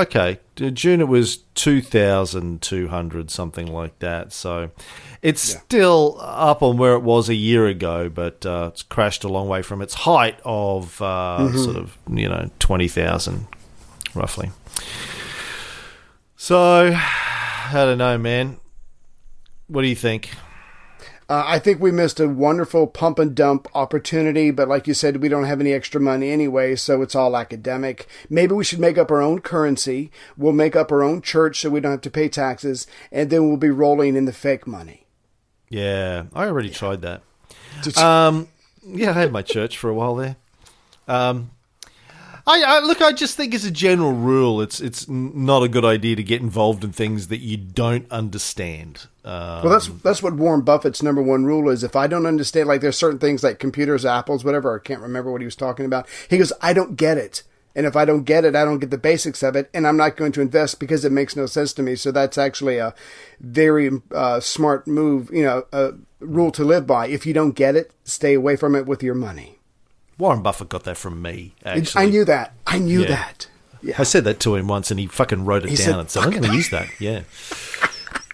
okay. 0.01 0.39
June 0.55 1.01
it 1.01 1.07
was 1.07 1.37
two 1.55 1.81
thousand 1.81 2.61
two 2.61 2.87
hundred 2.87 3.29
something 3.31 3.67
like 3.67 3.99
that. 3.99 4.31
So 4.31 4.71
it's 5.21 5.41
still 5.41 6.17
up 6.19 6.61
on 6.61 6.77
where 6.77 6.93
it 6.93 7.01
was 7.01 7.29
a 7.29 7.35
year 7.35 7.67
ago, 7.67 8.09
but 8.09 8.45
uh, 8.45 8.69
it's 8.71 8.83
crashed 8.83 9.23
a 9.23 9.27
long 9.27 9.47
way 9.47 9.61
from 9.61 9.81
its 9.81 9.93
height 9.93 10.39
of 10.45 11.01
uh, 11.01 11.51
sort 11.53 11.77
of 11.77 11.97
you 12.09 12.29
know 12.29 12.49
twenty 12.59 12.87
thousand 12.87 13.47
roughly. 14.13 14.51
So 16.37 16.91
I 16.95 17.71
don't 17.73 17.97
know, 17.97 18.17
man. 18.17 18.59
What 19.67 19.81
do 19.81 19.87
you 19.87 19.95
think? 19.95 20.29
Uh, 21.27 21.43
I 21.45 21.57
think 21.57 21.81
we 21.81 21.91
missed 21.91 22.19
a 22.19 22.27
wonderful 22.27 22.85
pump 22.85 23.17
and 23.17 23.33
dump 23.33 23.67
opportunity, 23.73 24.51
but 24.51 24.67
like 24.67 24.85
you 24.85 24.93
said, 24.93 25.23
we 25.23 25.29
don't 25.29 25.45
have 25.45 25.59
any 25.59 25.73
extra 25.73 25.99
money 25.99 26.29
anyway, 26.29 26.75
so 26.75 27.01
it's 27.01 27.15
all 27.15 27.35
academic. 27.35 28.07
Maybe 28.29 28.53
we 28.53 28.63
should 28.63 28.79
make 28.79 28.99
up 28.99 29.09
our 29.09 29.23
own 29.23 29.41
currency. 29.41 30.11
We'll 30.37 30.53
make 30.53 30.75
up 30.75 30.91
our 30.91 31.01
own 31.01 31.23
church 31.23 31.61
so 31.61 31.71
we 31.71 31.79
don't 31.79 31.93
have 31.93 32.01
to 32.01 32.11
pay 32.11 32.29
taxes, 32.29 32.85
and 33.11 33.31
then 33.31 33.47
we'll 33.47 33.57
be 33.57 33.71
rolling 33.71 34.15
in 34.15 34.25
the 34.25 34.33
fake 34.33 34.67
money. 34.67 35.07
Yeah, 35.67 36.25
I 36.35 36.45
already 36.45 36.69
tried 36.69 37.01
that. 37.01 37.23
Um, 37.97 38.47
yeah, 38.85 39.09
I 39.09 39.13
had 39.13 39.31
my 39.31 39.41
church 39.41 39.79
for 39.79 39.89
a 39.89 39.95
while 39.95 40.15
there. 40.15 40.35
Um, 41.07 41.49
I, 42.47 42.61
I 42.61 42.79
look. 42.81 43.01
I 43.01 43.11
just 43.11 43.35
think 43.35 43.55
as 43.55 43.65
a 43.65 43.71
general 43.71 44.13
rule, 44.13 44.61
it's 44.61 44.79
it's 44.79 45.09
not 45.09 45.63
a 45.63 45.67
good 45.67 45.83
idea 45.85 46.15
to 46.15 46.23
get 46.23 46.41
involved 46.41 46.83
in 46.83 46.91
things 46.91 47.27
that 47.29 47.39
you 47.39 47.57
don't 47.57 48.09
understand. 48.11 49.07
Um, 49.23 49.63
Well, 49.63 49.69
that's 49.69 49.87
that's 49.87 50.21
what 50.21 50.35
Warren 50.35 50.61
Buffett's 50.61 51.01
number 51.01 51.23
one 51.23 51.45
rule 51.45 51.69
is. 51.69 51.83
If 51.83 51.95
I 51.95 52.05
don't 52.05 52.27
understand, 52.27 52.67
like 52.67 52.81
there's 52.81 52.97
certain 52.97 53.17
things 53.17 53.43
like 53.43 53.57
computers, 53.57 54.05
apples, 54.05 54.45
whatever. 54.45 54.75
I 54.75 54.83
can't 54.83 55.01
remember 55.01 55.31
what 55.31 55.41
he 55.41 55.45
was 55.45 55.55
talking 55.55 55.85
about. 55.85 56.07
He 56.29 56.37
goes, 56.37 56.53
I 56.61 56.73
don't 56.73 56.95
get 56.95 57.17
it, 57.17 57.41
and 57.75 57.87
if 57.87 57.95
I 57.95 58.05
don't 58.05 58.23
get 58.25 58.45
it, 58.45 58.55
I 58.55 58.63
don't 58.63 58.79
get 58.79 58.91
the 58.91 58.97
basics 58.99 59.41
of 59.41 59.55
it, 59.55 59.71
and 59.73 59.87
I'm 59.87 59.97
not 59.97 60.15
going 60.15 60.31
to 60.33 60.41
invest 60.41 60.79
because 60.79 61.03
it 61.03 61.11
makes 61.11 61.35
no 61.35 61.47
sense 61.47 61.73
to 61.73 61.83
me. 61.83 61.95
So 61.95 62.11
that's 62.11 62.37
actually 62.37 62.77
a 62.77 62.93
very 63.39 63.89
uh, 64.13 64.39
smart 64.39 64.87
move, 64.87 65.31
you 65.33 65.43
know, 65.43 65.65
a 65.73 65.93
rule 66.19 66.51
to 66.51 66.63
live 66.63 66.85
by. 66.85 67.07
If 67.07 67.25
you 67.25 67.33
don't 67.33 67.53
get 67.53 67.75
it, 67.75 67.91
stay 68.03 68.35
away 68.35 68.55
from 68.55 68.75
it 68.75 68.85
with 68.85 69.01
your 69.01 69.15
money. 69.15 69.54
Warren 70.17 70.41
Buffett 70.41 70.69
got 70.69 70.83
that 70.85 70.97
from 70.97 71.21
me. 71.21 71.55
Actually, 71.65 72.03
I 72.03 72.09
knew 72.09 72.25
that. 72.25 72.53
I 72.65 72.79
knew 72.79 73.01
Yeah. 73.01 73.07
that. 73.07 73.47
I 73.99 74.03
said 74.03 74.23
that 74.23 74.39
to 74.41 74.55
him 74.55 74.67
once, 74.67 74.89
and 74.89 74.99
he 74.99 75.05
fucking 75.07 75.45
wrote 75.45 75.63
it 75.63 75.69
He 75.69 75.75
down 75.75 75.85
said, 75.85 75.99
and 75.99 76.09
said, 76.09 76.23
"I'm 76.23 76.29
going 76.31 76.43
to 76.43 76.55
use 76.55 76.69
that." 76.71 76.87
Yeah, 76.99 77.21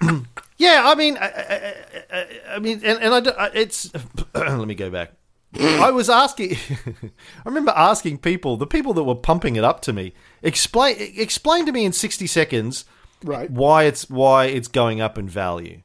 yeah. 0.58 0.84
I 0.86 0.96
mean, 0.96 1.18
I, 1.18 1.26
I, 1.28 1.74
I, 2.14 2.28
I 2.56 2.60
mean, 2.60 2.82
and, 2.86 3.00
and 3.02 3.28
I, 3.28 3.52
it's. 3.54 3.92
let 4.34 4.68
me 4.68 4.76
go 4.76 4.90
back. 4.90 5.12
I 5.60 5.92
was 5.92 6.10
asking. 6.10 6.56
I 7.06 7.10
remember 7.44 7.74
asking 7.76 8.20
people, 8.20 8.56
the 8.56 8.68
people 8.68 8.94
that 8.94 9.04
were 9.04 9.16
pumping 9.16 9.58
it 9.58 9.64
up 9.66 9.82
to 9.82 9.94
me, 9.94 10.14
explain 10.42 10.96
explain 11.18 11.66
to 11.66 11.72
me 11.74 11.84
in 11.84 11.92
sixty 11.92 12.28
seconds, 12.28 12.86
Right. 13.24 13.52
Why 13.52 13.84
it's 13.84 14.10
why 14.10 14.46
it's 14.46 14.68
going 14.68 15.02
up 15.02 15.18
in 15.18 15.28
value, 15.28 15.82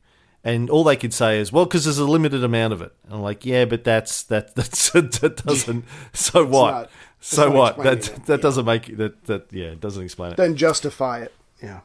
and 0.46 0.70
all 0.70 0.84
they 0.84 0.94
could 0.96 1.12
say 1.12 1.40
is, 1.40 1.50
well, 1.50 1.64
because 1.66 1.82
there's 1.84 1.98
a 1.98 2.04
limited 2.04 2.44
amount 2.44 2.72
of 2.72 2.80
it. 2.80 2.92
And 3.04 3.14
I'm 3.14 3.20
like, 3.22 3.44
yeah, 3.44 3.64
but 3.64 3.82
that's 3.82 4.22
that 4.24 4.54
that's 4.54 4.90
that 5.20 5.42
doesn't. 5.44 5.84
So 6.12 6.44
what? 6.46 6.70
not- 6.70 6.90
so 7.18 7.50
what? 7.50 7.82
That 7.82 8.02
that 8.26 8.40
doesn't 8.42 8.64
make 8.64 8.96
that 8.96 9.24
that 9.24 9.52
yeah, 9.52 9.66
it 9.66 9.80
doesn't 9.80 10.04
explain 10.04 10.30
it. 10.32 10.36
Then 10.36 10.54
justify 10.54 11.22
it. 11.22 11.34
Yeah. 11.60 11.80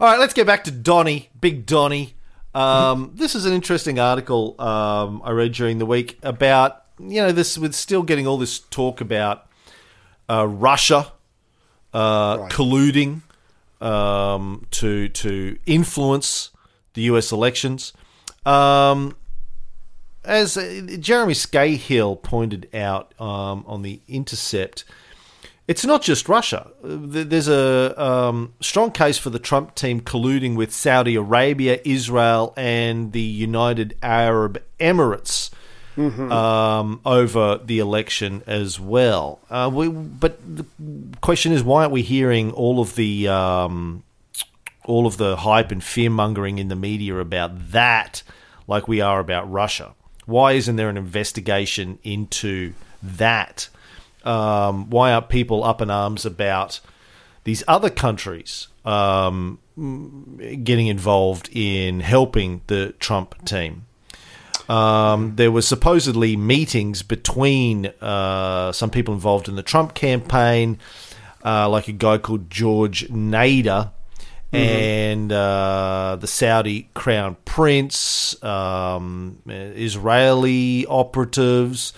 All 0.00 0.08
right, 0.08 0.18
let's 0.18 0.32
get 0.32 0.46
back 0.46 0.64
to 0.64 0.70
Donny, 0.70 1.28
Big 1.38 1.66
Donny. 1.66 2.14
Um, 2.54 3.12
this 3.16 3.34
is 3.34 3.44
an 3.44 3.52
interesting 3.52 3.98
article 3.98 4.58
um, 4.60 5.20
I 5.24 5.32
read 5.32 5.52
during 5.52 5.76
the 5.78 5.86
week 5.86 6.18
about 6.22 6.84
you 6.98 7.20
know 7.20 7.32
this 7.32 7.58
with 7.58 7.74
still 7.74 8.02
getting 8.02 8.26
all 8.26 8.38
this 8.38 8.58
talk 8.60 9.00
about 9.02 9.46
uh, 10.30 10.46
Russia 10.46 11.12
uh, 11.92 12.38
Right. 12.40 12.50
colluding 12.50 13.20
um, 13.82 14.66
to 14.70 15.08
to 15.10 15.58
influence 15.66 16.50
the 16.94 17.02
U.S. 17.02 17.32
elections. 17.32 17.92
Um, 18.44 19.16
as 20.24 20.56
uh, 20.56 20.96
Jeremy 20.98 21.34
Scahill 21.34 22.22
pointed 22.22 22.68
out 22.74 23.14
um, 23.20 23.64
on 23.66 23.82
the 23.82 24.00
Intercept, 24.08 24.84
it's 25.66 25.84
not 25.84 26.02
just 26.02 26.28
Russia. 26.28 26.70
Uh, 26.82 26.96
There's 27.00 27.48
a 27.48 28.00
um, 28.02 28.54
strong 28.60 28.90
case 28.90 29.18
for 29.18 29.30
the 29.30 29.38
Trump 29.38 29.74
team 29.74 30.00
colluding 30.00 30.56
with 30.56 30.72
Saudi 30.72 31.14
Arabia, 31.14 31.80
Israel, 31.84 32.52
and 32.56 33.12
the 33.12 33.20
United 33.20 33.96
Arab 34.02 34.62
Emirates 34.78 35.50
um, 35.96 37.00
over 37.04 37.58
the 37.62 37.78
election 37.78 38.42
as 38.46 38.80
well. 38.80 39.38
Uh, 39.50 39.70
we, 39.72 39.88
but 39.88 40.38
the 40.56 40.64
question 41.20 41.52
is, 41.52 41.62
why 41.62 41.82
aren't 41.82 41.92
we 41.92 42.02
hearing 42.02 42.52
all 42.52 42.80
of 42.80 42.94
the 42.94 43.28
um, 43.28 44.02
all 44.84 45.06
of 45.06 45.16
the 45.16 45.36
hype 45.36 45.70
and 45.70 45.82
fear 45.82 46.10
mongering 46.10 46.58
in 46.58 46.68
the 46.68 46.76
media 46.76 47.16
about 47.18 47.72
that, 47.72 48.22
like 48.66 48.88
we 48.88 49.00
are 49.00 49.20
about 49.20 49.50
Russia? 49.50 49.94
Why 50.26 50.52
isn't 50.52 50.76
there 50.76 50.88
an 50.88 50.96
investigation 50.96 51.98
into 52.02 52.74
that? 53.02 53.68
Um, 54.24 54.90
why 54.90 55.12
aren't 55.12 55.28
people 55.28 55.64
up 55.64 55.80
in 55.80 55.90
arms 55.90 56.26
about 56.26 56.80
these 57.44 57.64
other 57.66 57.90
countries 57.90 58.68
um, 58.84 59.58
getting 59.76 60.86
involved 60.86 61.48
in 61.52 62.00
helping 62.00 62.62
the 62.66 62.94
Trump 62.98 63.44
team? 63.44 63.86
Um, 64.68 65.34
there 65.34 65.50
were 65.50 65.62
supposedly 65.62 66.36
meetings 66.36 67.02
between 67.02 67.86
uh, 68.00 68.70
some 68.70 68.90
people 68.90 69.14
involved 69.14 69.48
in 69.48 69.56
the 69.56 69.64
Trump 69.64 69.94
campaign, 69.94 70.78
uh, 71.44 71.68
like 71.68 71.88
a 71.88 71.92
guy 71.92 72.18
called 72.18 72.50
George 72.50 73.08
Nader, 73.08 73.90
and 74.52 75.30
uh, 75.32 76.16
the 76.20 76.26
Saudi 76.26 76.88
crown 76.94 77.36
prince, 77.44 78.42
um, 78.42 79.42
Israeli 79.46 80.86
operatives, 80.86 81.92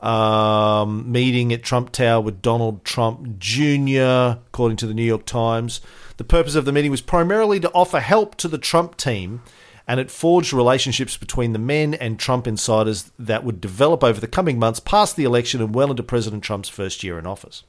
um, 0.00 1.10
meeting 1.10 1.52
at 1.52 1.62
Trump 1.62 1.92
Tower 1.92 2.20
with 2.20 2.40
Donald 2.40 2.84
Trump 2.84 3.38
Jr., 3.38 4.38
according 4.46 4.76
to 4.78 4.86
the 4.86 4.94
New 4.94 5.04
York 5.04 5.26
Times. 5.26 5.80
The 6.16 6.24
purpose 6.24 6.54
of 6.54 6.64
the 6.64 6.72
meeting 6.72 6.90
was 6.90 7.00
primarily 7.00 7.60
to 7.60 7.70
offer 7.72 8.00
help 8.00 8.36
to 8.36 8.48
the 8.48 8.58
Trump 8.58 8.96
team, 8.96 9.42
and 9.86 10.00
it 10.00 10.10
forged 10.10 10.52
relationships 10.52 11.16
between 11.16 11.52
the 11.52 11.58
men 11.58 11.94
and 11.94 12.18
Trump 12.18 12.46
insiders 12.46 13.12
that 13.18 13.44
would 13.44 13.60
develop 13.60 14.02
over 14.02 14.20
the 14.20 14.26
coming 14.26 14.58
months 14.58 14.80
past 14.80 15.16
the 15.16 15.24
election 15.24 15.60
and 15.60 15.74
well 15.74 15.90
into 15.90 16.02
President 16.02 16.42
Trump's 16.42 16.68
first 16.68 17.02
year 17.04 17.18
in 17.18 17.26
office. 17.26 17.64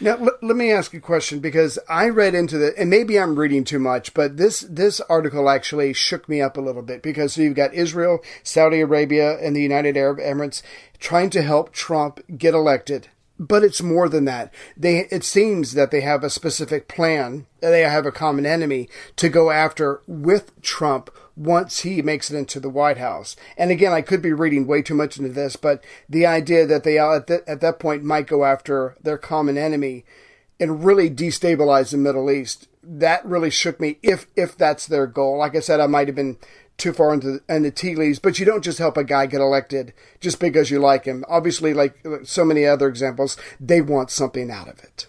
Now 0.00 0.16
let, 0.16 0.42
let 0.42 0.56
me 0.56 0.72
ask 0.72 0.94
a 0.94 1.00
question 1.00 1.40
because 1.40 1.78
I 1.88 2.08
read 2.08 2.34
into 2.34 2.58
the 2.58 2.78
and 2.78 2.90
maybe 2.90 3.18
I'm 3.18 3.38
reading 3.38 3.64
too 3.64 3.78
much, 3.78 4.14
but 4.14 4.36
this 4.36 4.60
this 4.60 5.00
article 5.02 5.48
actually 5.48 5.92
shook 5.92 6.28
me 6.28 6.40
up 6.40 6.56
a 6.56 6.62
little 6.62 6.82
bit 6.82 7.02
because 7.02 7.36
you've 7.36 7.54
got 7.54 7.74
Israel, 7.74 8.20
Saudi 8.42 8.80
Arabia, 8.80 9.38
and 9.38 9.54
the 9.54 9.62
United 9.62 9.96
Arab 9.96 10.18
Emirates 10.18 10.62
trying 10.98 11.30
to 11.30 11.42
help 11.42 11.72
Trump 11.72 12.20
get 12.36 12.54
elected. 12.54 13.08
But 13.38 13.64
it's 13.64 13.82
more 13.82 14.08
than 14.08 14.26
that. 14.26 14.52
They 14.76 15.06
it 15.10 15.24
seems 15.24 15.72
that 15.72 15.90
they 15.90 16.00
have 16.00 16.24
a 16.24 16.30
specific 16.30 16.88
plan. 16.88 17.46
They 17.60 17.82
have 17.82 18.06
a 18.06 18.12
common 18.12 18.46
enemy 18.46 18.88
to 19.16 19.28
go 19.28 19.50
after 19.50 20.02
with 20.06 20.60
Trump 20.62 21.10
once 21.36 21.80
he 21.80 22.02
makes 22.02 22.30
it 22.30 22.36
into 22.36 22.60
the 22.60 22.68
White 22.70 22.98
House. 22.98 23.36
And 23.56 23.70
again, 23.70 23.92
I 23.92 24.02
could 24.02 24.22
be 24.22 24.32
reading 24.32 24.66
way 24.66 24.82
too 24.82 24.94
much 24.94 25.16
into 25.16 25.30
this, 25.30 25.56
but 25.56 25.82
the 26.08 26.26
idea 26.26 26.66
that 26.66 26.84
they 26.84 26.98
at, 26.98 27.26
that 27.28 27.48
at 27.48 27.60
that 27.60 27.78
point 27.78 28.04
might 28.04 28.26
go 28.26 28.44
after 28.44 28.96
their 29.02 29.18
common 29.18 29.56
enemy 29.56 30.04
and 30.58 30.84
really 30.84 31.10
destabilize 31.10 31.90
the 31.90 31.96
Middle 31.96 32.30
East. 32.30 32.68
That 32.82 33.24
really 33.24 33.50
shook 33.50 33.80
me. 33.80 33.98
If 34.02 34.26
if 34.36 34.56
that's 34.56 34.86
their 34.86 35.06
goal, 35.06 35.38
like 35.38 35.56
I 35.56 35.60
said, 35.60 35.80
I 35.80 35.86
might 35.86 36.08
have 36.08 36.16
been 36.16 36.38
too 36.80 36.92
far 36.92 37.14
into 37.14 37.32
the, 37.32 37.54
into 37.54 37.70
tea 37.70 37.94
leaves. 37.94 38.18
But 38.18 38.38
you 38.38 38.46
don't 38.46 38.64
just 38.64 38.78
help 38.78 38.96
a 38.96 39.04
guy 39.04 39.26
get 39.26 39.40
elected 39.40 39.92
just 40.18 40.40
because 40.40 40.70
you 40.70 40.80
like 40.80 41.04
him. 41.04 41.24
Obviously, 41.28 41.74
like 41.74 42.04
so 42.24 42.44
many 42.44 42.66
other 42.66 42.88
examples, 42.88 43.36
they 43.60 43.80
want 43.80 44.10
something 44.10 44.50
out 44.50 44.68
of 44.68 44.82
it. 44.82 45.06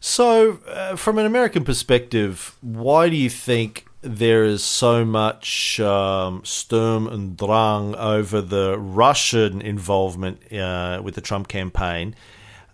So, 0.00 0.58
uh, 0.68 0.96
from 0.96 1.16
an 1.16 1.24
American 1.24 1.64
perspective, 1.64 2.58
why 2.60 3.08
do 3.08 3.16
you 3.16 3.30
think 3.30 3.86
there 4.04 4.44
is 4.44 4.62
so 4.62 5.04
much 5.04 5.80
um, 5.80 6.42
Sturm 6.44 7.06
and 7.06 7.36
Drang 7.36 7.94
over 7.96 8.40
the 8.40 8.78
Russian 8.78 9.62
involvement 9.62 10.52
uh, 10.52 11.00
with 11.02 11.14
the 11.14 11.20
Trump 11.20 11.48
campaign, 11.48 12.14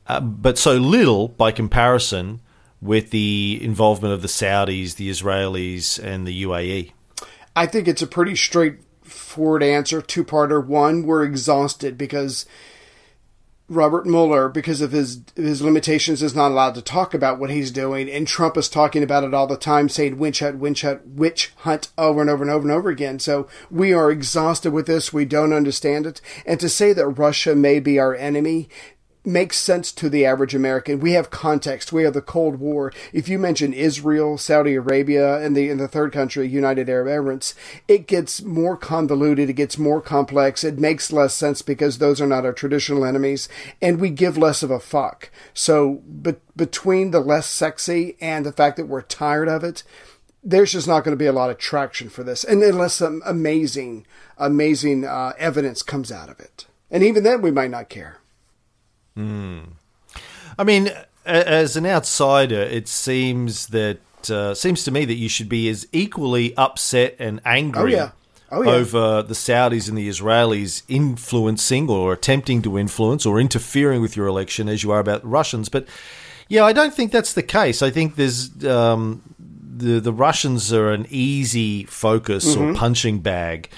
uh, 0.09 0.21
but 0.21 0.59
so 0.59 0.75
little 0.75 1.29
by 1.29 1.53
comparison 1.53 2.41
with 2.83 3.11
the 3.11 3.59
involvement 3.63 4.13
of 4.13 4.23
the 4.23 4.29
Saudis, 4.29 4.97
the 4.97 5.11
Israelis, 5.11 6.03
and 6.03 6.27
the 6.27 6.43
UAE? 6.45 6.93
I 7.55 7.67
think 7.67 7.87
it's 7.87 8.03
a 8.03 8.07
pretty 8.07 8.35
straightforward 8.35 9.63
answer, 9.63 10.01
two 10.01 10.25
parter. 10.25 10.65
One, 10.65 11.05
we're 11.05 11.25
exhausted 11.25 11.99
because 11.99 12.47
Robert 13.71 14.05
Mueller, 14.05 14.49
because 14.49 14.81
of 14.81 14.91
his 14.91 15.23
his 15.37 15.63
limitations, 15.63 16.25
is 16.25 16.35
not 16.35 16.51
allowed 16.51 16.75
to 16.75 16.83
talk 16.83 17.15
about 17.15 17.39
what 17.39 17.51
he's 17.51 17.71
doing, 17.71 18.11
and 18.11 18.27
Trump 18.27 18.57
is 18.57 18.69
talking 18.69 19.05
about 19.05 19.23
it 19.23 19.33
all 19.33 19.47
the 19.47 19.57
time, 19.57 19.89
saying 19.89 20.19
witch 20.19 20.41
hunt, 20.41 20.59
witch 20.59 20.83
hunt, 20.83 21.07
witch 21.07 21.53
hunt 21.59 21.89
over 21.97 22.21
and 22.21 22.29
over 22.29 22.43
and 22.43 22.51
over 22.51 22.63
and 22.63 22.77
over 22.77 22.91
again. 22.91 23.21
So 23.21 23.47
we 23.71 23.93
are 23.93 24.11
exhausted 24.11 24.73
with 24.73 24.87
this. 24.87 25.13
We 25.13 25.25
don't 25.25 25.53
understand 25.53 26.05
it, 26.05 26.21
and 26.45 26.59
to 26.59 26.69
say 26.69 26.93
that 26.93 27.07
Russia 27.07 27.55
may 27.55 27.79
be 27.79 27.97
our 27.97 28.15
enemy 28.15 28.69
makes 29.25 29.59
sense 29.59 29.93
to 29.93 30.09
the 30.09 30.25
average 30.25 30.55
American. 30.55 31.01
We 31.01 31.13
have 31.13 31.31
context. 31.31 31.93
We 31.93 32.05
have 32.05 32.15
the 32.15 32.23
Cold 32.23 32.57
War. 32.57 32.93
If 33.13 33.29
you 33.29 33.39
mention 33.39 33.73
Israel, 33.73 34.39
Saudi 34.39 34.75
Arabia, 34.75 35.39
and 35.39 35.57
the 35.57 35.69
and 35.69 35.79
the 35.79 35.89
third 35.89 36.13
country, 36.13 36.49
United 36.49 36.89
Arab 36.89 37.09
Emirates, 37.09 37.55
it 37.87 38.07
gets 38.07 38.43
more 38.43 38.77
convoluted. 38.77 39.51
It 39.51 39.55
gets 39.55 39.79
more 39.79 40.01
complex. 40.01 40.65
It 40.65 40.79
makes 40.79 41.13
less 41.13 41.35
sense 41.35 41.63
because 41.63 41.99
those 41.99 42.21
are 42.21 42.27
not 42.27 42.47
our 42.47 42.53
traditional 42.53 43.05
enemies, 43.05 43.49
and 43.83 44.01
we 44.01 44.11
give 44.11 44.39
less 44.39 44.63
of 44.63 44.71
a 44.71 44.81
fuck. 44.81 45.31
So, 45.53 46.03
but 46.07 46.41
between 46.57 47.11
the 47.11 47.21
less 47.21 47.47
sexy 47.47 48.17
and 48.21 48.47
the 48.47 48.53
fact 48.53 48.77
that 48.77 48.87
we're 48.87 49.03
tired 49.03 49.49
of 49.49 49.65
it. 49.65 49.83
There's 50.43 50.73
just 50.73 50.89
not 50.89 51.05
going 51.05 51.13
to 51.13 51.19
be 51.19 51.27
a 51.27 51.33
lot 51.33 51.51
of 51.51 51.59
traction 51.59 52.09
for 52.09 52.25
this, 52.25 52.45
and 52.45 52.63
unless 52.63 52.95
some 52.95 53.21
amazing, 53.27 54.07
amazing 54.39 55.05
uh, 55.05 55.35
evidence 55.37 55.83
comes 55.83 56.11
out 56.11 56.31
of 56.31 56.41
it, 56.41 56.65
and 56.91 57.03
even 57.03 57.25
then, 57.25 57.43
we 57.43 57.51
might 57.51 57.71
not 57.71 57.91
care. 57.91 58.20
I 59.17 60.65
mean, 60.65 60.91
as 61.25 61.77
an 61.77 61.87
outsider, 61.87 62.61
it 62.61 62.89
seems 62.89 63.69
that 63.69 63.99
uh, 64.31 64.55
seems 64.55 64.85
to 64.85 64.91
me 64.91 65.05
that 65.05 65.15
you 65.15 65.29
should 65.29 65.49
be 65.49 65.69
as 65.69 65.87
equally 65.93 66.55
upset 66.57 67.17
and 67.19 67.41
angry 67.45 67.95
Oh, 67.95 67.97
yeah. 67.97 68.11
Oh, 68.53 68.63
yeah. 68.63 68.71
over 68.71 69.23
the 69.23 69.35
Saudis 69.35 69.89
and 69.89 69.97
the 69.97 70.09
Israelis 70.09 70.83
influencing 70.89 71.89
or 71.89 72.13
attempting 72.13 72.63
to 72.63 72.77
influence 72.79 73.25
or 73.25 73.41
interfering 73.41 74.03
with 74.03 74.17
your 74.17 74.27
election 74.27 74.69
as 74.69 74.83
you 74.83 74.91
are 74.91 74.99
about 74.99 75.23
the 75.23 75.29
Russians. 75.29 75.69
But 75.69 75.87
yeah, 76.49 76.65
I 76.65 76.73
don't 76.73 76.93
think 76.93 77.13
that's 77.13 77.33
the 77.33 77.45
case. 77.45 77.81
I 77.81 77.91
think 77.91 78.17
there's 78.17 78.51
um, 78.67 79.23
the 79.39 80.01
the 80.01 80.13
Russians 80.13 80.73
are 80.73 80.91
an 80.91 81.07
easy 81.11 81.85
focus 81.85 82.57
or 82.57 82.75
punching 82.75 83.21
bag 83.21 83.71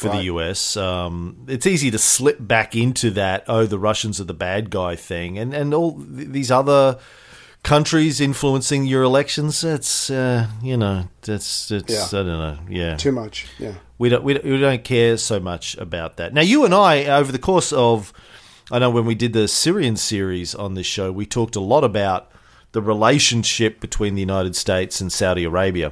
for 0.00 0.08
the 0.08 0.14
Mm-hmm. 0.28 0.36
US. 0.38 0.76
Um, 0.76 1.44
it's 1.48 1.66
easy 1.66 1.90
to 1.90 1.98
slip 1.98 2.38
back 2.40 2.74
into 2.74 3.10
that. 3.12 3.44
Oh, 3.46 3.66
the 3.66 3.78
Russians 3.78 4.20
are 4.20 4.24
the 4.24 4.34
bad 4.34 4.70
guy 4.70 4.96
thing, 4.96 5.38
and 5.38 5.54
and 5.54 5.72
all 5.74 5.92
these 5.98 6.50
other 6.50 6.98
countries 7.62 8.20
influencing 8.20 8.86
your 8.86 9.02
elections. 9.02 9.62
It's 9.64 10.10
uh, 10.10 10.46
you 10.62 10.76
know, 10.76 11.08
that's 11.22 11.70
it's 11.70 11.92
Yeah. 11.92 12.06
I 12.20 12.22
don't 12.22 12.26
know. 12.26 12.58
Yeah, 12.68 12.96
Too 12.96 13.12
much. 13.12 13.46
Yeah. 13.58 13.74
we 13.98 14.08
don't, 14.08 14.24
we 14.24 14.34
don't 14.34 14.44
we 14.44 14.58
don't 14.58 14.84
care 14.84 15.16
so 15.18 15.38
much 15.40 15.76
about 15.76 16.16
that. 16.16 16.32
Now, 16.32 16.40
you 16.42 16.64
and 16.64 16.74
I, 16.74 17.04
over 17.04 17.30
the 17.32 17.38
course 17.38 17.72
of, 17.72 18.12
I 18.70 18.78
know 18.78 18.90
when 18.90 19.04
we 19.04 19.14
did 19.14 19.32
the 19.34 19.46
Syrian 19.48 19.96
series 19.96 20.54
on 20.54 20.74
this 20.74 20.86
show, 20.86 21.12
we 21.12 21.26
talked 21.26 21.54
a 21.56 21.60
lot 21.60 21.84
about 21.84 22.30
the 22.72 22.80
relationship 22.80 23.80
between 23.80 24.14
the 24.14 24.20
United 24.22 24.56
States 24.56 25.00
and 25.00 25.12
Saudi 25.12 25.44
Arabia. 25.44 25.90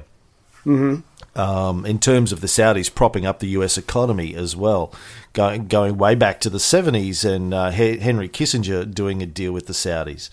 Mm-hmm. 0.65 1.01
Um, 1.39 1.87
in 1.87 1.99
terms 2.01 2.33
of 2.33 2.41
the 2.41 2.49
Saudis 2.49 2.93
propping 2.93 3.25
up 3.25 3.39
the 3.39 3.49
U.S. 3.49 3.79
economy 3.79 4.35
as 4.35 4.57
well, 4.57 4.93
going 5.33 5.69
going 5.69 5.97
way 5.97 6.15
back 6.15 6.41
to 6.41 6.51
the 6.51 6.61
seventies, 6.61 7.25
and 7.25 7.55
uh, 7.55 7.71
Henry 7.71 8.29
Kissinger 8.29 8.93
doing 8.93 9.23
a 9.23 9.27
deal 9.27 9.53
with 9.53 9.67
the 9.67 9.73
Saudis. 9.73 10.31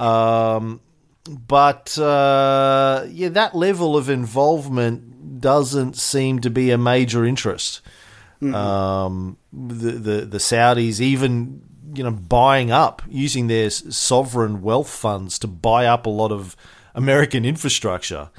Um, 0.00 0.80
but 1.28 1.98
uh, 1.98 3.04
yeah, 3.08 3.30
that 3.30 3.54
level 3.54 3.96
of 3.96 4.08
involvement 4.08 5.40
doesn't 5.40 5.96
seem 5.96 6.38
to 6.40 6.50
be 6.50 6.70
a 6.70 6.78
major 6.78 7.24
interest. 7.24 7.80
Mm-hmm. 8.40 8.54
Um, 8.54 9.38
the, 9.52 9.90
the 9.90 10.20
the 10.24 10.38
Saudis 10.38 11.00
even 11.00 11.62
you 11.94 12.04
know 12.04 12.12
buying 12.12 12.70
up 12.70 13.02
using 13.08 13.48
their 13.48 13.70
sovereign 13.70 14.62
wealth 14.62 14.88
funds 14.88 15.38
to 15.40 15.48
buy 15.48 15.86
up 15.86 16.06
a 16.06 16.10
lot 16.10 16.30
of 16.30 16.54
American 16.94 17.44
infrastructure. 17.44 18.30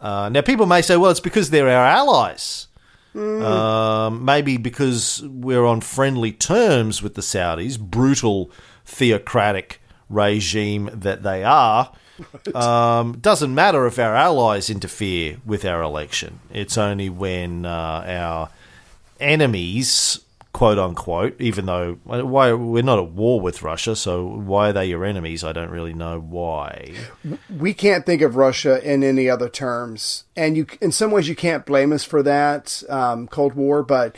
Uh, 0.00 0.28
now, 0.28 0.40
people 0.40 0.66
may 0.66 0.82
say, 0.82 0.96
well, 0.96 1.10
it's 1.10 1.20
because 1.20 1.50
they're 1.50 1.68
our 1.68 1.86
allies. 1.86 2.68
Mm. 3.14 3.42
Um, 3.42 4.24
maybe 4.24 4.56
because 4.56 5.22
we're 5.26 5.64
on 5.64 5.80
friendly 5.80 6.32
terms 6.32 7.02
with 7.02 7.14
the 7.14 7.22
Saudis, 7.22 7.78
brutal 7.78 8.50
theocratic 8.84 9.80
regime 10.08 10.90
that 10.92 11.22
they 11.22 11.44
are. 11.44 11.92
Right. 12.46 12.54
Um, 12.54 13.18
doesn't 13.18 13.54
matter 13.54 13.86
if 13.86 13.98
our 13.98 14.14
allies 14.14 14.70
interfere 14.70 15.38
with 15.44 15.64
our 15.64 15.82
election. 15.82 16.40
It's 16.52 16.76
only 16.76 17.08
when 17.08 17.64
uh, 17.64 18.04
our 18.06 18.50
enemies 19.18 20.20
quote 20.52 20.78
unquote, 20.78 21.40
even 21.40 21.66
though 21.66 21.98
why 22.04 22.52
we're 22.52 22.82
not 22.82 22.98
at 22.98 23.12
war 23.12 23.40
with 23.40 23.62
Russia, 23.62 23.94
so 23.94 24.24
why 24.24 24.70
are 24.70 24.72
they 24.72 24.86
your 24.86 25.04
enemies? 25.04 25.44
I 25.44 25.52
don't 25.52 25.70
really 25.70 25.94
know 25.94 26.18
why. 26.18 26.94
We 27.48 27.74
can't 27.74 28.04
think 28.04 28.22
of 28.22 28.36
Russia 28.36 28.82
in 28.82 29.02
any 29.02 29.28
other 29.28 29.48
terms, 29.48 30.24
and 30.36 30.56
you, 30.56 30.66
in 30.80 30.92
some 30.92 31.10
ways, 31.10 31.28
you 31.28 31.36
can't 31.36 31.66
blame 31.66 31.92
us 31.92 32.04
for 32.04 32.22
that 32.22 32.82
um, 32.88 33.28
Cold 33.28 33.54
War, 33.54 33.82
but. 33.82 34.16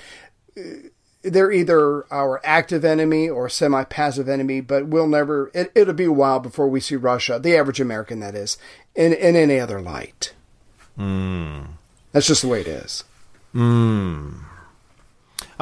Uh, 0.56 0.88
they're 1.24 1.52
either 1.52 2.04
our 2.12 2.40
active 2.42 2.84
enemy 2.84 3.28
or 3.28 3.48
semi-passive 3.48 4.28
enemy, 4.28 4.60
but 4.60 4.88
we'll 4.88 5.06
never. 5.06 5.52
It, 5.54 5.70
will 5.76 5.92
be 5.92 6.06
a 6.06 6.10
while 6.10 6.40
before 6.40 6.66
we 6.66 6.80
see 6.80 6.96
Russia, 6.96 7.38
the 7.38 7.56
average 7.56 7.78
American, 7.78 8.18
that 8.18 8.34
is, 8.34 8.58
in 8.96 9.12
in 9.12 9.36
any 9.36 9.60
other 9.60 9.80
light. 9.80 10.34
Mm. 10.98 11.66
That's 12.10 12.26
just 12.26 12.42
the 12.42 12.48
way 12.48 12.62
it 12.62 12.66
is. 12.66 13.04
Hmm. 13.52 14.30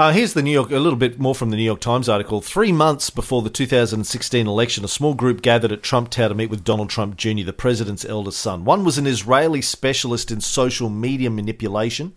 Uh, 0.01 0.12
here's 0.12 0.32
the 0.32 0.40
New 0.40 0.51
York, 0.51 0.70
a 0.70 0.78
little 0.78 0.98
bit 0.98 1.20
more 1.20 1.34
from 1.34 1.51
the 1.51 1.59
New 1.59 1.62
York 1.62 1.78
Times 1.78 2.09
article. 2.09 2.40
Three 2.40 2.72
months 2.72 3.11
before 3.11 3.42
the 3.42 3.51
2016 3.51 4.46
election, 4.46 4.82
a 4.82 4.88
small 4.88 5.12
group 5.12 5.42
gathered 5.42 5.72
at 5.72 5.82
Trump 5.82 6.09
Tower 6.09 6.30
to 6.30 6.34
meet 6.34 6.48
with 6.48 6.64
Donald 6.64 6.88
Trump 6.88 7.18
Jr., 7.18 7.44
the 7.44 7.53
president's 7.53 8.07
eldest 8.07 8.40
son. 8.40 8.64
One 8.64 8.82
was 8.82 8.96
an 8.96 9.07
Israeli 9.07 9.61
specialist 9.61 10.30
in 10.30 10.40
social 10.40 10.88
media 10.88 11.28
manipulation. 11.28 12.16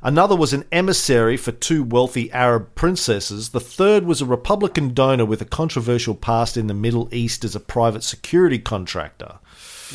Another 0.00 0.36
was 0.36 0.52
an 0.52 0.62
emissary 0.70 1.36
for 1.36 1.50
two 1.50 1.82
wealthy 1.82 2.30
Arab 2.30 2.76
princesses. 2.76 3.48
The 3.48 3.58
third 3.58 4.04
was 4.04 4.20
a 4.20 4.24
Republican 4.24 4.94
donor 4.94 5.24
with 5.24 5.42
a 5.42 5.44
controversial 5.44 6.14
past 6.14 6.56
in 6.56 6.68
the 6.68 6.72
Middle 6.72 7.12
East 7.12 7.44
as 7.44 7.56
a 7.56 7.60
private 7.60 8.04
security 8.04 8.60
contractor. 8.60 9.40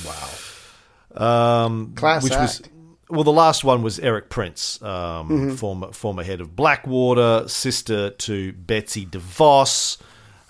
Wow. 0.05 1.65
Um, 1.65 1.93
Class 1.95 2.21
which 2.21 2.33
act. 2.33 2.41
was 2.41 2.61
well, 3.09 3.23
the 3.23 3.31
last 3.31 3.63
one 3.63 3.83
was 3.83 3.99
Erik 3.99 4.29
Prince, 4.29 4.81
um, 4.81 5.29
mm-hmm. 5.29 5.55
former 5.55 5.91
former 5.91 6.23
head 6.23 6.41
of 6.41 6.55
Blackwater, 6.55 7.47
sister 7.47 8.09
to 8.09 8.53
Betsy 8.53 9.05
DeVos. 9.05 9.97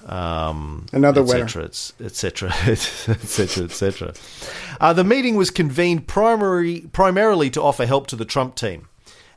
Um, 0.06 0.86
Another 0.91 1.22
et 1.22 1.28
cetera, 1.28 1.64
etc., 2.01 2.49
etc., 3.10 3.64
etc. 3.64 4.14
The 4.93 5.04
meeting 5.04 5.36
was 5.36 5.49
convened 5.49 6.08
primary, 6.08 6.82
primarily 6.91 7.49
to 7.51 7.62
offer 7.62 7.86
help 7.86 8.08
to 8.08 8.18
the 8.18 8.26
Trump 8.26 8.56
team, 8.56 8.89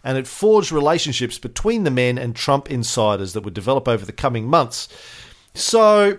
and 0.03 0.19
it 0.19 0.27
forged 0.27 0.73
relationships 0.73 1.39
between 1.39 1.85
the 1.85 1.91
men 1.91 2.19
and 2.19 2.35
Trump 2.35 2.71
insiders 2.71 3.33
that 3.33 3.43
would 3.43 3.55
develop 3.55 3.87
over 3.87 4.05
the 4.05 4.13
coming 4.13 4.47
months. 4.47 4.89
So, 5.55 6.19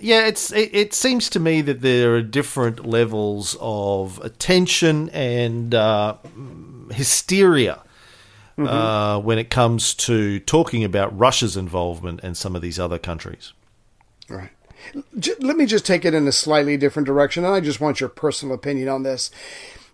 yeah, 0.00 0.26
it's 0.26 0.52
it, 0.52 0.74
it, 0.74 0.94
seems 0.94 1.28
to 1.30 1.40
me 1.40 1.60
that 1.62 1.80
there 1.80 2.14
are 2.14 2.22
different 2.22 2.86
levels 2.86 3.56
of 3.60 4.18
attention 4.20 5.08
and 5.10 5.74
uh, 5.74 6.16
hysteria 6.90 7.82
mm-hmm. 8.58 8.66
uh, 8.66 9.18
when 9.18 9.38
it 9.38 9.50
comes 9.50 9.94
to 9.94 10.40
talking 10.40 10.84
about 10.84 11.16
Russia's 11.16 11.56
involvement 11.56 12.20
and 12.22 12.36
some 12.36 12.56
of 12.56 12.62
these 12.62 12.78
other 12.78 12.98
countries. 12.98 13.52
Right. 14.28 14.50
Let 15.40 15.56
me 15.56 15.66
just 15.66 15.84
take 15.84 16.04
it 16.04 16.14
in 16.14 16.26
a 16.26 16.32
slightly 16.32 16.76
different 16.76 17.06
direction, 17.06 17.44
and 17.44 17.54
I 17.54 17.60
just 17.60 17.80
want 17.80 18.00
your 18.00 18.08
personal 18.08 18.54
opinion 18.54 18.88
on 18.88 19.02
this. 19.02 19.30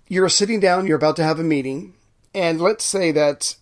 You're 0.08 0.28
sitting 0.28 0.60
down, 0.60 0.86
you're 0.86 0.96
about 0.96 1.16
to 1.16 1.24
have 1.24 1.40
a 1.40 1.44
meeting, 1.44 1.94
and 2.34 2.60
let's 2.60 2.84
say 2.84 3.10
that 3.12 3.56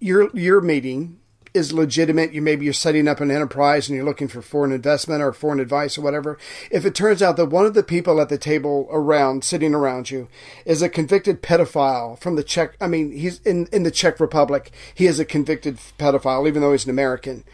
your 0.00 0.30
your 0.34 0.60
meeting 0.60 1.20
is 1.54 1.72
legitimate. 1.72 2.32
You 2.32 2.42
maybe 2.42 2.64
you're 2.64 2.74
setting 2.74 3.06
up 3.06 3.20
an 3.20 3.30
enterprise 3.30 3.88
and 3.88 3.96
you're 3.96 4.04
looking 4.04 4.26
for 4.26 4.42
foreign 4.42 4.72
investment 4.72 5.22
or 5.22 5.32
foreign 5.32 5.60
advice 5.60 5.96
or 5.96 6.02
whatever. 6.02 6.36
If 6.70 6.84
it 6.84 6.96
turns 6.96 7.22
out 7.22 7.36
that 7.36 7.46
one 7.46 7.64
of 7.64 7.74
the 7.74 7.84
people 7.84 8.20
at 8.20 8.28
the 8.28 8.36
table 8.36 8.88
around, 8.90 9.44
sitting 9.44 9.72
around 9.72 10.10
you, 10.10 10.28
is 10.66 10.82
a 10.82 10.88
convicted 10.88 11.42
pedophile 11.42 12.18
from 12.18 12.34
the 12.34 12.42
Czech, 12.42 12.76
I 12.80 12.88
mean, 12.88 13.12
he's 13.12 13.38
in, 13.42 13.68
in 13.72 13.84
the 13.84 13.92
Czech 13.92 14.18
Republic. 14.18 14.72
He 14.94 15.06
is 15.06 15.20
a 15.20 15.24
convicted 15.24 15.78
pedophile, 15.98 16.48
even 16.48 16.60
though 16.60 16.72
he's 16.72 16.84
an 16.84 16.90
American. 16.90 17.44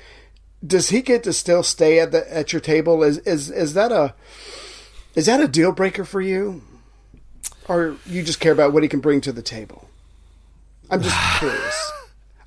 Does 0.66 0.88
he 0.88 1.02
get 1.02 1.22
to 1.24 1.32
still 1.32 1.62
stay 1.62 2.00
at 2.00 2.10
the 2.10 2.34
at 2.34 2.52
your 2.52 2.60
table? 2.60 3.02
Is 3.02 3.18
is 3.18 3.50
is 3.50 3.74
that 3.74 3.92
a 3.92 4.14
is 5.14 5.26
that 5.26 5.40
a 5.40 5.48
deal 5.48 5.72
breaker 5.72 6.04
for 6.04 6.20
you, 6.20 6.62
or 7.66 7.96
you 8.06 8.22
just 8.22 8.40
care 8.40 8.52
about 8.52 8.72
what 8.72 8.82
he 8.82 8.88
can 8.88 9.00
bring 9.00 9.20
to 9.22 9.32
the 9.32 9.42
table? 9.42 9.88
I'm 10.90 11.02
just 11.02 11.16
curious. 11.38 11.92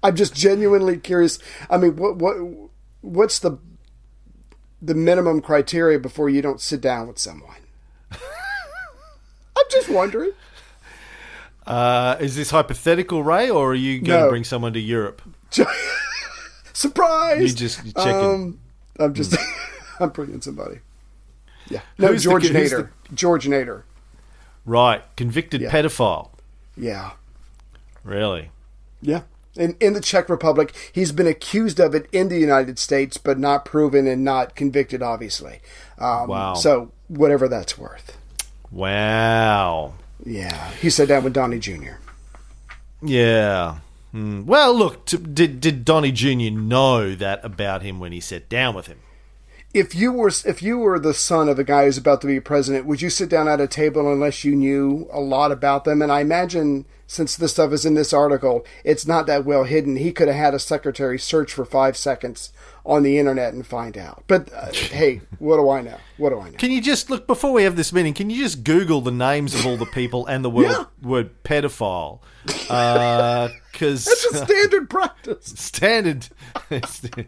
I'm 0.04 0.16
just 0.18 0.36
genuinely 0.36 0.98
curious. 0.98 1.40
I 1.70 1.78
mean, 1.78 1.96
what 1.96 2.18
what 2.18 2.36
what's 3.02 3.40
the 3.40 3.58
the 4.82 4.94
minimum 4.94 5.42
criteria 5.42 5.98
before 5.98 6.30
you 6.30 6.42
don't 6.42 6.60
sit 6.60 6.82
down 6.82 7.08
with 7.08 7.18
someone? 7.18 7.56
I'm 8.12 9.66
just 9.72 9.90
wondering. 9.90 10.32
Uh, 11.66 12.18
is 12.20 12.36
this 12.36 12.50
hypothetical, 12.50 13.24
Ray, 13.24 13.50
or 13.50 13.72
are 13.72 13.76
you 13.76 14.02
going 14.02 14.20
no. 14.20 14.26
to 14.26 14.30
bring 14.30 14.44
someone 14.44 14.74
to 14.74 14.80
Europe? 14.82 15.22
Surprise! 16.74 17.42
You 17.42 17.56
just 17.56 17.82
checking. 17.96 18.14
Um, 18.14 18.60
I'm 19.00 19.14
just. 19.14 19.32
Mm. 19.32 19.70
I'm 20.02 20.10
bringing 20.10 20.42
somebody. 20.42 20.80
Yeah. 21.70 21.80
No, 21.98 22.08
who's 22.08 22.24
George 22.24 22.44
the, 22.44 22.54
Nader. 22.54 22.90
The... 23.08 23.16
George 23.16 23.46
Nader. 23.48 23.84
Right, 24.66 25.04
convicted 25.16 25.62
yeah. 25.62 25.72
pedophile. 25.72 26.32
Yeah. 26.76 27.12
Really? 28.04 28.50
Yeah 29.02 29.22
in, 29.56 29.76
in 29.80 29.94
the 29.94 30.02
Czech 30.02 30.30
Republic. 30.30 30.74
He's 30.92 31.12
been 31.12 31.28
accused 31.28 31.80
of 31.80 31.94
it 31.96 32.08
in 32.12 32.30
the 32.30 32.40
United 32.40 32.80
States, 32.80 33.18
but 33.18 33.40
not 33.40 33.66
proven 33.66 34.08
and 34.08 34.24
not 34.24 34.56
convicted, 34.56 35.02
obviously. 35.02 35.60
Um, 35.98 36.28
wow. 36.28 36.54
So, 36.56 36.92
whatever 37.08 37.48
that's 37.48 37.78
worth. 37.78 38.18
Wow. 38.72 39.94
Yeah. 40.26 40.72
He 40.72 40.90
sat 40.90 41.08
down 41.08 41.24
with 41.24 41.34
Donnie 41.34 41.60
Jr. 41.60 41.98
Yeah. 43.02 43.78
Mm. 44.14 44.46
Well, 44.46 44.74
look, 44.74 45.06
t- 45.06 45.18
did, 45.18 45.60
did 45.60 45.86
Donnie 45.86 46.12
Jr. 46.12 46.52
know 46.52 47.16
that 47.16 47.44
about 47.44 47.82
him 47.82 48.00
when 48.00 48.12
he 48.12 48.20
sat 48.20 48.50
down 48.50 48.76
with 48.76 48.88
him? 48.88 49.00
If 49.74 49.96
you 49.96 50.12
were 50.12 50.32
if 50.46 50.62
you 50.62 50.78
were 50.78 51.00
the 51.00 51.14
son 51.14 51.50
of 51.50 51.58
a 51.58 51.64
guy 51.64 51.86
who's 51.86 51.98
about 51.98 52.22
to 52.22 52.28
be 52.28 52.40
president, 52.40 52.86
would 52.86 53.02
you 53.02 53.10
sit 53.10 53.30
down 53.30 53.48
at 53.48 53.60
a 53.60 53.68
table 53.68 54.12
unless 54.12 54.44
you 54.44 54.56
knew 54.56 55.08
a 55.12 55.20
lot 55.20 55.52
about 55.52 55.84
them? 55.84 56.02
And 56.02 56.12
I 56.12 56.22
imagine 56.22 56.86
since 57.08 57.36
this 57.36 57.54
stuff 57.54 57.72
is 57.74 57.86
in 57.86 57.96
this 57.96 58.14
article, 58.14 58.66
it's 58.84 59.08
not 59.08 59.26
that 59.28 59.46
well 59.46 59.64
hidden. 59.64 59.96
He 59.96 60.12
could 60.12 60.28
have 60.28 60.38
had 60.38 60.54
a 60.54 60.60
secretary 60.60 61.18
search 61.18 61.54
for 61.54 61.66
five 61.66 61.98
seconds 61.98 62.54
on 62.86 63.02
the 63.02 63.18
internet 63.18 63.54
and 63.54 63.66
find 63.66 63.98
out. 63.98 64.24
But 64.28 64.54
uh, 64.54 64.72
hey, 64.72 65.22
what 65.40 65.58
do 65.58 65.70
I 65.70 65.82
know? 65.82 65.98
What 66.18 66.30
do 66.30 66.40
I 66.40 66.50
know? 66.50 66.58
Can 66.58 66.72
you 66.72 66.82
just 66.82 67.10
look 67.10 67.26
before 67.26 67.52
we 67.52 67.64
have 67.64 67.76
this 67.76 67.92
meeting? 67.92 68.14
Can 68.14 68.30
you 68.30 68.42
just 68.42 68.64
Google 68.64 69.02
the 69.02 69.12
names 69.12 69.56
of 69.56 69.66
all 69.66 69.78
the 69.78 69.86
people 69.88 70.26
and 70.28 70.46
the 70.46 70.50
word 70.50 70.72
yeah. 70.72 70.86
word 71.02 71.44
pedophile? 71.44 72.20
Because 72.46 72.70
uh, 72.70 73.50
that's 73.80 74.26
a 74.26 74.46
standard 74.46 74.90
practice. 74.90 75.46
Standard. 75.56 76.30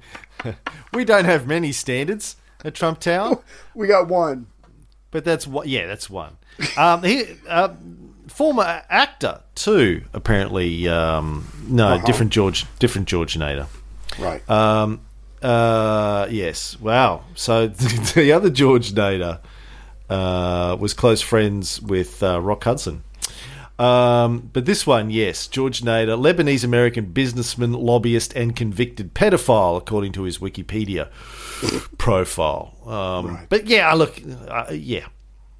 we 0.94 1.06
don't 1.06 1.26
have 1.26 1.48
many 1.48 1.72
standards 1.72 2.36
at 2.64 2.76
Trump 2.76 3.00
Tower. 3.00 3.42
We 3.76 3.88
got 3.88 4.08
one. 4.08 4.48
But 5.12 5.26
that's 5.26 5.46
what. 5.46 5.68
Yeah, 5.68 5.86
that's 5.88 6.10
one. 6.10 6.38
Um, 6.78 7.04
he, 7.04 7.26
uh, 7.48 7.70
former 8.28 8.84
actor 8.90 9.42
too. 9.56 10.04
Apparently, 10.14 10.88
um, 10.88 11.48
no, 11.68 11.88
uh-huh. 11.88 12.06
different 12.06 12.32
George, 12.32 12.66
different 12.80 13.08
George 13.08 13.36
Nader. 13.36 13.68
Right. 14.20 14.48
Um, 14.50 15.02
uh, 15.42 16.28
yes. 16.30 16.80
Wow. 16.80 17.24
So 17.36 17.68
the 18.16 18.32
other 18.34 18.50
George 18.50 18.94
Nader 18.94 19.40
uh, 20.10 20.76
was 20.80 20.94
close 20.94 21.22
friends 21.22 21.82
with 21.82 22.22
uh, 22.22 22.42
Rock 22.42 22.64
Hudson. 22.64 23.04
Um, 23.78 24.50
but 24.54 24.66
this 24.66 24.88
one, 24.88 25.10
yes, 25.10 25.48
George 25.48 25.82
Nader, 25.82 26.18
Lebanese 26.18 26.64
American 26.64 27.06
businessman, 27.06 27.74
lobbyist, 27.74 28.34
and 28.34 28.56
convicted 28.56 29.14
pedophile, 29.14 29.78
according 29.78 30.14
to 30.14 30.24
his 30.24 30.38
Wikipedia 30.38 31.10
profile. 31.98 32.74
Um, 32.86 33.36
right. 33.36 33.50
But 33.50 33.68
yeah, 33.68 33.90
I 33.90 33.96
look, 33.96 34.22
uh, 34.48 34.72
yeah, 34.72 35.08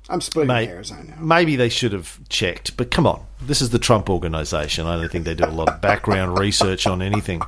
I'm 0.08 0.22
splitting 0.22 0.48
Mate, 0.48 0.70
hairs. 0.70 0.92
I 0.92 1.02
know. 1.02 1.14
Maybe 1.20 1.56
they 1.56 1.70
should 1.70 1.92
have 1.92 2.20
checked, 2.30 2.78
but 2.78 2.92
come 2.92 3.08
on. 3.08 3.26
This 3.42 3.62
is 3.62 3.72
the 3.72 3.80
Trump 3.80 4.10
organization. 4.10 4.86
I 4.86 4.98
don't 4.98 5.12
think 5.12 5.26
they 5.26 5.34
do 5.34 5.46
a 5.46 5.48
lot 5.48 5.68
of 5.68 5.82
background 5.82 6.40
research 6.40 6.88
on 6.88 7.02
anything. 7.02 7.42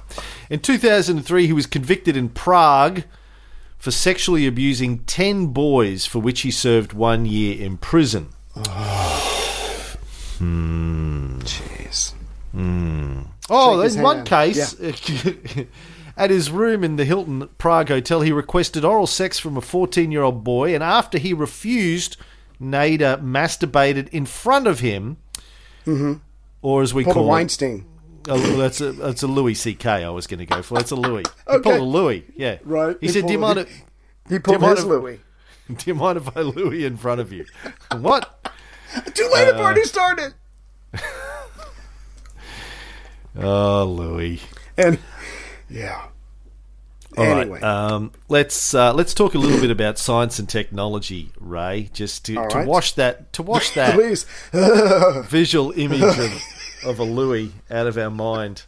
In 0.49 0.59
2003, 0.59 1.47
he 1.47 1.53
was 1.53 1.67
convicted 1.67 2.17
in 2.17 2.29
Prague 2.29 3.03
for 3.77 3.91
sexually 3.91 4.47
abusing 4.47 4.99
10 4.99 5.47
boys, 5.47 6.05
for 6.05 6.19
which 6.19 6.41
he 6.41 6.51
served 6.51 6.93
one 6.93 7.25
year 7.25 7.63
in 7.63 7.77
prison. 7.77 8.29
Hmm. 10.37 11.39
Jeez. 11.39 12.13
Hmm. 12.51 13.21
Oh, 13.49 13.77
Shake 13.77 13.83
his 13.83 13.95
in 13.95 14.03
one 14.03 14.23
case, 14.25 14.75
at 16.17 16.29
his 16.29 16.49
room 16.51 16.83
in 16.83 16.95
the 16.95 17.05
Hilton 17.05 17.47
Prague 17.57 17.89
Hotel, 17.89 18.21
he 18.21 18.31
requested 18.31 18.83
oral 18.83 19.07
sex 19.07 19.39
from 19.39 19.57
a 19.57 19.61
14 19.61 20.11
year 20.11 20.23
old 20.23 20.43
boy, 20.43 20.73
and 20.73 20.83
after 20.83 21.17
he 21.17 21.33
refused, 21.33 22.17
Nader 22.61 23.21
masturbated 23.21 24.09
in 24.09 24.25
front 24.25 24.67
of 24.67 24.79
him, 24.79 25.17
mm-hmm. 25.85 26.13
or 26.61 26.81
as 26.81 26.93
we 26.93 27.03
a 27.03 27.13
call 27.13 27.25
it, 27.25 27.27
Weinstein. 27.27 27.85
Oh, 28.29 28.37
that's 28.57 28.81
a 28.81 28.91
that's 28.91 29.23
a 29.23 29.27
Louis 29.27 29.53
C.K. 29.53 29.89
I 30.03 30.09
was 30.09 30.27
going 30.27 30.39
to 30.39 30.45
go 30.45 30.61
for. 30.61 30.75
That's 30.75 30.91
a 30.91 30.95
Louis. 30.95 31.23
He 31.47 31.53
Okay. 31.55 31.69
pulled 31.69 31.81
a 31.81 31.83
Louis. 31.83 32.25
Yeah. 32.35 32.57
Right. 32.63 32.97
He, 32.99 33.07
He 33.07 33.13
said, 33.13 33.25
"Do 33.25 33.31
you 33.31 33.39
mind? 33.39 33.59
If, 33.59 33.69
He 34.27 34.39
pulled 34.39 34.43
Do 34.43 34.51
you 34.53 34.59
mind 34.59 34.77
his 34.77 34.85
if- 34.85 34.89
Louis. 34.89 35.19
do 35.69 35.75
you 35.85 35.95
mind 35.95 36.17
if 36.17 36.35
I 36.35 36.41
Louis 36.41 36.83
in 36.85 36.97
front 36.97 37.21
of 37.21 37.31
you?" 37.31 37.45
what? 37.99 38.33
Too 39.13 39.29
late. 39.33 39.47
I've 39.47 39.55
Uh, 39.55 39.59
already 39.61 39.83
started. 39.83 40.33
Oh, 43.39 43.83
Louis. 43.85 44.41
And 44.77 44.97
yeah. 45.69 46.05
All 47.15 47.23
right. 47.25 47.41
anyway, 47.41 47.61
Um, 47.61 48.11
let's 48.29 48.73
uh, 48.73 48.93
let's 48.93 49.13
talk 49.13 49.35
a 49.35 49.37
little 49.37 49.59
bit 49.59 49.69
about 49.71 49.97
science 49.99 50.39
and 50.39 50.47
technology, 50.49 51.31
Ray. 51.39 51.89
Just 51.93 52.25
to, 52.25 52.35
right. 52.39 52.67
wash 52.67 52.93
that 52.93 53.31
to 53.33 53.43
wash 53.43 53.71
that 53.75 53.93
please. 53.95 54.25
visual 55.27 55.71
image 55.73 56.01
of, 56.01 56.41
of 56.85 56.99
a 56.99 57.03
Louis 57.03 57.51
out 57.69 57.85
of 57.87 57.97
our 57.97 58.09
mind. 58.09 58.63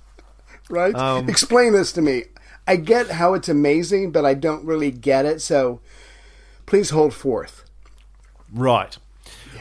right? 0.70 0.93
Um, 0.95 1.30
Explain 1.30 1.74
this 1.74 1.91
to 1.93 2.01
me. 2.01 2.26
I 2.67 2.76
get 2.76 3.11
how 3.11 3.34
it's 3.34 3.49
amazing, 3.49 4.11
but 4.11 4.24
I 4.26 4.36
don't 4.36 4.63
really 4.65 4.91
get 4.91 5.26
it. 5.26 5.41
So 5.41 5.80
please 6.67 6.91
hold 6.91 7.13
forth. 7.15 7.65
Right. 8.53 8.97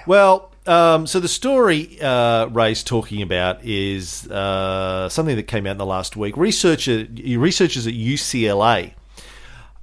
Well, 0.06 0.47
um, 0.68 1.06
so 1.06 1.18
the 1.20 1.28
story 1.28 1.98
uh, 2.00 2.46
Ray's 2.46 2.82
talking 2.84 3.22
about 3.22 3.64
is 3.64 4.28
uh, 4.30 5.08
something 5.08 5.36
that 5.36 5.44
came 5.44 5.66
out 5.66 5.72
in 5.72 5.78
the 5.78 5.86
last 5.86 6.16
week. 6.16 6.36
Researcher, 6.36 7.06
researchers 7.38 7.86
at 7.86 7.94
UCLA 7.94 8.92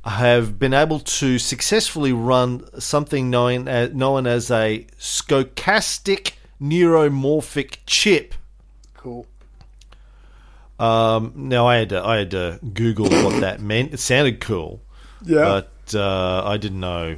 have 0.05 0.59
been 0.59 0.73
able 0.73 0.99
to 0.99 1.39
successfully 1.39 2.13
run 2.13 2.63
something 2.79 3.29
known 3.31 3.67
as, 3.67 3.93
known 3.93 4.27
as 4.27 4.51
a 4.51 4.85
stochastic 4.99 6.33
neuromorphic 6.61 7.77
chip. 7.87 8.35
Cool. 8.93 9.25
Um, 10.79 11.31
now 11.35 11.67
I 11.67 11.77
had 11.77 11.89
to, 11.89 12.05
I 12.05 12.17
had 12.17 12.31
to 12.31 12.59
Google 12.73 13.05
what 13.09 13.39
that 13.41 13.61
meant. 13.61 13.93
It 13.93 13.99
sounded 13.99 14.39
cool, 14.41 14.81
Yeah. 15.23 15.61
but 15.85 15.95
uh, 15.95 16.43
I 16.45 16.57
didn't 16.57 16.81
know 16.81 17.15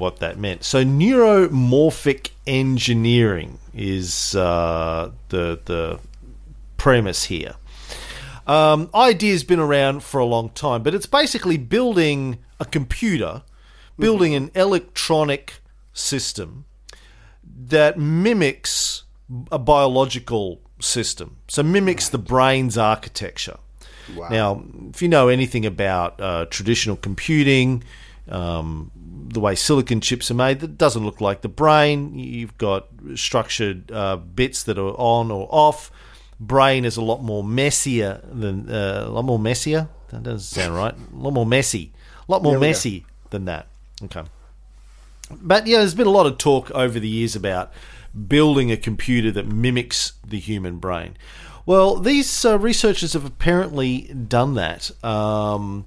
what 0.00 0.18
that 0.18 0.38
meant. 0.38 0.64
So 0.64 0.84
neuromorphic 0.84 2.30
engineering 2.46 3.58
is 3.74 4.34
uh, 4.34 5.12
the 5.28 5.60
the 5.64 6.00
premise 6.76 7.24
here. 7.24 7.54
Um, 8.46 8.90
idea's 8.94 9.44
been 9.44 9.60
around 9.60 10.02
for 10.02 10.18
a 10.18 10.24
long 10.24 10.50
time, 10.50 10.82
but 10.82 10.94
it's 10.94 11.06
basically 11.06 11.56
building 11.56 12.38
a 12.58 12.64
computer, 12.64 13.42
building 13.98 14.34
an 14.34 14.50
electronic 14.54 15.60
system 15.92 16.64
that 17.44 17.98
mimics 17.98 19.04
a 19.52 19.58
biological 19.58 20.60
system. 20.80 21.36
So 21.46 21.62
mimics 21.62 22.08
the 22.08 22.18
brain's 22.18 22.76
architecture. 22.76 23.58
Wow. 24.16 24.28
Now, 24.30 24.64
if 24.90 25.02
you 25.02 25.08
know 25.08 25.28
anything 25.28 25.64
about 25.66 26.20
uh, 26.20 26.46
traditional 26.46 26.96
computing, 26.96 27.84
um, 28.30 28.90
the 29.32 29.40
way 29.40 29.54
silicon 29.54 30.00
chips 30.00 30.30
are 30.30 30.34
made, 30.34 30.60
that 30.60 30.78
doesn't 30.78 31.04
look 31.04 31.20
like 31.20 31.42
the 31.42 31.48
brain. 31.48 32.18
You've 32.18 32.56
got 32.58 32.88
structured 33.14 33.90
uh, 33.92 34.16
bits 34.16 34.62
that 34.64 34.78
are 34.78 34.94
on 34.98 35.30
or 35.30 35.48
off. 35.50 35.90
Brain 36.38 36.84
is 36.84 36.96
a 36.96 37.02
lot 37.02 37.22
more 37.22 37.44
messier 37.44 38.20
than 38.30 38.70
uh, 38.70 39.04
a 39.06 39.10
lot 39.10 39.24
more 39.24 39.38
messier. 39.38 39.88
That 40.08 40.22
doesn't 40.22 40.40
sound 40.40 40.74
right. 40.74 40.94
A 40.94 41.16
lot 41.16 41.32
more 41.32 41.46
messy. 41.46 41.92
A 42.28 42.32
lot 42.32 42.42
more 42.42 42.54
we 42.54 42.56
go. 42.56 42.60
messy 42.60 43.06
than 43.30 43.44
that. 43.44 43.66
Okay. 44.04 44.22
But 45.30 45.66
yeah, 45.66 45.78
there's 45.78 45.94
been 45.94 46.06
a 46.06 46.10
lot 46.10 46.26
of 46.26 46.38
talk 46.38 46.70
over 46.72 46.98
the 46.98 47.08
years 47.08 47.36
about 47.36 47.72
building 48.26 48.72
a 48.72 48.76
computer 48.76 49.30
that 49.30 49.46
mimics 49.46 50.14
the 50.26 50.40
human 50.40 50.78
brain. 50.78 51.16
Well, 51.66 51.96
these 51.96 52.44
uh, 52.44 52.58
researchers 52.58 53.12
have 53.12 53.24
apparently 53.24 54.12
done 54.12 54.54
that. 54.54 54.90
Um, 55.04 55.86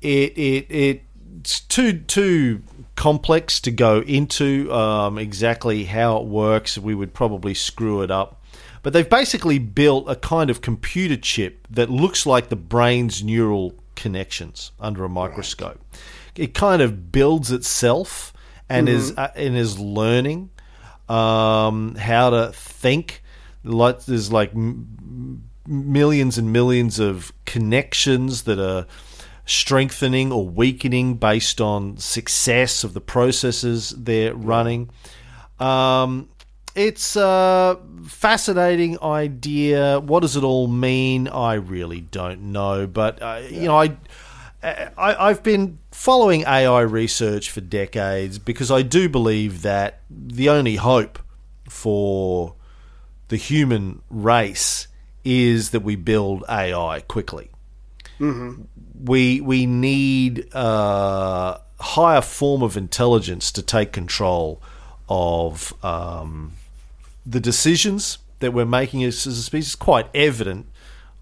it, 0.00 0.38
it 0.70 1.02
it's 1.40 1.60
too 1.60 2.00
too 2.00 2.62
complex 2.96 3.60
to 3.62 3.70
go 3.70 4.00
into 4.00 4.70
um, 4.72 5.16
exactly 5.18 5.84
how 5.84 6.18
it 6.18 6.26
works. 6.26 6.76
We 6.76 6.94
would 6.94 7.14
probably 7.14 7.54
screw 7.54 8.02
it 8.02 8.10
up. 8.10 8.42
But 8.82 8.92
they've 8.92 9.08
basically 9.08 9.58
built 9.58 10.08
a 10.08 10.16
kind 10.16 10.50
of 10.50 10.60
computer 10.60 11.16
chip 11.16 11.66
that 11.70 11.90
looks 11.90 12.24
like 12.26 12.48
the 12.48 12.56
brain's 12.56 13.22
neural 13.22 13.74
connections 13.94 14.72
under 14.80 15.04
a 15.04 15.08
microscope. 15.08 15.80
It 16.36 16.54
kind 16.54 16.80
of 16.80 17.12
builds 17.12 17.50
itself 17.50 18.32
and 18.68 18.88
is 18.88 19.16
uh, 19.16 19.30
and 19.34 19.56
is 19.56 19.78
learning 19.78 20.50
um, 21.08 21.94
how 21.96 22.30
to 22.30 22.52
think. 22.52 23.22
Like 23.64 24.04
there's 24.04 24.32
like 24.32 24.50
m- 24.54 25.42
millions 25.66 26.38
and 26.38 26.52
millions 26.52 26.98
of 26.98 27.32
connections 27.44 28.42
that 28.42 28.58
are 28.58 28.86
strengthening 29.50 30.30
or 30.30 30.48
weakening 30.48 31.14
based 31.14 31.60
on 31.60 31.96
success 31.96 32.84
of 32.84 32.94
the 32.94 33.00
processes 33.00 33.90
they're 33.90 34.34
running. 34.34 34.88
Um, 35.58 36.28
it's 36.74 37.16
a 37.16 37.78
fascinating 38.06 39.02
idea. 39.02 39.98
What 39.98 40.20
does 40.20 40.36
it 40.36 40.44
all 40.44 40.68
mean? 40.68 41.26
I 41.26 41.54
really 41.54 42.00
don't 42.00 42.52
know, 42.52 42.86
but 42.86 43.20
uh, 43.20 43.42
you 43.50 43.62
know, 43.62 43.76
I, 43.76 43.96
I 44.62 45.28
I've 45.28 45.42
been 45.42 45.78
following 45.90 46.42
AI 46.42 46.82
research 46.82 47.50
for 47.50 47.60
decades 47.60 48.38
because 48.38 48.70
I 48.70 48.82
do 48.82 49.08
believe 49.08 49.62
that 49.62 50.00
the 50.08 50.48
only 50.48 50.76
hope 50.76 51.18
for 51.68 52.54
the 53.28 53.36
human 53.36 54.02
race 54.10 54.86
is 55.24 55.70
that 55.70 55.80
we 55.80 55.96
build 55.96 56.44
AI 56.48 57.00
quickly. 57.00 57.50
We 59.02 59.40
we 59.40 59.66
need 59.66 60.48
a 60.52 61.60
higher 61.80 62.20
form 62.20 62.62
of 62.62 62.76
intelligence 62.76 63.50
to 63.52 63.62
take 63.62 63.92
control 63.92 64.60
of 65.08 65.72
um, 65.84 66.52
the 67.24 67.40
decisions 67.40 68.18
that 68.40 68.52
we're 68.52 68.66
making 68.66 69.02
as, 69.04 69.26
as 69.26 69.38
a 69.38 69.42
species. 69.42 69.68
It's 69.68 69.76
quite 69.76 70.06
evident, 70.14 70.66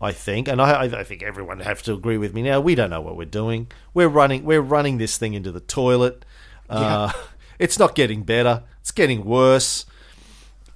I 0.00 0.12
think, 0.12 0.48
and 0.48 0.60
I, 0.60 0.82
I 0.82 1.04
think 1.04 1.22
everyone 1.22 1.60
have 1.60 1.82
to 1.84 1.92
agree 1.92 2.18
with 2.18 2.34
me 2.34 2.42
now. 2.42 2.60
We 2.60 2.74
don't 2.74 2.90
know 2.90 3.00
what 3.00 3.16
we're 3.16 3.24
doing. 3.26 3.68
We're 3.94 4.08
running 4.08 4.44
we're 4.44 4.60
running 4.60 4.98
this 4.98 5.16
thing 5.16 5.34
into 5.34 5.52
the 5.52 5.60
toilet. 5.60 6.24
Uh, 6.68 7.12
It's 7.58 7.76
not 7.76 7.96
getting 7.96 8.22
better. 8.22 8.62
It's 8.80 8.92
getting 8.92 9.24
worse 9.24 9.84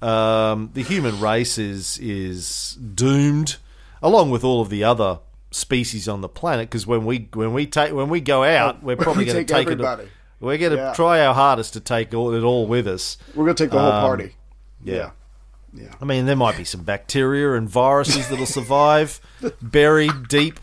um, 0.03 0.69
the 0.73 0.83
human 0.83 1.19
race 1.21 1.57
is 1.57 1.97
is 1.99 2.73
doomed, 2.73 3.55
along 4.01 4.31
with 4.31 4.43
all 4.43 4.59
of 4.61 4.69
the 4.69 4.83
other 4.83 5.19
species 5.53 6.07
on 6.09 6.21
the 6.21 6.29
planet. 6.29 6.69
Because 6.69 6.85
when 6.87 7.05
we 7.05 7.29
when 7.33 7.53
we 7.53 7.65
take 7.65 7.93
when 7.93 8.09
we 8.09 8.19
go 8.21 8.43
out, 8.43 8.83
we're 8.83 8.95
probably 9.07 9.25
going 9.25 9.37
to 9.37 9.41
take 9.43 9.47
take 9.47 9.67
everybody. 9.67 10.03
it. 10.03 10.09
We're 10.39 10.57
going 10.57 10.71
to 10.73 10.77
Yeah. 10.77 10.93
try 10.93 11.25
our 11.25 11.33
hardest 11.33 11.73
to 11.73 11.79
take 11.79 12.13
all, 12.13 12.33
it 12.33 12.43
all 12.43 12.67
with 12.67 12.87
us. 12.87 13.17
We're 13.33 13.45
going 13.45 13.55
to 13.55 13.63
take 13.63 13.71
the 13.71 13.79
whole 13.79 13.91
Um, 13.91 14.01
party. 14.01 14.35
Yeah. 14.83 15.11
Yeah. 15.73 15.93
I 16.01 16.05
mean, 16.05 16.25
there 16.25 16.35
might 16.35 16.57
be 16.57 16.65
some 16.65 16.83
bacteria 16.83 17.53
and 17.53 17.67
viruses 17.69 18.27
that'll 18.27 18.45
survive 18.45 19.21
buried 19.61 20.27
deep. 20.27 20.59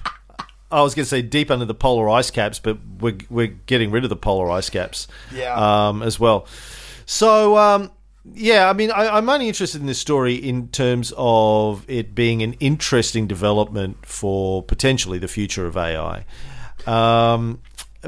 I 0.71 0.83
was 0.83 0.95
going 0.95 1.05
to 1.05 1.09
say 1.09 1.21
deep 1.23 1.51
under 1.51 1.65
the 1.65 1.75
polar 1.75 2.09
ice 2.11 2.31
caps, 2.31 2.59
but 2.61 2.79
we're 3.01 3.17
we're 3.31 3.49
getting 3.67 3.91
rid 3.91 4.05
of 4.05 4.11
the 4.11 4.17
polar 4.17 4.51
ice 4.51 4.71
caps, 4.71 5.09
Yeah. 5.35 5.55
um, 5.89 6.03
as 6.03 6.21
well. 6.21 6.47
So, 7.07 7.57
um, 7.57 7.91
yeah, 8.35 8.69
I 8.69 8.73
mean, 8.73 8.91
I, 8.91 9.17
I'm 9.17 9.29
only 9.29 9.49
interested 9.49 9.81
in 9.81 9.87
this 9.87 9.99
story 9.99 10.35
in 10.35 10.69
terms 10.69 11.13
of 11.17 11.85
it 11.89 12.15
being 12.15 12.43
an 12.43 12.55
interesting 12.55 13.27
development 13.27 14.05
for 14.07 14.63
potentially 14.63 15.19
the 15.19 15.29
future 15.29 15.67
of 15.67 15.77
AI. 15.77 16.25
Um, 16.87 17.61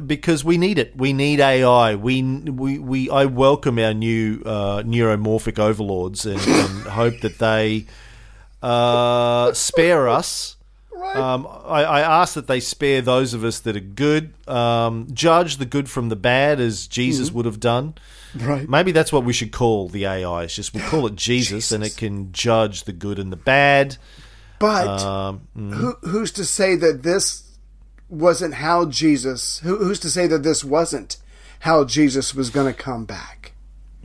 because 0.07 0.43
we 0.45 0.57
need 0.57 0.79
it. 0.79 0.97
We 0.97 1.13
need 1.13 1.41
AI. 1.41 1.95
We 1.97 2.23
we, 2.23 2.79
we 2.79 3.11
I 3.11 3.27
welcome 3.27 3.79
our 3.79 3.93
new 3.93 4.41
uh, 4.47 4.83
neuromorphic 4.83 5.59
overlords 5.59 6.25
and, 6.25 6.41
and 6.41 6.83
hope 6.87 7.21
that 7.21 7.39
they 7.39 7.87
uh, 8.63 9.53
spare 9.53 10.09
us 10.09 10.57
Right. 10.95 11.17
Um, 11.17 11.49
I, 11.67 11.83
I 11.83 12.01
ask 12.01 12.35
that 12.35 12.47
they 12.47 12.61
spare 12.61 13.03
those 13.03 13.35
of 13.35 13.43
us 13.43 13.59
that 13.61 13.77
are 13.77 13.81
good, 13.81 14.35
um, 14.49 15.09
judge 15.13 15.57
the 15.57 15.65
good 15.67 15.91
from 15.91 16.11
the 16.11 16.17
bad, 16.17 16.61
as 16.61 16.87
Jesus 16.87 17.29
Mm-hmm. 17.29 17.37
would 17.39 17.47
have 17.47 17.59
done. 17.59 17.95
Right. 18.35 18.69
Maybe 18.69 18.93
that's 18.93 19.13
what 19.13 19.25
we 19.25 19.33
should 19.33 19.53
call 19.53 19.89
the 19.89 20.07
AI. 20.07 20.45
It's 20.45 20.55
just 20.55 20.75
we'll 20.75 20.89
call 20.89 21.07
it 21.07 21.17
Jesus, 21.17 21.73
and 21.73 21.85
it 21.85 21.97
can 21.97 22.33
judge 22.33 22.85
the 22.85 22.93
good 22.93 23.19
and 23.19 23.31
the 23.33 23.37
bad. 23.37 23.97
But 24.59 25.03
Um, 25.03 25.49
mm. 25.57 25.75
who, 25.75 25.93
who's 26.03 26.31
to 26.33 26.45
say 26.45 26.77
that 26.77 27.03
this 27.03 27.43
wasn't 28.09 28.55
how 28.55 28.87
Jesus? 28.87 29.59
Who, 29.61 29.77
who's 29.79 29.99
to 30.01 30.11
say 30.11 30.27
that 30.29 30.43
this 30.43 30.63
wasn't 30.65 31.17
how 31.61 31.85
Jesus 31.85 32.35
was 32.35 32.51
going 32.51 32.73
to 32.73 32.79
come 32.79 33.05
back? 33.05 33.53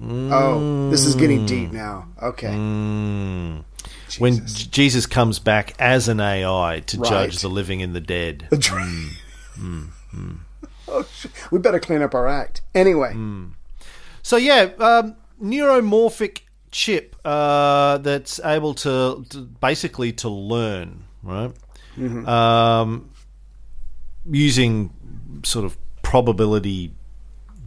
Oh, 0.01 0.89
this 0.91 1.05
is 1.05 1.15
getting 1.15 1.45
deep 1.45 1.69
mm. 1.69 1.73
now. 1.73 2.07
Okay. 2.21 2.49
Mm. 2.49 3.63
when 4.19 4.45
Jesus 4.45 5.05
comes 5.05 5.39
back 5.39 5.73
as 5.79 6.07
an 6.07 6.19
AI 6.19 6.83
to 6.87 6.97
Right. 6.99 7.09
judge 7.09 7.41
the 7.41 7.49
living 7.49 7.81
and 7.81 7.95
the 7.95 8.01
dead. 8.01 8.47
Mm. 8.51 9.87
Oh, 10.89 11.05
we 11.51 11.59
better 11.59 11.81
clean 11.81 12.01
up 12.01 12.15
our 12.15 12.29
act. 12.29 12.61
Anyway, 12.73 13.11
So 14.27 14.35
yeah, 14.35 14.71
um, 14.79 15.15
neuromorphic 15.41 16.41
chip 16.69 17.15
uh, 17.23 17.97
that's 17.99 18.41
able 18.43 18.73
to, 18.73 19.25
to 19.29 19.37
basically 19.61 20.11
to 20.11 20.27
learn, 20.27 21.05
right? 21.23 21.53
Um, 22.27 23.09
using 24.29 24.91
sort 25.43 25.63
of 25.63 25.77
probability 26.01 26.91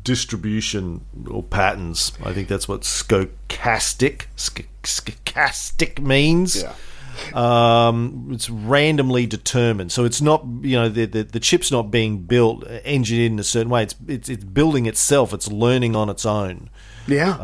distribution 0.05 1.07
or 1.31 1.43
patterns. 1.43 2.13
I 2.23 2.35
think 2.35 2.49
that's 2.49 2.69
what 2.69 2.83
stochastic 2.83 4.27
stochastic 4.37 5.99
means. 5.99 6.63
Yeah. 6.63 6.75
Um, 7.35 8.29
it's 8.33 8.49
randomly 8.51 9.27
determined, 9.27 9.93
so 9.93 10.05
it's 10.05 10.21
not 10.21 10.45
you 10.63 10.77
know 10.77 10.89
the, 10.89 11.05
the 11.07 11.23
the 11.25 11.41
chip's 11.41 11.71
not 11.71 11.91
being 11.91 12.19
built 12.19 12.65
engineered 12.85 13.33
in 13.33 13.39
a 13.39 13.45
certain 13.45 13.71
way. 13.71 13.83
It's 13.85 13.95
it's 14.09 14.29
it's 14.29 14.45
building 14.45 14.87
itself. 14.87 15.33
It's 15.33 15.51
learning 15.51 15.95
on 15.97 16.09
its 16.11 16.25
own 16.27 16.71
yeah. 17.07 17.37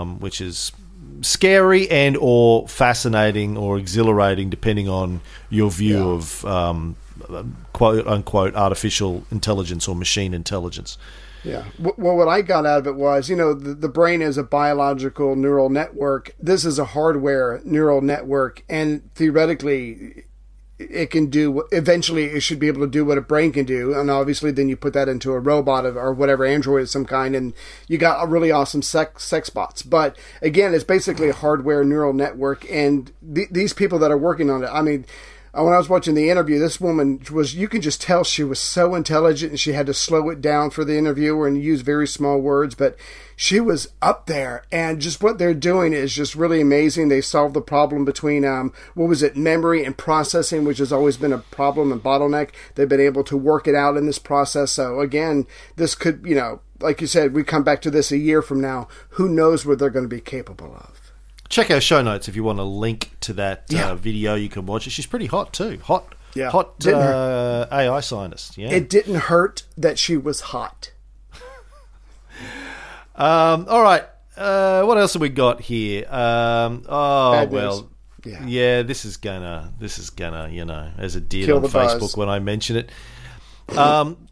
um, 0.00 0.20
which 0.20 0.40
is 0.40 0.72
scary 1.22 1.88
and 1.90 2.16
or 2.20 2.66
fascinating 2.68 3.56
or 3.56 3.78
exhilarating, 3.78 4.50
depending 4.50 4.88
on 4.88 5.20
your 5.50 5.70
view 5.70 5.98
Yeah. 5.98 6.04
of 6.16 6.44
um, 6.44 6.96
quote 7.72 8.06
unquote 8.06 8.54
artificial 8.56 9.24
intelligence 9.30 9.86
or 9.88 9.94
machine 9.94 10.34
intelligence. 10.34 10.98
Yeah. 11.44 11.64
Well, 11.78 12.16
what 12.16 12.28
I 12.28 12.42
got 12.42 12.66
out 12.66 12.80
of 12.80 12.86
it 12.86 12.94
was, 12.94 13.28
you 13.28 13.36
know, 13.36 13.52
the, 13.52 13.74
the 13.74 13.88
brain 13.88 14.22
is 14.22 14.38
a 14.38 14.42
biological 14.42 15.34
neural 15.34 15.68
network. 15.70 16.34
This 16.38 16.64
is 16.64 16.78
a 16.78 16.84
hardware 16.84 17.60
neural 17.64 18.00
network, 18.00 18.62
and 18.68 19.12
theoretically, 19.14 20.24
it 20.78 21.10
can 21.10 21.26
do. 21.26 21.64
Eventually, 21.72 22.26
it 22.26 22.40
should 22.40 22.58
be 22.58 22.68
able 22.68 22.82
to 22.82 22.90
do 22.90 23.04
what 23.04 23.18
a 23.18 23.22
brain 23.22 23.52
can 23.52 23.64
do, 23.64 23.92
and 23.92 24.10
obviously, 24.10 24.52
then 24.52 24.68
you 24.68 24.76
put 24.76 24.92
that 24.92 25.08
into 25.08 25.32
a 25.32 25.40
robot 25.40 25.84
or 25.84 26.12
whatever 26.12 26.44
android 26.44 26.82
of 26.82 26.90
some 26.90 27.04
kind, 27.04 27.34
and 27.34 27.54
you 27.88 27.98
got 27.98 28.22
a 28.22 28.26
really 28.28 28.50
awesome 28.50 28.82
sex 28.82 29.24
sex 29.24 29.50
bots. 29.50 29.82
But 29.82 30.16
again, 30.40 30.74
it's 30.74 30.84
basically 30.84 31.28
a 31.28 31.34
hardware 31.34 31.82
neural 31.84 32.12
network, 32.12 32.70
and 32.70 33.10
th- 33.34 33.50
these 33.50 33.72
people 33.72 33.98
that 33.98 34.12
are 34.12 34.18
working 34.18 34.50
on 34.50 34.62
it, 34.62 34.70
I 34.72 34.82
mean. 34.82 35.06
Uh, 35.54 35.62
when 35.64 35.74
I 35.74 35.78
was 35.78 35.88
watching 35.88 36.14
the 36.14 36.30
interview, 36.30 36.58
this 36.58 36.80
woman 36.80 37.20
was, 37.30 37.54
you 37.54 37.68
can 37.68 37.82
just 37.82 38.00
tell 38.00 38.24
she 38.24 38.42
was 38.42 38.58
so 38.58 38.94
intelligent 38.94 39.50
and 39.52 39.60
she 39.60 39.74
had 39.74 39.84
to 39.84 39.92
slow 39.92 40.30
it 40.30 40.40
down 40.40 40.70
for 40.70 40.82
the 40.82 40.96
interviewer 40.96 41.46
and 41.46 41.62
use 41.62 41.82
very 41.82 42.08
small 42.08 42.38
words, 42.38 42.74
but 42.74 42.96
she 43.36 43.60
was 43.60 43.92
up 44.00 44.24
there. 44.24 44.64
And 44.72 44.98
just 44.98 45.22
what 45.22 45.36
they're 45.36 45.52
doing 45.52 45.92
is 45.92 46.14
just 46.14 46.34
really 46.34 46.62
amazing. 46.62 47.08
They 47.08 47.20
solved 47.20 47.52
the 47.52 47.60
problem 47.60 48.06
between, 48.06 48.46
um, 48.46 48.72
what 48.94 49.10
was 49.10 49.22
it, 49.22 49.36
memory 49.36 49.84
and 49.84 49.96
processing, 49.96 50.64
which 50.64 50.78
has 50.78 50.90
always 50.90 51.18
been 51.18 51.34
a 51.34 51.38
problem 51.38 51.92
and 51.92 52.02
bottleneck. 52.02 52.48
They've 52.74 52.88
been 52.88 52.98
able 52.98 53.24
to 53.24 53.36
work 53.36 53.68
it 53.68 53.74
out 53.74 53.98
in 53.98 54.06
this 54.06 54.18
process. 54.18 54.72
So 54.72 55.00
again, 55.00 55.46
this 55.76 55.94
could, 55.94 56.24
you 56.24 56.34
know, 56.34 56.60
like 56.80 57.02
you 57.02 57.06
said, 57.06 57.34
we 57.34 57.44
come 57.44 57.62
back 57.62 57.82
to 57.82 57.90
this 57.90 58.10
a 58.10 58.16
year 58.16 58.40
from 58.40 58.62
now. 58.62 58.88
Who 59.10 59.28
knows 59.28 59.66
what 59.66 59.78
they're 59.78 59.90
going 59.90 60.08
to 60.08 60.16
be 60.16 60.22
capable 60.22 60.74
of? 60.74 61.01
Check 61.52 61.70
our 61.70 61.82
show 61.82 62.00
notes 62.00 62.28
if 62.28 62.34
you 62.34 62.42
want 62.42 62.60
a 62.60 62.64
link 62.64 63.10
to 63.20 63.34
that 63.34 63.64
Yeah. 63.68 63.90
uh, 63.90 63.94
video. 63.94 64.34
You 64.36 64.48
can 64.48 64.64
watch 64.64 64.86
it. 64.86 64.90
She's 64.90 65.04
pretty 65.04 65.26
hot 65.26 65.52
too. 65.52 65.78
Hot, 65.84 66.14
Yeah. 66.34 66.48
hot 66.48 66.86
uh, 66.86 67.66
AI 67.70 68.00
scientist. 68.00 68.56
Yeah. 68.56 68.70
It 68.70 68.88
didn't 68.88 69.16
hurt 69.16 69.64
that 69.76 69.98
she 69.98 70.16
was 70.16 70.40
hot. 70.40 70.92
Um, 73.14 73.66
all 73.68 73.82
right. 73.82 74.04
Uh, 74.38 74.84
what 74.84 74.96
else 74.96 75.12
have 75.12 75.20
we 75.20 75.28
got 75.28 75.60
here? 75.60 76.06
Um, 76.10 76.82
oh 76.88 77.44
well, 77.44 77.90
Yeah. 78.24 78.46
yeah. 78.46 78.82
This 78.82 79.04
is 79.04 79.18
gonna, 79.18 79.74
this 79.78 79.98
is 79.98 80.08
gonna, 80.08 80.48
you 80.50 80.64
know, 80.64 80.90
as 80.96 81.14
it 81.14 81.28
did 81.28 81.44
Kill 81.44 81.58
on 81.58 81.64
Facebook 81.64 82.00
buzz. 82.00 82.16
when 82.16 82.30
I 82.30 82.38
mention 82.38 82.76
it. 82.76 82.88
Um, 83.76 84.28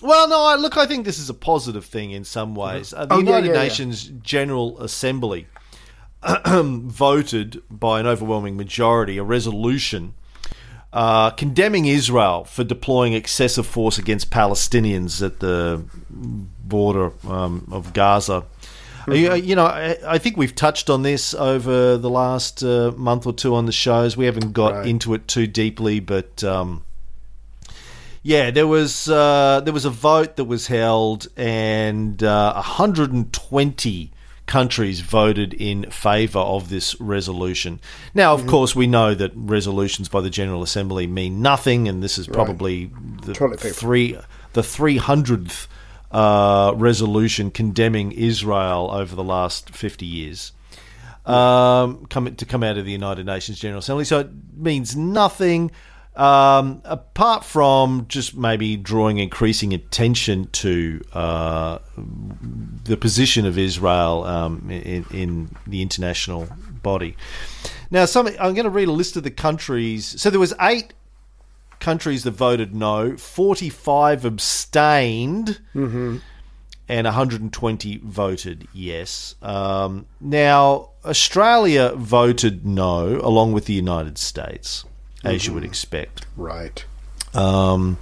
well, 0.00 0.28
no, 0.28 0.44
I, 0.44 0.54
look, 0.54 0.76
I 0.76 0.86
think 0.86 1.04
this 1.04 1.18
is 1.18 1.28
a 1.28 1.34
positive 1.34 1.84
thing 1.84 2.12
in 2.12 2.22
some 2.22 2.54
ways. 2.54 2.94
Uh, 2.94 3.04
the 3.06 3.14
Oh, 3.14 3.18
United 3.18 3.48
yeah, 3.48 3.54
yeah. 3.54 3.62
Nations 3.64 4.04
General 4.22 4.80
Assembly 4.80 5.48
voted 6.46 7.62
by 7.70 8.00
an 8.00 8.06
overwhelming 8.06 8.56
majority 8.56 9.16
a 9.18 9.22
resolution 9.22 10.12
uh, 10.92 11.30
condemning 11.30 11.86
Israel 11.86 12.44
for 12.44 12.64
deploying 12.64 13.12
excessive 13.12 13.64
force 13.66 13.96
against 13.96 14.30
Palestinians 14.30 15.24
at 15.24 15.38
the 15.38 15.84
border 16.10 17.12
um, 17.28 17.68
of 17.70 17.92
Gaza. 17.92 18.44
Uh, 19.08 19.12
You, 19.14 19.34
you 19.34 19.54
know, 19.54 19.66
I, 19.66 19.96
I 20.06 20.18
think 20.18 20.36
we've 20.36 20.54
touched 20.54 20.90
on 20.90 21.02
this 21.02 21.32
over 21.32 21.96
the 21.96 22.10
last 22.10 22.64
uh, 22.64 22.92
month 22.96 23.24
or 23.24 23.32
two 23.32 23.54
on 23.54 23.66
the 23.66 23.72
shows. 23.72 24.16
We 24.16 24.26
haven't 24.26 24.52
got 24.52 24.72
Right. 24.74 24.86
into 24.88 25.14
it 25.14 25.28
too 25.28 25.46
deeply, 25.46 26.00
but 26.00 26.42
um, 26.42 26.82
yeah, 28.24 28.50
there 28.50 28.66
was 28.66 29.08
uh, 29.08 29.60
there 29.64 29.72
was 29.72 29.84
a 29.84 29.90
vote 29.90 30.36
that 30.36 30.44
was 30.44 30.66
held, 30.66 31.28
and 31.36 32.20
uh, 32.22 32.52
120 32.54 34.10
countries 34.50 35.00
voted 35.00 35.54
in 35.54 35.88
favour 35.90 36.40
of 36.40 36.68
this 36.68 37.00
resolution. 37.00 37.80
Now, 38.14 38.34
of 38.34 38.46
course, 38.46 38.74
we 38.76 38.86
know 38.86 39.14
that 39.14 39.30
resolutions 39.34 40.08
by 40.08 40.20
the 40.20 40.28
General 40.28 40.62
Assembly 40.62 41.06
mean 41.06 41.40
nothing, 41.40 41.88
and 41.88 42.02
this 42.02 42.18
is 42.18 42.26
probably 42.26 42.90
the 43.24 43.32
Toilet 43.32 43.60
paper. 43.60 43.74
three 43.74 44.18
the 44.52 44.62
300th 44.62 45.68
uh, 46.10 46.72
resolution 46.74 47.52
condemning 47.52 48.10
Israel 48.10 48.90
over 48.92 49.14
the 49.14 49.22
last 49.22 49.70
50 49.70 50.04
years 50.04 50.50
um, 51.24 52.06
come, 52.06 52.34
to 52.34 52.44
come 52.44 52.64
out 52.64 52.76
of 52.76 52.84
the 52.84 52.92
United 52.92 53.26
Nations 53.26 53.60
General 53.60 53.78
Assembly. 53.78 54.04
So 54.04 54.20
it 54.20 54.30
means 54.56 54.96
nothing 54.96 55.70
um, 56.16 56.82
apart 56.84 57.44
from 57.44 58.06
just 58.08 58.36
maybe 58.36 58.76
drawing 58.76 59.18
increasing 59.18 59.72
attention 59.72 60.48
to 60.52 61.00
uh, 61.12 61.78
the 62.84 62.96
position 62.96 63.46
of 63.46 63.56
Israel 63.58 64.24
um, 64.24 64.70
in, 64.70 65.04
in 65.12 65.56
the 65.66 65.82
international 65.82 66.48
body. 66.82 67.16
Now, 67.90 68.04
some, 68.04 68.26
I'm 68.26 68.54
going 68.54 68.64
to 68.64 68.70
read 68.70 68.88
a 68.88 68.92
list 68.92 69.16
of 69.16 69.22
the 69.22 69.30
countries. 69.30 70.20
So 70.20 70.30
there 70.30 70.40
was 70.40 70.54
eight 70.60 70.92
countries 71.80 72.24
that 72.24 72.32
voted 72.32 72.74
no, 72.74 73.16
45 73.16 74.24
abstained, 74.24 75.60
and 76.88 77.04
120 77.06 78.00
voted 78.04 78.68
yes. 78.74 79.34
Um, 79.42 80.06
now, 80.20 80.90
Australia 81.04 81.92
voted 81.96 82.66
no, 82.66 83.20
along 83.22 83.52
with 83.52 83.64
the 83.66 83.72
United 83.72 84.18
States, 84.18 84.84
as 85.24 85.46
you 85.46 85.52
would 85.54 85.64
expect, 85.64 86.26
Right. 86.36 86.84
um, 87.34 87.98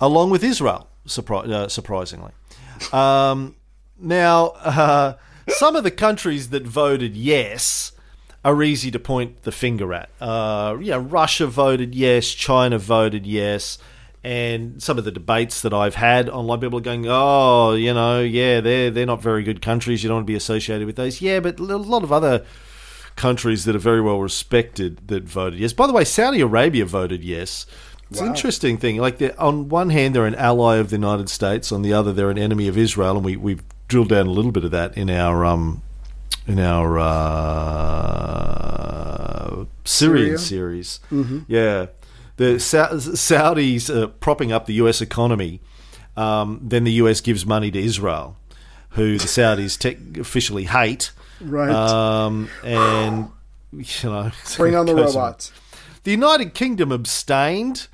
along 0.00 0.30
with 0.30 0.42
Israel, 0.44 0.88
surpri- 1.06 1.48
uh, 1.50 1.68
surprisingly. 1.68 2.32
Um, 2.92 3.56
now, 3.98 4.46
uh, 4.64 5.14
some 5.48 5.76
of 5.76 5.84
the 5.84 5.90
countries 5.90 6.50
that 6.50 6.66
voted 6.66 7.16
yes 7.16 7.92
are 8.44 8.60
easy 8.62 8.90
to 8.90 8.98
point 8.98 9.42
the 9.44 9.52
finger 9.52 9.94
at. 9.94 10.08
Uh, 10.20 10.76
you 10.80 10.90
know, 10.90 10.98
Russia 10.98 11.46
voted 11.46 11.94
yes, 11.94 12.28
China 12.28 12.76
voted 12.78 13.24
yes, 13.26 13.78
and 14.24 14.82
some 14.82 14.98
of 14.98 15.04
the 15.04 15.12
debates 15.12 15.62
that 15.62 15.72
I've 15.72 15.94
had 15.94 16.28
online, 16.28 16.60
people 16.60 16.78
are 16.78 16.82
going, 16.82 17.06
"Oh, 17.08 17.74
you 17.74 17.94
know, 17.94 18.20
yeah, 18.20 18.60
they're 18.60 18.90
they're 18.90 19.06
not 19.06 19.22
very 19.22 19.42
good 19.44 19.62
countries. 19.62 20.02
You 20.02 20.08
don't 20.08 20.16
want 20.18 20.26
to 20.26 20.32
be 20.32 20.36
associated 20.36 20.86
with 20.86 20.96
those." 20.96 21.20
Yeah, 21.20 21.38
but 21.40 21.58
a 21.60 21.62
lot 21.76 22.02
of 22.02 22.12
other 22.12 22.44
countries 23.22 23.64
that 23.66 23.76
are 23.76 23.78
very 23.92 24.00
well 24.00 24.20
respected 24.20 25.06
that 25.06 25.22
voted 25.22 25.60
yes. 25.60 25.72
By 25.72 25.86
the 25.86 25.92
way, 25.92 26.04
Saudi 26.04 26.40
Arabia 26.40 26.84
voted 26.84 27.22
yes. 27.22 27.66
It's 28.10 28.20
an 28.20 28.26
interesting 28.26 28.76
thing. 28.76 28.98
Like, 28.98 29.22
on 29.38 29.70
one 29.70 29.88
hand, 29.90 30.14
they're 30.14 30.26
an 30.26 30.34
ally 30.34 30.76
of 30.76 30.90
the 30.90 30.96
United 30.96 31.30
States. 31.30 31.72
On 31.72 31.80
the 31.82 31.94
other, 31.94 32.12
they're 32.12 32.30
an 32.30 32.36
enemy 32.36 32.68
of 32.68 32.76
Israel, 32.76 33.16
and 33.16 33.24
we 33.24 33.36
we've 33.36 33.62
drilled 33.88 34.10
down 34.10 34.26
a 34.26 34.30
little 34.30 34.52
bit 34.52 34.64
of 34.64 34.70
that 34.72 34.98
in 34.98 35.08
our 35.08 35.44
um 35.46 35.82
in 36.46 36.58
our 36.58 36.98
uh, 38.32 39.64
Syrian 39.84 40.36
Syria? 40.36 40.38
series. 40.38 41.00
Yeah, 41.48 41.86
the 42.36 42.58
Sa- 42.58 42.90
Saudis 42.90 43.88
are 43.88 44.08
propping 44.08 44.52
up 44.52 44.66
the 44.66 44.74
U.S. 44.74 45.00
economy. 45.00 45.60
Um, 46.16 46.60
then 46.62 46.84
the 46.84 46.92
U.S. 47.04 47.20
gives 47.22 47.46
money 47.46 47.70
to 47.70 47.78
Israel, 47.78 48.36
who 48.90 49.16
the 49.16 49.26
Saudis 49.26 49.78
tech 49.78 49.96
officially 50.18 50.64
hate. 50.64 51.12
Right. 51.42 51.70
Um, 51.70 52.48
and 52.64 53.30
you 53.72 54.10
know, 54.10 54.30
Bring 54.56 54.74
on 54.74 54.86
the 54.86 54.94
robots. 54.94 55.52
the 56.04 56.10
United 56.10 56.54
Kingdom 56.54 56.92
abstained. 56.92 57.88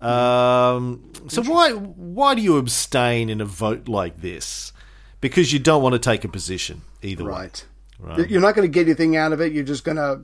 Um, 0.00 1.12
so 1.28 1.42
why 1.42 1.72
why 1.72 2.34
do 2.34 2.40
you 2.42 2.56
abstain 2.56 3.28
in 3.28 3.40
a 3.40 3.44
vote 3.44 3.88
like 3.88 4.20
this? 4.20 4.72
Because 5.20 5.52
you 5.52 5.58
don't 5.58 5.82
want 5.82 5.94
to 5.94 5.98
take 5.98 6.24
a 6.24 6.28
position 6.28 6.82
either 7.02 7.24
way. 7.24 7.30
Right. 7.30 7.66
Right. 8.00 8.30
You're 8.30 8.40
not 8.40 8.54
going 8.54 8.70
to 8.70 8.72
get 8.72 8.86
anything 8.86 9.16
out 9.16 9.32
of 9.32 9.40
it. 9.40 9.52
You're 9.52 9.64
just 9.64 9.82
going 9.82 9.96
to 9.96 10.20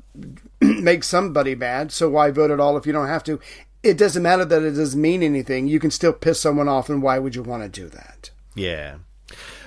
make 0.80 1.02
somebody 1.02 1.56
mad. 1.56 1.90
So 1.90 2.08
why 2.08 2.30
vote 2.30 2.52
at 2.52 2.60
all 2.60 2.76
if 2.76 2.86
you 2.86 2.92
don't 2.92 3.08
have 3.08 3.24
to? 3.24 3.40
It 3.82 3.98
doesn't 3.98 4.22
matter 4.22 4.44
that 4.44 4.62
it 4.62 4.72
doesn't 4.72 5.00
mean 5.00 5.24
anything. 5.24 5.66
You 5.66 5.80
can 5.80 5.90
still 5.90 6.12
piss 6.12 6.40
someone 6.40 6.68
off, 6.68 6.88
and 6.88 7.02
why 7.02 7.18
would 7.18 7.34
you 7.34 7.42
want 7.42 7.64
to 7.64 7.68
do 7.68 7.88
that? 7.88 8.30
Yeah. 8.54 8.98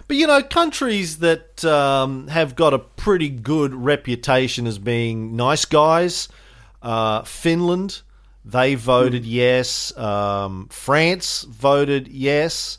But 0.07 0.15
you 0.15 0.27
know, 0.27 0.41
countries 0.41 1.17
that 1.19 1.65
um, 1.65 2.27
have 2.27 2.55
got 2.55 2.73
a 2.73 2.79
pretty 2.79 3.29
good 3.29 3.73
reputation 3.73 4.65
as 4.65 4.79
being 4.79 5.35
nice 5.35 5.65
guys, 5.65 6.29
uh, 6.81 7.23
Finland, 7.23 8.01
they 8.45 8.75
voted 8.75 9.23
mm. 9.23 9.29
yes. 9.29 9.97
Um, 9.97 10.67
France 10.69 11.43
voted 11.43 12.07
yes. 12.07 12.77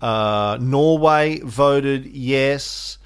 Uh, 0.00 0.58
Norway 0.60 1.40
voted 1.40 2.06
yes. 2.06 2.98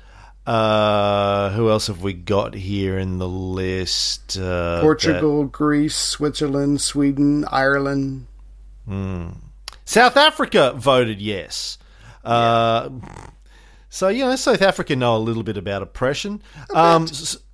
Uh, 0.47 1.51
who 1.51 1.69
else 1.69 1.89
have 1.89 2.03
we 2.03 2.15
got 2.15 2.55
here 2.55 2.99
in 2.99 3.19
the 3.19 3.29
list? 3.29 4.39
Uh, 4.39 4.81
Portugal, 4.81 5.43
that... 5.43 5.53
Greece, 5.53 5.97
Switzerland, 5.97 6.81
Sweden, 6.81 7.45
Ireland. 7.51 8.27
Mm. 8.89 9.37
South 9.85 10.17
Africa 10.17 10.73
voted 10.75 11.21
yes. 11.21 11.77
Uh, 12.25 12.89
so 13.91 14.09
you 14.09 14.25
know, 14.25 14.35
South 14.37 14.63
Africa 14.63 14.97
know 14.97 15.17
a 15.17 15.19
little 15.19 15.43
bit 15.43 15.57
about 15.57 15.83
oppression. 15.83 16.43
Um, 16.73 17.07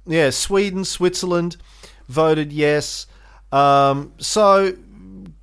yeah, 0.06 0.30
Sweden, 0.30 0.84
Switzerland 0.84 1.56
voted 2.08 2.52
yes. 2.52 3.06
Um, 3.50 4.12
so 4.18 4.76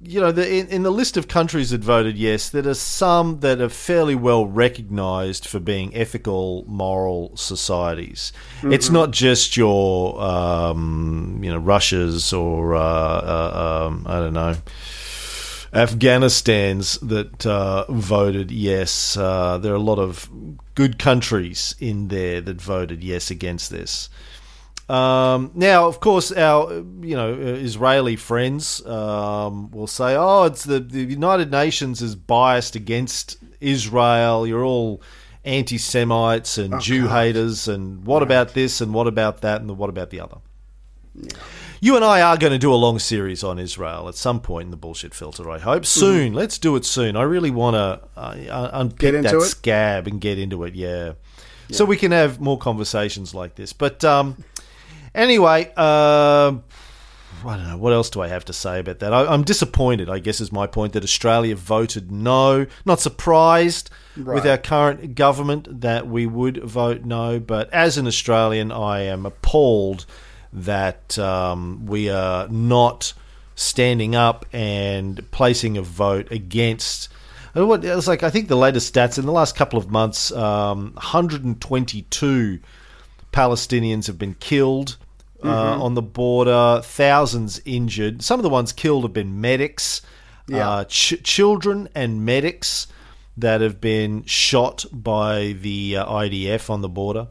you 0.05 0.19
know, 0.19 0.31
the, 0.31 0.53
in, 0.53 0.67
in, 0.67 0.83
the 0.83 0.91
list 0.91 1.15
of 1.15 1.27
countries 1.27 1.69
that 1.69 1.81
voted 1.81 2.17
yes, 2.17 2.49
there 2.49 2.67
are 2.67 2.73
some 2.73 3.39
that 3.39 3.61
are 3.61 3.69
fairly 3.69 4.15
well 4.15 4.45
recognised 4.45 5.47
for 5.47 5.59
being 5.59 5.95
ethical, 5.95 6.65
moral 6.67 7.35
societies. 7.37 8.33
Mm-hmm. 8.57 8.73
It's 8.73 8.89
not 8.89 9.11
just 9.11 9.55
your, 9.55 10.21
um, 10.21 11.39
you 11.41 11.49
know, 11.49 11.57
Russia's 11.57 12.33
or 12.33 12.75
uh, 12.75 12.81
uh, 12.81 13.87
um, 13.87 14.05
I 14.05 14.19
don't 14.19 14.33
know. 14.33 14.55
Afghanistan's 15.73 16.99
that 16.99 17.45
uh, 17.45 17.85
voted 17.89 18.51
yes. 18.51 19.17
Uh, 19.17 19.57
there 19.57 19.73
are 19.73 19.75
a 19.75 19.79
lot 19.79 19.97
of 19.99 20.29
good 20.75 20.99
countries 20.99 21.75
in 21.79 22.09
there 22.09 22.41
that 22.41 22.61
voted 22.61 23.03
yes 23.03 23.31
against 23.31 23.71
this. 23.71 24.09
Um, 24.87 25.51
now, 25.55 25.87
of 25.87 25.99
course, 25.99 26.31
our 26.31 26.73
you 27.01 27.15
know 27.15 27.33
Israeli 27.33 28.15
friends 28.17 28.85
um, 28.85 29.71
will 29.71 29.87
say, 29.87 30.15
"Oh, 30.15 30.43
it's 30.43 30.63
the, 30.63 30.79
the 30.79 31.05
United 31.05 31.51
Nations 31.51 32.01
is 32.01 32.15
biased 32.15 32.75
against 32.75 33.37
Israel. 33.59 34.45
You're 34.45 34.63
all 34.63 35.01
anti-Semites 35.45 36.57
and 36.57 36.75
oh, 36.75 36.79
Jew 36.79 37.03
God. 37.05 37.25
haters, 37.25 37.67
and 37.67 38.05
what 38.05 38.19
right. 38.19 38.23
about 38.23 38.53
this 38.53 38.81
and 38.81 38.93
what 38.93 39.07
about 39.07 39.41
that 39.41 39.61
and 39.61 39.75
what 39.77 39.89
about 39.89 40.11
the 40.11 40.19
other?" 40.19 40.37
Yeah. 41.15 41.31
You 41.83 41.97
and 41.97 42.05
I 42.05 42.21
are 42.21 42.37
going 42.37 42.53
to 42.53 42.57
do 42.57 42.73
a 42.73 42.75
long 42.75 42.97
series 42.97 43.43
on 43.43 43.59
Israel 43.59 44.07
at 44.07 44.15
some 44.15 44.39
point 44.39 44.67
in 44.67 44.71
the 44.71 44.77
bullshit 44.77 45.13
filter. 45.13 45.49
I 45.49 45.59
hope 45.59 45.85
soon. 45.85 46.31
Mm. 46.31 46.35
Let's 46.35 46.57
do 46.57 46.77
it 46.77 46.85
soon. 46.85 47.17
I 47.17 47.23
really 47.23 47.51
want 47.51 47.75
to 47.75 47.99
uh, 48.17 48.69
unpick 48.71 49.21
that 49.21 49.35
it? 49.35 49.41
scab 49.41 50.07
and 50.07 50.21
get 50.21 50.39
into 50.39 50.63
it. 50.63 50.75
Yeah. 50.75 51.07
yeah. 51.67 51.75
so 51.75 51.83
we 51.83 51.97
can 51.97 52.13
have 52.13 52.39
more 52.39 52.57
conversations 52.57 53.35
like 53.35 53.55
this. 53.55 53.73
But 53.73 54.01
um, 54.05 54.37
Anyway, 55.15 55.71
uh, 55.77 56.53
I 57.45 57.57
don't 57.57 57.67
know. 57.67 57.77
What 57.77 57.93
else 57.93 58.09
do 58.09 58.21
I 58.21 58.27
have 58.29 58.45
to 58.45 58.53
say 58.53 58.79
about 58.79 58.99
that? 58.99 59.13
I, 59.13 59.33
am 59.33 59.43
disappointed, 59.43 60.09
I 60.09 60.19
guess, 60.19 60.41
is 60.41 60.51
my 60.51 60.65
point, 60.65 60.93
that 60.93 61.03
Australia 61.03 61.55
voted 61.55 62.11
no. 62.11 62.65
Not 62.85 62.99
surprised 62.99 63.89
right. 64.17 64.35
with 64.35 64.47
our 64.47 64.57
current 64.57 65.15
government 65.15 65.81
that 65.81 66.07
we 66.07 66.25
would 66.25 66.63
vote 66.63 67.03
no, 67.03 67.39
but 67.39 67.71
as 67.71 67.97
an 67.97 68.07
Australian, 68.07 68.71
I 68.71 69.01
am 69.01 69.25
appalled 69.25 70.05
that 70.53 71.17
um, 71.19 71.85
we 71.85 72.09
are 72.09 72.47
not 72.47 73.13
standing 73.55 74.15
up 74.15 74.45
and 74.53 75.29
placing 75.31 75.77
a 75.77 75.81
vote 75.81 76.31
against. 76.31 77.09
What 77.53 77.85
it 77.85 77.95
was 77.95 78.07
like? 78.07 78.23
I 78.23 78.29
think 78.29 78.47
the 78.47 78.57
latest 78.57 78.93
stats 78.93 79.19
in 79.19 79.25
the 79.25 79.31
last 79.31 79.55
couple 79.55 79.77
of 79.77 79.91
months, 79.91 80.31
um, 80.31 80.93
122 80.95 82.59
Palestinians 83.31 84.07
have 84.07 84.17
been 84.17 84.35
killed 84.35 84.97
uh, 85.43 85.47
mm-hmm. 85.47 85.81
on 85.81 85.93
the 85.93 86.01
border, 86.01 86.81
thousands 86.83 87.61
injured. 87.65 88.23
Some 88.23 88.39
of 88.39 88.43
the 88.43 88.49
ones 88.49 88.71
killed 88.71 89.03
have 89.03 89.13
been 89.13 89.41
medics, 89.41 90.01
yeah. 90.47 90.69
uh, 90.69 90.83
ch- 90.85 91.21
children, 91.23 91.89
and 91.93 92.25
medics 92.25 92.87
that 93.37 93.61
have 93.61 93.81
been 93.81 94.23
shot 94.25 94.85
by 94.91 95.55
the 95.61 95.97
uh, 95.97 96.05
IDF 96.05 96.69
on 96.69 96.81
the 96.81 96.89
border. 96.89 97.27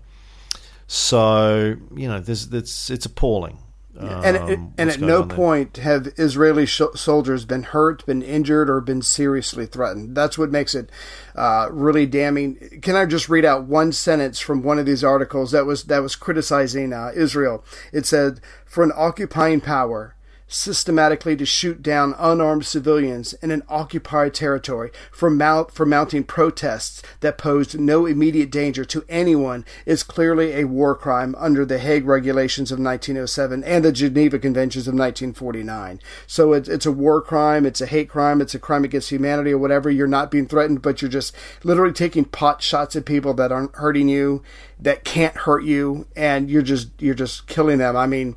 So 0.93 1.77
you 1.97 2.07
know, 2.07 2.21
this 2.21 2.53
it's 2.53 2.91
it's 2.91 3.07
appalling 3.07 3.57
and 3.99 4.37
um, 4.37 4.75
and 4.79 4.91
at 4.91 5.01
no 5.01 5.25
point 5.25 5.77
have 5.77 6.13
Israeli 6.17 6.67
sh- 6.67 6.83
soldiers 6.95 7.45
been 7.45 7.63
hurt, 7.63 8.05
been 8.07 8.23
injured, 8.23 8.69
or 8.71 8.81
been 8.81 9.03
seriously 9.03 9.67
threatened. 9.67 10.15
That's 10.15 10.39
what 10.39 10.51
makes 10.51 10.75
it 10.75 10.91
uh, 11.35 11.69
really 11.71 12.07
damning. 12.07 12.81
Can 12.83 12.97
I 12.97 13.05
just 13.07 13.29
read 13.29 13.45
out 13.45 13.65
one 13.65 13.93
sentence 13.93 14.41
from 14.41 14.63
one 14.63 14.79
of 14.79 14.87
these 14.87 15.05
articles 15.05 15.53
that 15.53 15.67
was 15.67 15.85
that 15.85 16.01
was 16.03 16.17
criticizing 16.17 16.93
uh, 16.93 17.13
Israel? 17.15 17.65
It 17.93 18.07
said, 18.07 18.41
"For 18.65 18.83
an 18.85 18.93
occupying 18.95 19.61
power." 19.61 20.15
Systematically 20.53 21.37
to 21.37 21.47
shoot 21.47 21.83
down 21.83 22.15
unarmed 22.19 22.67
civilians 22.67 23.33
in 23.35 23.51
an 23.51 23.63
occupied 23.69 24.35
territory 24.35 24.91
for, 25.11 25.31
mount, 25.31 25.71
for 25.71 25.87
mounting 25.87 26.25
protests 26.25 27.03
that 27.21 27.39
posed 27.39 27.79
no 27.79 28.07
immediate 28.07 28.51
danger 28.51 28.85
to 28.85 29.05
anyone 29.09 29.65
is 29.87 30.03
clearly 30.03 30.53
a 30.53 30.65
war 30.65 30.95
crime 30.95 31.35
under 31.39 31.65
the 31.65 31.79
Hague 31.79 32.07
Regulations 32.07 32.71
of 32.71 32.79
1907 32.79 33.65
and 33.65 33.85
the 33.85 33.93
Geneva 33.93 34.39
Conventions 34.39 34.87
of 34.87 34.95
1949. 34.95 36.01
So 36.27 36.53
it, 36.53 36.69
it's 36.69 36.87
a 36.87 36.93
war 36.93 37.21
crime, 37.21 37.65
it's 37.65 37.81
a 37.81 37.87
hate 37.87 38.09
crime, 38.09 38.41
it's 38.41 38.55
a 38.55 38.59
crime 38.59 38.85
against 38.85 39.11
humanity 39.11 39.53
or 39.53 39.59
whatever. 39.59 39.91
You're 39.91 40.07
not 40.07 40.31
being 40.31 40.47
threatened, 40.47 40.83
but 40.83 41.01
you're 41.01 41.11
just 41.11 41.35
literally 41.65 41.93
taking 41.93 42.25
pot 42.25 42.63
shots 42.63 42.95
at 42.97 43.05
people 43.05 43.35
that 43.35 43.53
aren't 43.53 43.75
hurting 43.77 44.09
you, 44.09 44.43
that 44.79 45.05
can't 45.05 45.37
hurt 45.37 45.65
you, 45.65 46.07
and 46.17 46.51
you're 46.51 46.63
just 46.63 46.91
you're 46.99 47.15
just 47.15 47.47
killing 47.47 47.79
them. 47.79 47.97
I 47.97 48.07
mean, 48.07 48.37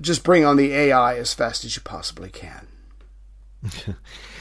just 0.00 0.24
bring 0.24 0.44
on 0.44 0.56
the 0.56 0.72
AI 0.72 1.16
as 1.16 1.34
fast 1.34 1.64
as 1.64 1.74
you 1.74 1.82
possibly 1.82 2.30
can. 2.30 2.66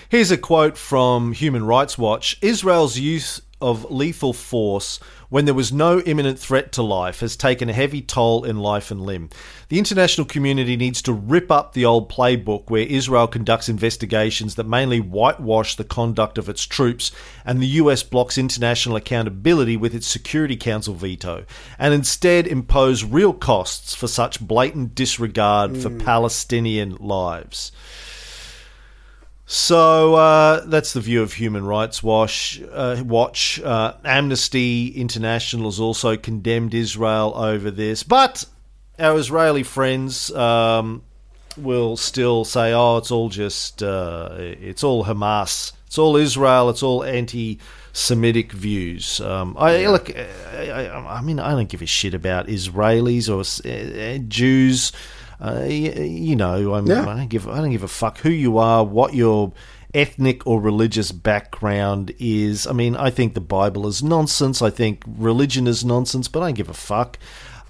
Here's 0.10 0.32
a 0.32 0.38
quote 0.38 0.78
from 0.78 1.32
Human 1.32 1.66
Rights 1.66 1.98
Watch 1.98 2.38
Israel's 2.42 2.98
use 2.98 3.42
of 3.62 3.90
lethal 3.92 4.34
force 4.34 5.00
when 5.32 5.46
there 5.46 5.54
was 5.54 5.72
no 5.72 6.02
imminent 6.02 6.38
threat 6.38 6.74
to 6.74 6.84
life 6.84 7.22
has 7.22 7.38
taken 7.38 7.70
a 7.70 7.74
heavy 7.74 8.02
toll 8.02 8.44
in 8.44 8.58
life 8.58 8.92
and 8.92 9.02
limb. 9.02 9.30
The 9.70 9.80
international 9.80 10.28
community 10.28 10.76
needs 10.76 11.02
to 11.04 11.14
rip 11.14 11.50
up 11.50 11.72
the 11.72 11.86
old 11.86 12.12
playbook 12.12 12.70
where 12.70 12.82
Israel 12.82 13.28
conducts 13.28 13.70
investigations 13.70 14.56
that 14.56 14.68
mainly 14.68 15.00
whitewash 15.00 15.78
the 15.78 15.86
conduct 15.86 16.38
of 16.38 16.50
its 16.50 16.66
troops 16.66 17.14
and 17.46 17.62
the 17.62 17.80
US 17.80 18.04
blocks 18.04 18.38
international 18.38 18.98
accountability 18.98 19.78
with 19.78 19.96
its 19.96 20.06
Security 20.06 20.58
Council 20.58 20.96
veto 20.96 21.46
and 21.80 21.94
instead 21.94 22.46
impose 22.46 23.06
real 23.06 23.32
costs 23.32 23.96
for 23.96 24.10
such 24.10 24.46
blatant 24.46 24.96
disregard 24.96 25.72
mm. 25.72 25.82
for 25.82 25.90
Palestinian 26.04 26.98
lives. 26.98 27.72
So 29.54 30.16
uh, 30.16 30.64
that's 30.66 30.94
the 30.94 31.02
view 31.02 31.22
of 31.22 31.34
Human 31.34 31.66
Rights 31.66 32.02
Watch. 32.02 32.62
Uh, 32.72 33.04
Watch. 33.06 33.60
Uh, 33.60 33.96
Amnesty 34.06 34.88
International 34.88 35.66
has 35.66 35.78
also 35.78 36.16
condemned 36.16 36.74
Israel 36.74 37.34
over 37.36 37.70
this, 37.70 38.02
but 38.02 38.46
our 38.98 39.18
Israeli 39.18 39.64
friends 39.64 40.32
um, 40.32 41.04
will 41.58 41.98
still 41.98 42.46
say, 42.46 42.72
"Oh, 42.72 42.96
it's 42.96 43.12
all 43.12 43.28
just 43.28 43.84
uh, 43.84 44.30
it's 44.40 44.86
all 44.86 45.04
Hamas, 45.04 45.74
it's 45.86 45.98
all 45.98 46.16
Israel, 46.16 46.70
it's 46.70 46.82
all 46.82 47.04
anti-Semitic 47.04 48.54
views." 48.54 49.20
Um, 49.20 49.58
I 49.60 49.86
look. 49.88 50.16
I, 50.16 50.88
I, 50.88 51.20
mean, 51.20 51.42
I 51.42 51.52
don't 51.52 51.68
give 51.68 51.82
a 51.82 51.86
shit 51.86 52.14
about 52.14 52.48
Israelis 52.48 53.28
or 53.28 53.42
uh, 53.70 54.18
Jews 54.30 54.94
uh, 55.42 55.66
you, 55.68 55.92
you, 55.92 56.36
know, 56.36 56.76
I'm, 56.76 56.86
yeah. 56.86 57.02
I 57.02 57.18
don't 57.18 57.30
give 57.30 57.48
I 57.48 57.58
don't 57.58 57.72
give 57.72 57.84
a 57.84 57.88
fuck 57.88 58.20
who 58.20 58.30
you 58.30 58.58
are, 58.60 58.84
what 58.84 59.14
your 59.14 59.52
ethnic 59.94 60.46
or 60.46 60.62
religious 60.62 61.12
background 61.12 62.14
is. 62.20 62.68
I 62.68 62.74
mean, 62.74 62.96
I 62.96 63.10
think 63.10 63.34
the 63.34 63.42
Bible 63.42 63.88
is 63.88 64.04
nonsense. 64.04 64.62
I 64.62 64.70
think 64.70 65.04
religion 65.08 65.68
is 65.68 65.84
nonsense, 65.84 66.28
but 66.28 66.42
I 66.42 66.48
don't 66.48 66.56
give 66.56 66.70
a 66.70 66.74
fuck. 66.74 67.18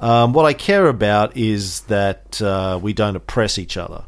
Um, 0.02 0.34
what 0.34 0.46
I 0.46 0.54
care 0.54 0.88
about 0.88 1.38
is 1.38 1.82
that 1.82 2.42
uh, 2.42 2.80
we 2.82 2.92
don't 2.92 3.16
oppress 3.16 3.58
each 3.58 3.78
other. 3.78 4.04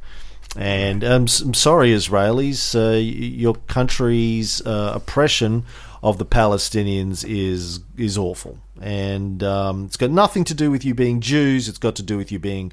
And 0.55 1.03
um, 1.03 1.27
I'm 1.41 1.53
sorry, 1.53 1.91
Israelis, 1.91 2.75
uh, 2.75 2.97
your 2.97 3.55
country's 3.67 4.61
uh, 4.65 4.93
oppression 4.95 5.65
of 6.03 6.17
the 6.17 6.25
Palestinians 6.25 7.25
is 7.27 7.79
is 7.97 8.17
awful, 8.17 8.59
and 8.79 9.41
um, 9.41 9.85
it's 9.85 9.97
got 9.97 10.11
nothing 10.11 10.43
to 10.43 10.53
do 10.53 10.69
with 10.69 10.85
you 10.85 10.93
being 10.93 11.21
Jews. 11.21 11.67
It's 11.67 11.79
got 11.79 11.95
to 11.95 12.03
do 12.03 12.17
with 12.17 12.31
you 12.31 12.37
being 12.37 12.71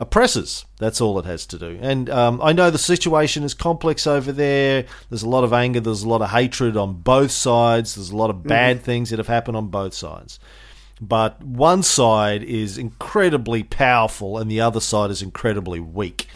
oppressors. 0.00 0.64
That's 0.78 1.00
all 1.00 1.18
it 1.18 1.26
has 1.26 1.46
to 1.46 1.58
do. 1.58 1.78
And 1.80 2.10
um, 2.10 2.40
I 2.42 2.52
know 2.52 2.70
the 2.70 2.78
situation 2.78 3.44
is 3.44 3.54
complex 3.54 4.06
over 4.06 4.32
there. 4.32 4.86
There's 5.10 5.22
a 5.22 5.28
lot 5.28 5.44
of 5.44 5.52
anger. 5.52 5.78
There's 5.78 6.02
a 6.02 6.08
lot 6.08 6.22
of 6.22 6.30
hatred 6.30 6.76
on 6.76 6.94
both 6.94 7.30
sides. 7.30 7.94
There's 7.94 8.10
a 8.10 8.16
lot 8.16 8.30
of 8.30 8.42
bad 8.42 8.78
mm. 8.78 8.82
things 8.82 9.10
that 9.10 9.18
have 9.18 9.28
happened 9.28 9.56
on 9.56 9.68
both 9.68 9.94
sides. 9.94 10.40
But 11.00 11.42
one 11.42 11.82
side 11.82 12.42
is 12.42 12.76
incredibly 12.76 13.62
powerful, 13.62 14.38
and 14.38 14.50
the 14.50 14.60
other 14.60 14.80
side 14.80 15.10
is 15.10 15.22
incredibly 15.22 15.80
weak. 15.80 16.28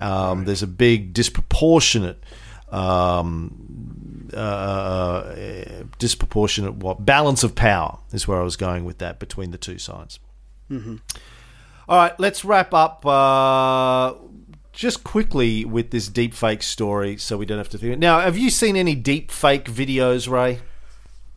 Um, 0.00 0.38
right. 0.38 0.46
There's 0.46 0.62
a 0.62 0.66
big 0.66 1.12
disproportionate. 1.12 2.22
Um, 2.70 4.30
uh, 4.34 5.34
disproportionate 5.98 6.76
what 6.76 7.04
balance 7.04 7.44
of 7.44 7.54
power 7.54 7.98
is 8.12 8.26
where 8.26 8.40
I 8.40 8.42
was 8.42 8.56
going 8.56 8.86
with 8.86 8.96
that 8.98 9.18
between 9.18 9.50
the 9.50 9.58
two 9.58 9.76
sides. 9.76 10.18
Mm-hmm. 10.70 10.96
All 11.88 11.98
right, 11.98 12.18
let's 12.18 12.44
wrap 12.44 12.72
up 12.72 13.04
uh, 13.04 14.14
just 14.72 15.04
quickly 15.04 15.64
with 15.64 15.90
this 15.90 16.08
deep 16.08 16.34
fake 16.34 16.62
story 16.62 17.16
so 17.16 17.36
we 17.36 17.46
don't 17.46 17.58
have 17.58 17.68
to 17.70 17.78
think. 17.78 17.98
Now, 17.98 18.20
have 18.20 18.36
you 18.36 18.50
seen 18.50 18.76
any 18.76 18.94
deep 18.94 19.30
fake 19.30 19.64
videos, 19.64 20.28
Ray? 20.28 20.60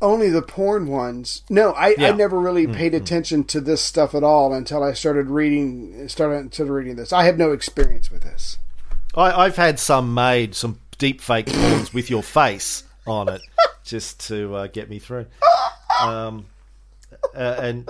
Only 0.02 0.30
the 0.30 0.42
porn 0.42 0.88
ones. 0.88 1.42
No, 1.50 1.72
I, 1.72 1.96
yeah. 1.98 2.10
I 2.10 2.12
never 2.12 2.40
really 2.40 2.68
paid 2.68 2.94
mm-hmm. 2.94 3.04
attention 3.04 3.44
to 3.46 3.62
this 3.62 3.82
stuff 3.82 4.14
at 4.14 4.24
all 4.24 4.54
until 4.54 4.84
I 4.84 4.94
started 4.94 5.30
reading 5.30 6.08
started, 6.10 6.54
started 6.54 6.72
reading 6.72 6.96
this. 6.96 7.12
I 7.12 7.24
have 7.24 7.38
no 7.38 7.52
experience 7.52 8.12
with 8.12 8.22
this. 8.22 8.58
I, 9.16 9.46
have 9.46 9.56
had 9.56 9.80
some 9.80 10.14
made, 10.14 10.54
some 10.56 10.80
deep 10.98 11.22
fake 11.22 11.46
porns 11.46 11.94
with 11.94 12.10
your 12.10 12.22
face 12.22 12.84
on 13.08 13.30
it, 13.30 13.42
just 13.84 14.28
to 14.28 14.54
uh, 14.56 14.68
get 14.68 14.90
me 14.90 15.00
through. 15.00 15.28
Um, 16.02 16.48
uh, 17.34 17.56
and 17.60 17.90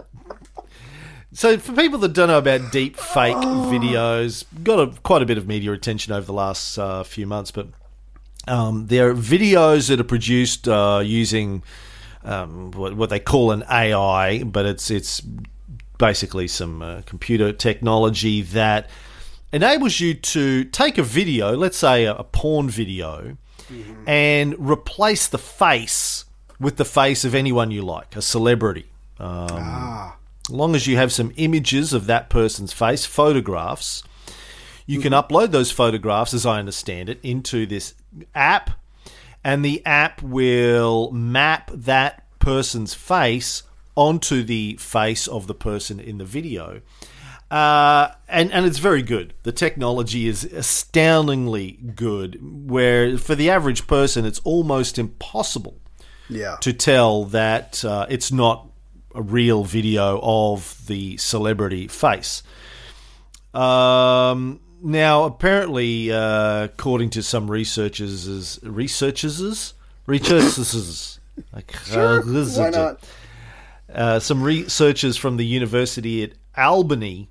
so, 1.36 1.58
for 1.58 1.74
people 1.74 2.00
that 2.00 2.14
don't 2.14 2.30
know 2.30 2.38
about 2.38 2.72
deep 2.72 2.96
fake 2.96 3.36
videos, 3.36 4.46
got 4.64 4.80
a, 4.80 4.88
quite 5.02 5.22
a 5.22 5.26
bit 5.26 5.38
of 5.38 5.50
media 5.50 5.74
attention 5.74 6.14
over 6.14 6.26
the 6.26 6.32
last 6.32 6.78
uh, 6.78 7.04
few 7.04 7.28
months, 7.28 7.52
but 7.52 7.68
um, 8.48 8.88
there 8.88 9.10
are 9.10 9.14
videos 9.14 9.90
that 9.90 10.00
are 10.00 10.06
produced 10.06 10.70
uh, 10.70 11.02
using 11.04 11.62
um, 12.24 12.72
what, 12.72 12.96
what, 12.96 13.10
they 13.10 13.20
call 13.20 13.52
an 13.52 13.66
AI, 13.70 14.44
but 14.44 14.66
it's 14.66 14.90
it's 14.90 15.22
basically 15.98 16.48
some 16.48 16.82
uh, 16.82 17.02
computer 17.06 17.52
technology 17.52 18.42
that 18.42 18.90
enables 19.52 20.00
you 20.00 20.14
to 20.14 20.64
take 20.64 20.98
a 20.98 21.04
video, 21.04 21.54
let's 21.58 21.78
say 21.78 22.06
a, 22.06 22.16
a 22.16 22.24
porn 22.24 22.70
video, 22.70 23.36
mm-hmm. 23.70 24.08
and 24.10 24.56
replace 24.58 25.28
the 25.28 25.38
face 25.38 26.24
with 26.62 26.78
the 26.78 26.86
face 26.86 27.26
of 27.26 27.36
anyone 27.36 27.72
you 27.72 27.82
like, 27.82 28.16
a 28.16 28.22
celebrity. 28.22 28.86
Um, 29.20 29.50
ah 29.52 30.18
long 30.50 30.76
as 30.76 30.88
you 30.88 30.98
have 30.98 31.12
some 31.12 31.32
images 31.38 31.94
of 31.94 32.08
that 32.08 32.30
person's 32.30 32.74
face, 32.74 33.06
photographs, 33.06 34.04
you 34.86 35.00
can 35.00 35.14
upload 35.14 35.52
those 35.52 35.72
photographs, 35.72 36.34
as 36.34 36.46
I 36.46 36.60
understand 36.60 37.10
it, 37.10 37.20
into 37.24 37.66
this 37.66 37.96
app, 38.34 38.72
and 39.44 39.64
the 39.64 39.86
app 39.86 40.22
will 40.22 41.12
map 41.12 41.72
that 41.74 42.24
person's 42.40 42.94
face 42.94 43.64
onto 43.96 44.44
the 44.44 44.76
face 44.80 45.28
of 45.28 45.48
the 45.48 45.56
person 45.56 46.00
in 46.00 46.18
the 46.18 46.26
video. 46.26 46.82
Uh, 47.50 48.10
and 48.28 48.52
and 48.52 48.66
it's 48.66 48.80
very 48.80 49.04
good. 49.04 49.34
The 49.44 49.52
technology 49.52 50.28
is 50.28 50.44
astoundingly 50.44 51.80
good. 51.96 52.40
Where 52.42 53.18
for 53.18 53.36
the 53.36 53.50
average 53.50 53.88
person, 53.88 54.26
it's 54.26 54.40
almost 54.40 54.98
impossible, 54.98 55.80
yeah. 56.28 56.58
to 56.62 56.74
tell 56.74 57.26
that 57.26 57.86
uh, 57.86 58.08
it's 58.10 58.32
not 58.32 58.68
a 59.16 59.22
real 59.22 59.64
video 59.64 60.20
of 60.22 60.86
the 60.88 61.18
celebrity 61.18 61.88
face. 61.88 62.44
Um, 63.54 64.60
now, 64.82 65.24
apparently, 65.24 66.12
uh, 66.12 66.66
according 66.66 67.12
to 67.12 67.24
some 67.24 67.50
researchers, 67.50 68.60
researchers, 68.62 69.74
researchers, 70.06 71.20
sure, 71.86 72.22
why 72.22 72.70
not? 72.70 73.00
Uh, 73.94 74.20
some 74.20 74.44
researchers 74.44 75.16
from 75.16 75.38
the 75.38 75.46
university 75.46 76.24
at 76.24 76.32
Albany. 76.58 77.30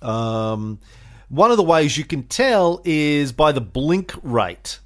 Um, 0.00 0.80
one 1.28 1.50
of 1.50 1.56
the 1.56 1.62
ways 1.62 1.96
you 1.96 2.04
can 2.04 2.24
tell 2.24 2.82
is 2.84 3.32
by 3.32 3.52
the 3.52 3.60
blink 3.60 4.12
rate. 4.22 4.80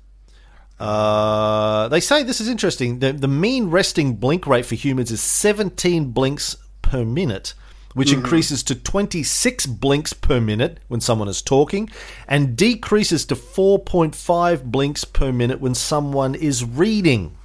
Uh, 0.78 1.88
they 1.88 2.00
say 2.00 2.22
this 2.22 2.40
is 2.40 2.48
interesting. 2.48 2.98
The, 2.98 3.12
the 3.12 3.28
mean 3.28 3.70
resting 3.70 4.16
blink 4.16 4.46
rate 4.46 4.66
for 4.66 4.74
humans 4.74 5.10
is 5.10 5.22
17 5.22 6.10
blinks 6.10 6.56
per 6.82 7.04
minute, 7.04 7.54
which 7.94 8.08
mm-hmm. 8.08 8.20
increases 8.20 8.62
to 8.64 8.74
26 8.74 9.66
blinks 9.66 10.12
per 10.12 10.40
minute 10.40 10.80
when 10.88 11.00
someone 11.00 11.28
is 11.28 11.40
talking, 11.40 11.88
and 12.28 12.56
decreases 12.56 13.24
to 13.26 13.34
4.5 13.34 14.64
blinks 14.64 15.04
per 15.04 15.32
minute 15.32 15.60
when 15.60 15.74
someone 15.74 16.34
is 16.34 16.64
reading. 16.64 17.36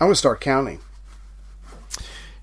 I'm 0.00 0.06
going 0.06 0.12
to 0.12 0.18
start 0.18 0.40
counting. 0.40 0.80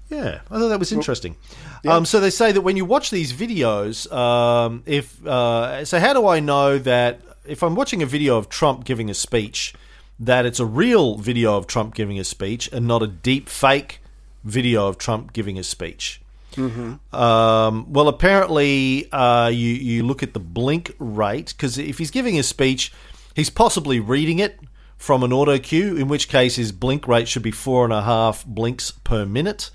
Yeah, 0.09 0.39
I 0.49 0.57
thought 0.57 0.69
that 0.69 0.79
was 0.79 0.91
interesting. 0.91 1.35
Yeah. 1.83 1.95
Um, 1.95 2.05
so 2.05 2.19
they 2.19 2.31
say 2.31 2.51
that 2.51 2.61
when 2.61 2.75
you 2.75 2.83
watch 2.83 3.11
these 3.11 3.31
videos, 3.31 4.11
um, 4.11 4.81
if 4.85 5.25
uh, 5.25 5.85
so, 5.85 5.99
how 5.99 6.13
do 6.13 6.27
I 6.27 6.39
know 6.39 6.79
that 6.79 7.21
if 7.45 7.61
I'm 7.61 7.75
watching 7.75 8.01
a 8.01 8.07
video 8.07 8.37
of 8.37 8.49
Trump 8.49 8.85
giving 8.85 9.09
a 9.09 9.13
speech? 9.13 9.73
That 10.19 10.45
it's 10.45 10.59
a 10.59 10.65
real 10.65 11.15
video 11.15 11.55
of 11.55 11.67
Trump 11.67 11.95
giving 11.95 12.19
a 12.19 12.23
speech 12.23 12.69
and 12.71 12.87
not 12.87 13.01
a 13.01 13.07
deep 13.07 13.47
fake 13.47 14.01
video 14.43 14.87
of 14.87 14.97
Trump 14.97 15.33
giving 15.33 15.57
a 15.57 15.63
speech. 15.63 16.21
Mm-hmm. 16.53 17.15
Um, 17.15 17.91
well, 17.93 18.07
apparently, 18.07 19.11
uh, 19.11 19.47
you 19.47 19.69
you 19.69 20.03
look 20.03 20.23
at 20.23 20.33
the 20.33 20.39
blink 20.39 20.95
rate 20.99 21.53
because 21.55 21.77
if 21.77 21.97
he's 21.99 22.11
giving 22.11 22.39
a 22.39 22.43
speech, 22.43 22.91
he's 23.35 23.49
possibly 23.49 23.99
reading 23.99 24.39
it 24.39 24.59
from 24.97 25.23
an 25.23 25.31
auto 25.31 25.57
cue, 25.57 25.95
in 25.95 26.07
which 26.07 26.27
case 26.27 26.55
his 26.55 26.71
blink 26.71 27.07
rate 27.07 27.27
should 27.27 27.43
be 27.43 27.51
four 27.51 27.85
and 27.85 27.93
a 27.93 28.01
half 28.01 28.45
blinks 28.45 28.91
per 28.91 29.25
minute. 29.25 29.69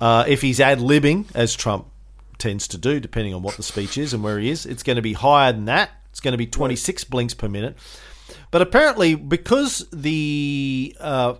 Uh, 0.00 0.24
if 0.28 0.42
he's 0.42 0.60
ad 0.60 0.78
libbing, 0.78 1.26
as 1.34 1.54
Trump 1.54 1.86
tends 2.38 2.68
to 2.68 2.78
do, 2.78 3.00
depending 3.00 3.34
on 3.34 3.42
what 3.42 3.56
the 3.56 3.62
speech 3.62 3.96
is 3.96 4.12
and 4.12 4.22
where 4.22 4.38
he 4.38 4.50
is, 4.50 4.66
it's 4.66 4.82
going 4.82 4.96
to 4.96 5.02
be 5.02 5.14
higher 5.14 5.52
than 5.52 5.64
that. 5.64 5.90
It's 6.10 6.20
going 6.20 6.32
to 6.32 6.38
be 6.38 6.46
26 6.46 7.02
right. 7.02 7.10
blinks 7.10 7.34
per 7.34 7.48
minute. 7.48 7.76
But 8.54 8.62
apparently, 8.62 9.16
because 9.16 9.84
the 9.92 10.96
uh, 11.00 11.34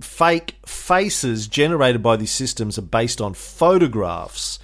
fake 0.00 0.56
faces 0.66 1.46
generated 1.46 2.02
by 2.02 2.16
these 2.16 2.32
systems 2.32 2.76
are 2.76 2.82
based 2.82 3.20
on 3.20 3.34
photographs, 3.34 4.58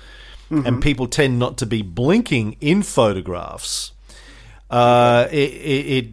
mm-hmm. 0.50 0.66
and 0.66 0.82
people 0.82 1.06
tend 1.06 1.38
not 1.38 1.56
to 1.58 1.66
be 1.66 1.82
blinking 1.82 2.56
in 2.60 2.82
photographs, 2.82 3.92
uh, 4.70 5.28
it, 5.30 5.52
it, 5.52 5.86
it, 5.86 6.06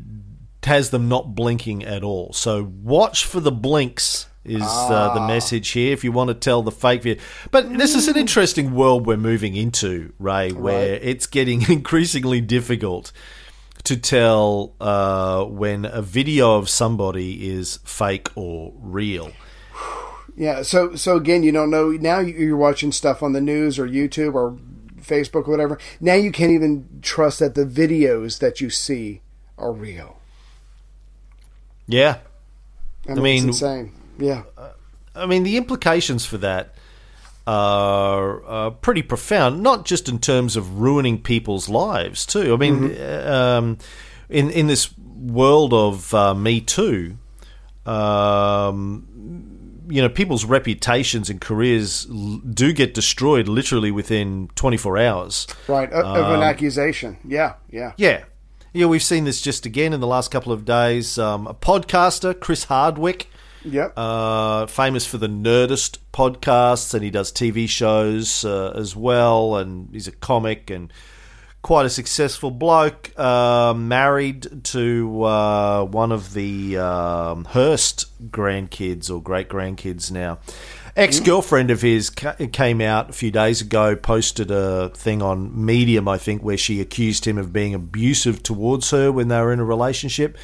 has 0.65 0.91
them 0.91 1.09
not 1.09 1.33
blinking 1.33 1.83
at 1.83 2.03
all. 2.03 2.31
So 2.33 2.71
watch 2.83 3.25
for 3.25 3.39
the 3.39 3.51
blinks. 3.51 4.27
Is 4.45 4.61
uh, 4.61 5.13
the 5.15 5.21
ah. 5.21 5.27
message 5.27 5.69
here 5.69 5.93
if 5.93 6.03
you 6.03 6.11
want 6.11 6.27
to 6.27 6.35
tell 6.35 6.61
the 6.61 6.71
fake 6.71 7.01
video? 7.01 7.23
But 7.49 7.75
this 7.75 7.95
is 7.95 8.07
an 8.07 8.17
interesting 8.17 8.75
world 8.75 9.07
we're 9.07 9.17
moving 9.17 9.55
into, 9.55 10.13
Ray, 10.19 10.51
where 10.51 10.91
right. 10.91 11.01
it's 11.01 11.25
getting 11.25 11.61
increasingly 11.71 12.41
difficult 12.41 13.11
to 13.83 13.97
tell 13.97 14.73
uh, 14.79 15.43
when 15.45 15.85
a 15.85 16.01
video 16.01 16.57
of 16.57 16.69
somebody 16.69 17.49
is 17.49 17.79
fake 17.83 18.29
or 18.35 18.73
real. 18.77 19.31
Yeah. 20.35 20.61
So 20.61 20.95
so 20.95 21.17
again, 21.17 21.43
you 21.43 21.51
don't 21.51 21.69
know. 21.69 21.91
Now 21.91 22.19
you're 22.19 22.57
watching 22.57 22.91
stuff 22.91 23.21
on 23.21 23.33
the 23.33 23.41
news 23.41 23.77
or 23.77 23.87
YouTube 23.87 24.33
or 24.33 24.57
Facebook 25.01 25.47
or 25.47 25.51
whatever. 25.51 25.79
Now 25.99 26.13
you 26.13 26.31
can't 26.31 26.51
even 26.51 26.87
trust 27.01 27.39
that 27.39 27.55
the 27.55 27.65
videos 27.65 28.39
that 28.39 28.61
you 28.61 28.69
see 28.69 29.21
are 29.57 29.71
real. 29.71 30.17
Yeah. 31.87 32.19
I, 33.07 33.09
mean, 33.09 33.17
I 33.17 33.21
mean 33.21 33.47
insane. 33.47 33.93
Yeah. 34.17 34.43
I 35.15 35.25
mean, 35.25 35.43
the 35.43 35.57
implications 35.57 36.25
for 36.25 36.37
that 36.37 36.75
are, 37.51 38.43
are, 38.45 38.71
pretty 38.71 39.01
profound, 39.01 39.61
not 39.61 39.85
just 39.85 40.07
in 40.07 40.19
terms 40.19 40.55
of 40.55 40.79
ruining 40.79 41.21
people's 41.21 41.67
lives 41.67 42.25
too. 42.25 42.53
I 42.53 42.57
mean, 42.57 42.89
mm-hmm. 42.89 43.31
um, 43.31 43.77
in 44.29 44.49
in 44.51 44.67
this 44.67 44.93
world 44.97 45.73
of 45.73 46.13
uh, 46.13 46.33
Me 46.33 46.61
Too, 46.61 47.17
um, 47.85 49.83
you 49.89 50.01
know, 50.01 50.09
people's 50.09 50.45
reputations 50.45 51.29
and 51.29 51.41
careers 51.41 52.05
do 52.05 52.71
get 52.71 52.93
destroyed 52.93 53.47
literally 53.47 53.91
within 53.91 54.49
24 54.55 54.97
hours. 54.99 55.47
Right, 55.67 55.91
of 55.91 56.05
um, 56.05 56.35
an 56.35 56.41
accusation. 56.41 57.17
Yeah, 57.25 57.55
yeah. 57.69 57.93
Yeah. 57.97 58.23
Yeah, 58.73 58.85
we've 58.85 59.03
seen 59.03 59.25
this 59.25 59.41
just 59.41 59.65
again 59.65 59.91
in 59.91 59.99
the 59.99 60.07
last 60.07 60.31
couple 60.31 60.53
of 60.53 60.63
days. 60.63 61.17
Um, 61.17 61.45
a 61.45 61.53
podcaster, 61.53 62.39
Chris 62.39 62.65
Hardwick, 62.65 63.27
Yep. 63.63 63.93
Uh, 63.95 64.65
famous 64.67 65.05
for 65.05 65.17
the 65.17 65.27
Nerdist 65.27 65.99
podcasts, 66.13 66.93
and 66.93 67.03
he 67.03 67.09
does 67.09 67.31
TV 67.31 67.67
shows 67.69 68.43
uh, 68.43 68.73
as 68.75 68.95
well. 68.95 69.55
And 69.55 69.89
he's 69.91 70.07
a 70.07 70.11
comic 70.11 70.69
and 70.69 70.91
quite 71.61 71.85
a 71.85 71.89
successful 71.89 72.49
bloke, 72.49 73.11
uh, 73.19 73.73
married 73.75 74.63
to 74.63 75.23
uh, 75.23 75.85
one 75.85 76.11
of 76.11 76.33
the 76.33 76.77
um, 76.77 77.45
Hearst 77.45 78.05
grandkids 78.31 79.11
or 79.11 79.21
great 79.21 79.47
grandkids 79.47 80.11
now. 80.11 80.39
Ex 80.95 81.21
girlfriend 81.21 81.71
of 81.71 81.81
his 81.81 82.09
came 82.09 82.81
out 82.81 83.11
a 83.11 83.13
few 83.13 83.31
days 83.31 83.61
ago, 83.61 83.95
posted 83.95 84.51
a 84.51 84.89
thing 84.89 85.21
on 85.21 85.65
Medium, 85.65 86.07
I 86.07 86.17
think, 86.17 86.43
where 86.43 86.57
she 86.57 86.81
accused 86.81 87.25
him 87.25 87.37
of 87.37 87.53
being 87.53 87.73
abusive 87.73 88.43
towards 88.43 88.91
her 88.91 89.09
when 89.09 89.29
they 89.29 89.39
were 89.39 89.53
in 89.53 89.59
a 89.61 89.65
relationship. 89.65 90.37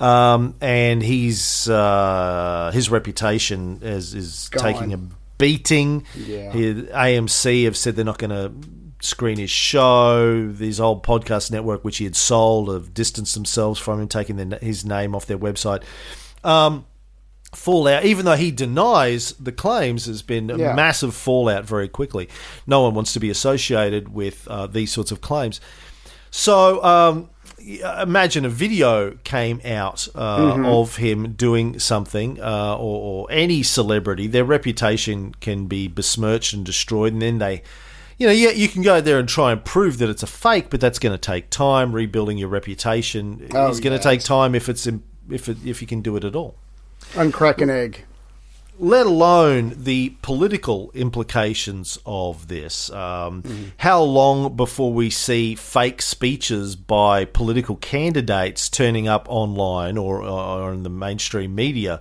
Um, 0.00 0.54
and 0.60 1.02
he's 1.02 1.68
uh, 1.68 2.70
his 2.74 2.90
reputation 2.90 3.80
is, 3.82 4.14
is 4.14 4.48
Gone. 4.50 4.62
taking 4.62 4.92
a 4.92 4.98
beating. 5.38 6.04
Yeah. 6.14 6.52
He- 6.52 6.72
AMC 6.74 7.64
have 7.64 7.76
said 7.76 7.96
they're 7.96 8.04
not 8.04 8.18
going 8.18 8.30
to 8.30 8.52
screen 9.00 9.38
his 9.38 9.50
show. 9.50 10.52
His 10.52 10.80
old 10.80 11.02
podcast 11.02 11.50
network, 11.50 11.84
which 11.84 11.98
he 11.98 12.04
had 12.04 12.16
sold, 12.16 12.68
have 12.72 12.92
distanced 12.92 13.34
themselves 13.34 13.78
from 13.80 14.00
him, 14.00 14.08
taking 14.08 14.36
their, 14.36 14.58
his 14.58 14.84
name 14.84 15.14
off 15.14 15.26
their 15.26 15.38
website. 15.38 15.82
Um, 16.44 16.84
fallout, 17.54 18.04
even 18.04 18.26
though 18.26 18.36
he 18.36 18.50
denies 18.50 19.32
the 19.34 19.52
claims, 19.52 20.04
has 20.06 20.20
been 20.22 20.50
a 20.50 20.58
Yeah. 20.58 20.74
massive 20.74 21.14
fallout 21.14 21.64
very 21.64 21.88
quickly. 21.88 22.28
No 22.66 22.82
one 22.82 22.94
wants 22.94 23.14
to 23.14 23.20
be 23.20 23.30
associated 23.30 24.10
with 24.12 24.46
uh, 24.48 24.66
these 24.66 24.92
sorts 24.92 25.10
of 25.10 25.20
claims. 25.22 25.60
So 26.30 26.84
um, 26.84 27.30
imagine 27.66 28.44
a 28.44 28.48
video 28.48 29.18
came 29.24 29.60
out 29.64 30.08
uh, 30.14 30.62
of 30.64 30.96
him 30.96 31.32
doing 31.32 31.78
something, 31.78 32.40
uh, 32.40 32.76
or, 32.76 33.24
or 33.24 33.26
any 33.30 33.62
celebrity, 33.62 34.26
their 34.26 34.44
reputation 34.44 35.34
can 35.40 35.66
be 35.66 35.88
besmirched 35.88 36.52
and 36.52 36.64
destroyed, 36.64 37.12
and 37.12 37.22
then 37.22 37.38
they. 37.38 37.62
You 38.18 38.26
know, 38.26 38.32
yeah, 38.32 38.48
you 38.48 38.68
can 38.68 38.80
go 38.80 39.02
there 39.02 39.18
and 39.18 39.28
try 39.28 39.52
and 39.52 39.62
prove 39.62 39.98
that 39.98 40.08
it's 40.08 40.22
a 40.22 40.26
fake, 40.26 40.70
but 40.70 40.80
that's 40.80 40.98
going 40.98 41.12
to 41.12 41.18
take 41.18 41.50
time. 41.50 41.92
Rebuilding 41.92 42.38
your 42.38 42.48
reputation 42.48 43.46
Oh, 43.52 43.68
is 43.68 43.78
going 43.78 43.92
to 43.92 43.96
yes. 43.96 44.04
take 44.04 44.20
time 44.22 44.54
if 44.54 44.70
it's 44.70 44.86
in, 44.86 45.02
if 45.28 45.50
it, 45.50 45.58
if 45.66 45.82
you 45.82 45.86
can 45.86 46.00
do 46.00 46.16
it 46.16 46.24
at 46.24 46.34
all 46.34 46.54
Uncrack 47.12 47.60
an 47.60 47.68
egg. 47.68 48.04
Let 48.78 49.06
alone 49.06 49.74
the 49.76 50.10
political 50.22 50.90
implications 50.94 51.98
of 52.04 52.48
this. 52.48 52.90
Um, 52.90 53.42
How 53.78 54.02
long 54.02 54.56
before 54.56 54.92
we 54.92 55.10
see 55.10 55.54
fake 55.54 56.02
speeches 56.02 56.76
by 56.76 57.24
political 57.24 57.76
candidates 57.76 58.68
turning 58.68 59.08
up 59.08 59.26
online 59.28 59.96
or, 59.96 60.22
or 60.22 60.72
in 60.72 60.82
the 60.82 60.90
mainstream 60.90 61.54
media 61.54 62.00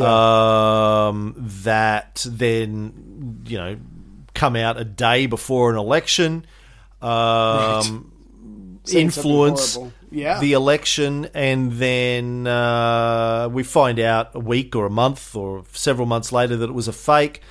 um, 0.00 1.34
that 1.36 2.26
then, 2.28 3.42
you 3.46 3.58
know, 3.58 3.76
come 4.34 4.56
out 4.56 4.80
a 4.80 4.84
day 4.84 5.26
before 5.26 5.70
an 5.70 5.76
election? 5.76 6.44
Um, 7.02 8.12
something 8.84 9.00
influence. 9.00 9.78
Yeah. 10.10 10.40
the 10.40 10.52
election, 10.54 11.28
and 11.34 11.72
then 11.72 12.46
uh, 12.46 13.48
we 13.52 13.62
find 13.62 13.98
out 14.00 14.30
a 14.34 14.40
week 14.40 14.74
or 14.74 14.86
a 14.86 14.90
month 14.90 15.36
or 15.36 15.64
several 15.72 16.06
months 16.06 16.32
later 16.32 16.56
that 16.56 16.68
it 16.68 16.74
was 16.74 16.88
a 16.88 16.92
fake. 16.92 17.42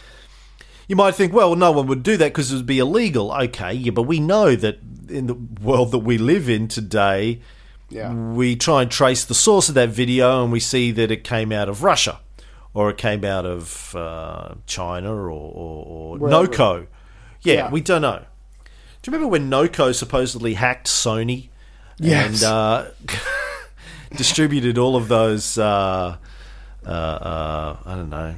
You 0.87 0.95
might 0.95 1.15
think, 1.15 1.33
well, 1.33 1.55
no 1.55 1.71
one 1.71 1.87
would 1.87 2.03
do 2.03 2.17
that 2.17 2.25
because 2.33 2.51
it 2.51 2.55
would 2.55 2.65
be 2.65 2.79
illegal. 2.79 3.31
Okay, 3.31 3.73
yeah, 3.73 3.91
but 3.91 4.03
we 4.03 4.19
know 4.19 4.55
that 4.55 4.79
in 5.07 5.27
the 5.27 5.35
world 5.61 5.91
that 5.91 5.99
we 5.99 6.17
live 6.17 6.49
in 6.49 6.67
today, 6.67 7.39
Yeah. 7.89 8.11
we 8.13 8.55
try 8.55 8.81
and 8.81 8.91
trace 8.91 9.23
the 9.23 9.35
source 9.35 9.69
of 9.69 9.75
that 9.75 9.89
video, 9.89 10.43
and 10.43 10.51
we 10.51 10.59
see 10.59 10.91
that 10.91 11.11
it 11.11 11.23
came 11.23 11.51
out 11.51 11.69
of 11.69 11.83
Russia, 11.83 12.19
or 12.73 12.89
it 12.89 12.97
came 12.97 13.23
out 13.23 13.45
of 13.45 13.95
uh, 13.95 14.55
China, 14.65 15.13
or, 15.13 15.29
or, 15.29 16.17
or 16.17 16.17
Noco. 16.19 16.87
Yeah, 17.41 17.53
Yeah. 17.53 17.69
we 17.71 17.81
don't 17.81 18.01
know. 18.01 18.25
Do 19.01 19.11
you 19.11 19.13
remember 19.13 19.27
when 19.31 19.49
Noco 19.49 19.95
supposedly 19.95 20.55
hacked 20.55 20.87
Sony? 20.87 21.49
Yes. 21.99 22.41
And 22.41 22.43
uh, 22.43 22.85
distributed 24.15 24.77
all 24.77 24.95
of 24.95 25.07
those, 25.07 25.57
uh, 25.57 26.17
uh, 26.85 26.89
uh, 26.89 27.77
I 27.85 27.95
don't 27.95 28.09
know, 28.09 28.35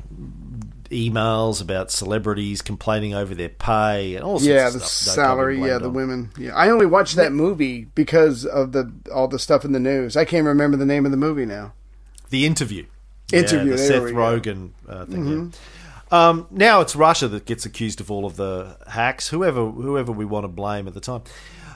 emails 0.90 1.62
about 1.62 1.90
celebrities 1.92 2.62
complaining 2.62 3.14
over 3.14 3.34
their 3.34 3.50
pay 3.50 4.16
and 4.16 4.24
all 4.26 4.40
sorts 4.40 4.46
yeah, 4.46 4.68
of 4.68 4.74
the 4.74 4.80
stuff. 4.82 5.16
Don't- 5.16 5.26
don't 5.26 5.26
salary. 5.26 5.62
Yeah, 5.62 5.78
the 5.78 5.90
women. 5.90 6.32
Yeah, 6.38 6.56
I 6.56 6.70
only 6.70 6.86
watched 6.86 7.16
that 7.16 7.32
movie 7.32 7.86
because 7.96 8.46
of 8.46 8.72
the 8.74 8.92
all 9.14 9.28
the 9.28 9.40
stuff 9.40 9.64
in 9.64 9.72
the 9.72 9.80
news. 9.80 10.18
I 10.18 10.26
can't 10.26 10.46
remember 10.46 10.76
the 10.78 10.86
name 10.86 11.06
of 11.06 11.12
the 11.12 11.18
movie 11.18 11.46
now. 11.46 11.74
The 12.30 12.46
interview. 12.46 12.86
Interview, 13.32 13.72
Yeah, 13.72 13.78
the 13.78 13.78
Seth. 13.78 14.02
Mm-hmm. 14.04 14.18
Rogen 14.18 14.72
uh, 14.90 15.06
thing. 15.06 15.52
yeah. 16.12 16.28
Um, 16.30 16.48
now 16.52 16.82
it's 16.82 16.94
Russia 16.94 17.30
that 17.30 17.46
gets 17.46 17.66
accused 17.66 18.02
of 18.02 18.12
all 18.12 18.26
of 18.26 18.36
the 18.36 18.76
hacks, 18.90 19.30
whoever 19.30 19.66
whoever 19.70 20.12
we 20.12 20.26
want 20.26 20.44
to 20.44 20.50
blame 20.50 20.88
at 20.88 20.94
the 20.94 21.00
time. 21.00 21.22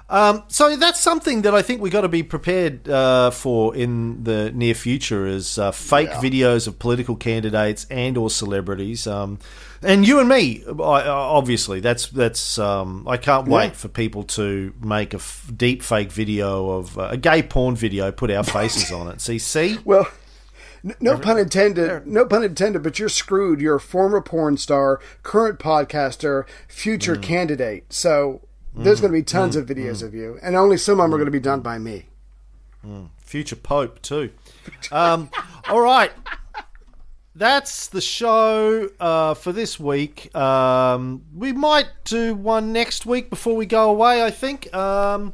Um, 0.08 0.44
so 0.50 0.76
that's 0.76 1.00
something 1.00 1.42
that 1.42 1.56
I 1.56 1.64
think 1.64 1.82
we 1.82 1.90
got 1.90 2.02
to 2.02 2.08
be 2.08 2.22
prepared 2.22 2.88
uh, 2.88 3.32
for 3.32 3.76
in 3.76 4.24
the 4.24 4.52
near 4.52 4.76
future 4.76 5.26
is 5.26 5.58
uh, 5.58 5.72
fake 5.72 6.10
Yeah. 6.12 6.22
videos 6.22 6.68
of 6.68 6.78
political 6.78 7.16
candidates 7.16 7.88
and 7.90 8.16
or 8.16 8.30
celebrities. 8.30 9.08
Um, 9.08 9.40
and 9.82 10.08
you 10.08 10.20
and 10.20 10.30
me, 10.30 10.64
I- 10.68 11.08
obviously, 11.08 11.80
that's 11.80 12.08
that's. 12.10 12.60
Um, 12.60 13.08
I 13.08 13.18
can't 13.18 13.48
wait 13.48 13.66
Yeah. 13.68 13.72
for 13.72 13.88
people 13.88 14.24
to 14.24 14.74
make 14.82 15.14
a 15.14 15.18
f- 15.18 15.52
deep 15.56 15.82
fake 15.82 16.12
video 16.12 16.70
of 16.70 16.98
uh, 17.00 17.10
a 17.12 17.18
gay 17.18 17.42
porn 17.42 17.76
video, 17.76 18.12
put 18.12 18.30
our 18.30 18.44
faces 18.44 18.92
on 18.92 19.08
it. 19.08 19.22
See, 19.22 19.40
see, 19.40 19.78
Well, 19.86 20.08
no 21.00 21.18
pun 21.18 21.40
intended. 21.40 22.06
No 22.06 22.26
pun 22.26 22.44
intended. 22.44 22.84
But 22.84 23.00
you're 23.00 23.10
screwed. 23.10 23.60
You're 23.60 23.76
a 23.78 23.80
former 23.82 24.22
porn 24.22 24.58
star, 24.58 25.00
current 25.24 25.58
podcaster, 25.60 26.44
Mm. 26.44 26.48
future 26.68 27.16
candidate. 27.16 27.92
So 27.92 28.42
there's 28.78 29.00
going 29.02 29.12
to 29.12 29.18
be 29.18 29.24
tons 29.24 29.56
of 29.56 29.66
videos 29.66 30.04
of 30.04 30.14
you, 30.14 30.38
and 30.42 30.56
only 30.56 30.78
some 30.78 31.00
of 31.00 31.06
them 31.06 31.14
are 31.14 31.18
going 31.18 31.26
to 31.26 31.32
be 31.32 31.40
done 31.40 31.62
by 31.62 31.78
me. 31.78 32.06
future 33.24 33.56
pope 33.56 34.02
too. 34.02 34.30
Um, 34.92 35.30
all 35.70 35.82
right, 35.82 36.12
that's 37.36 37.88
the 37.88 38.02
show 38.02 38.90
uh, 39.00 39.34
for 39.34 39.52
this 39.52 39.80
week. 39.80 40.34
Um, 40.36 41.24
we 41.36 41.52
might 41.52 41.88
do 42.06 42.34
one 42.36 42.72
next 42.74 43.06
week 43.06 43.30
before 43.30 43.56
we 43.56 43.66
go 43.66 43.90
away. 43.90 44.24
I 44.24 44.32
think. 44.32 44.74
Um, 44.74 45.34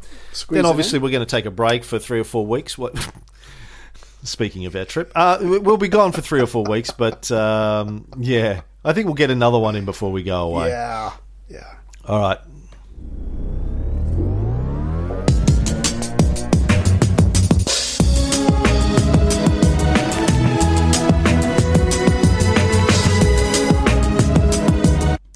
then 0.50 0.66
obviously 0.66 1.00
we're 1.00 1.12
going 1.12 1.26
to 1.26 1.30
take 1.30 1.46
a 1.46 1.52
break 1.52 1.84
for 1.84 2.00
three 2.00 2.20
or 2.20 2.24
four 2.24 2.46
weeks. 2.46 2.78
What? 2.78 2.96
Speaking 4.24 4.68
of 4.68 4.76
our 4.76 4.86
trip, 4.86 5.12
uh, 5.16 5.40
we- 5.42 5.58
we'll 5.58 5.78
be 5.78 5.88
gone 5.88 6.12
for 6.12 6.22
three 6.22 6.42
or 6.42 6.46
four 6.48 6.64
weeks, 6.64 6.92
but 6.92 7.32
um, 7.32 8.08
yeah, 8.20 8.62
I 8.86 8.94
think 8.94 9.08
we'll 9.08 9.16
get 9.16 9.32
another 9.32 9.58
one 9.58 9.76
in 9.76 9.84
before 9.84 10.12
we 10.12 10.22
go 10.22 10.44
away. 10.44 10.70
Yeah, 10.70 11.12
yeah. 11.50 11.74
All 12.06 12.20
right. 12.20 12.38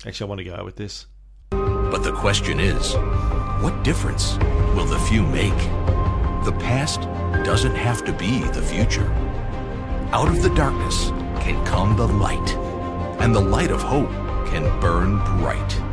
Actually, 0.05 0.27
I 0.27 0.29
want 0.29 0.39
to 0.39 0.45
go 0.45 0.53
out 0.53 0.65
with 0.65 0.75
this. 0.75 1.07
But 1.49 1.99
the 1.99 2.11
question 2.11 2.59
is, 2.59 2.93
what 3.63 3.83
difference 3.83 4.37
will 4.75 4.85
the 4.85 4.99
few 4.99 5.23
make? 5.23 5.57
The 6.45 6.55
past 6.59 7.01
doesn't 7.43 7.73
have 7.73 8.05
to 8.05 8.13
be 8.13 8.39
the 8.39 8.61
future. 8.61 9.11
Out 10.11 10.27
of 10.27 10.43
the 10.43 10.53
darkness 10.53 11.09
can 11.41 11.65
come 11.65 11.97
the 11.97 12.07
light, 12.07 12.55
and 13.19 13.33
the 13.33 13.41
light 13.41 13.71
of 13.71 13.81
hope 13.81 14.11
can 14.49 14.79
burn 14.79 15.17
bright. 15.41 15.84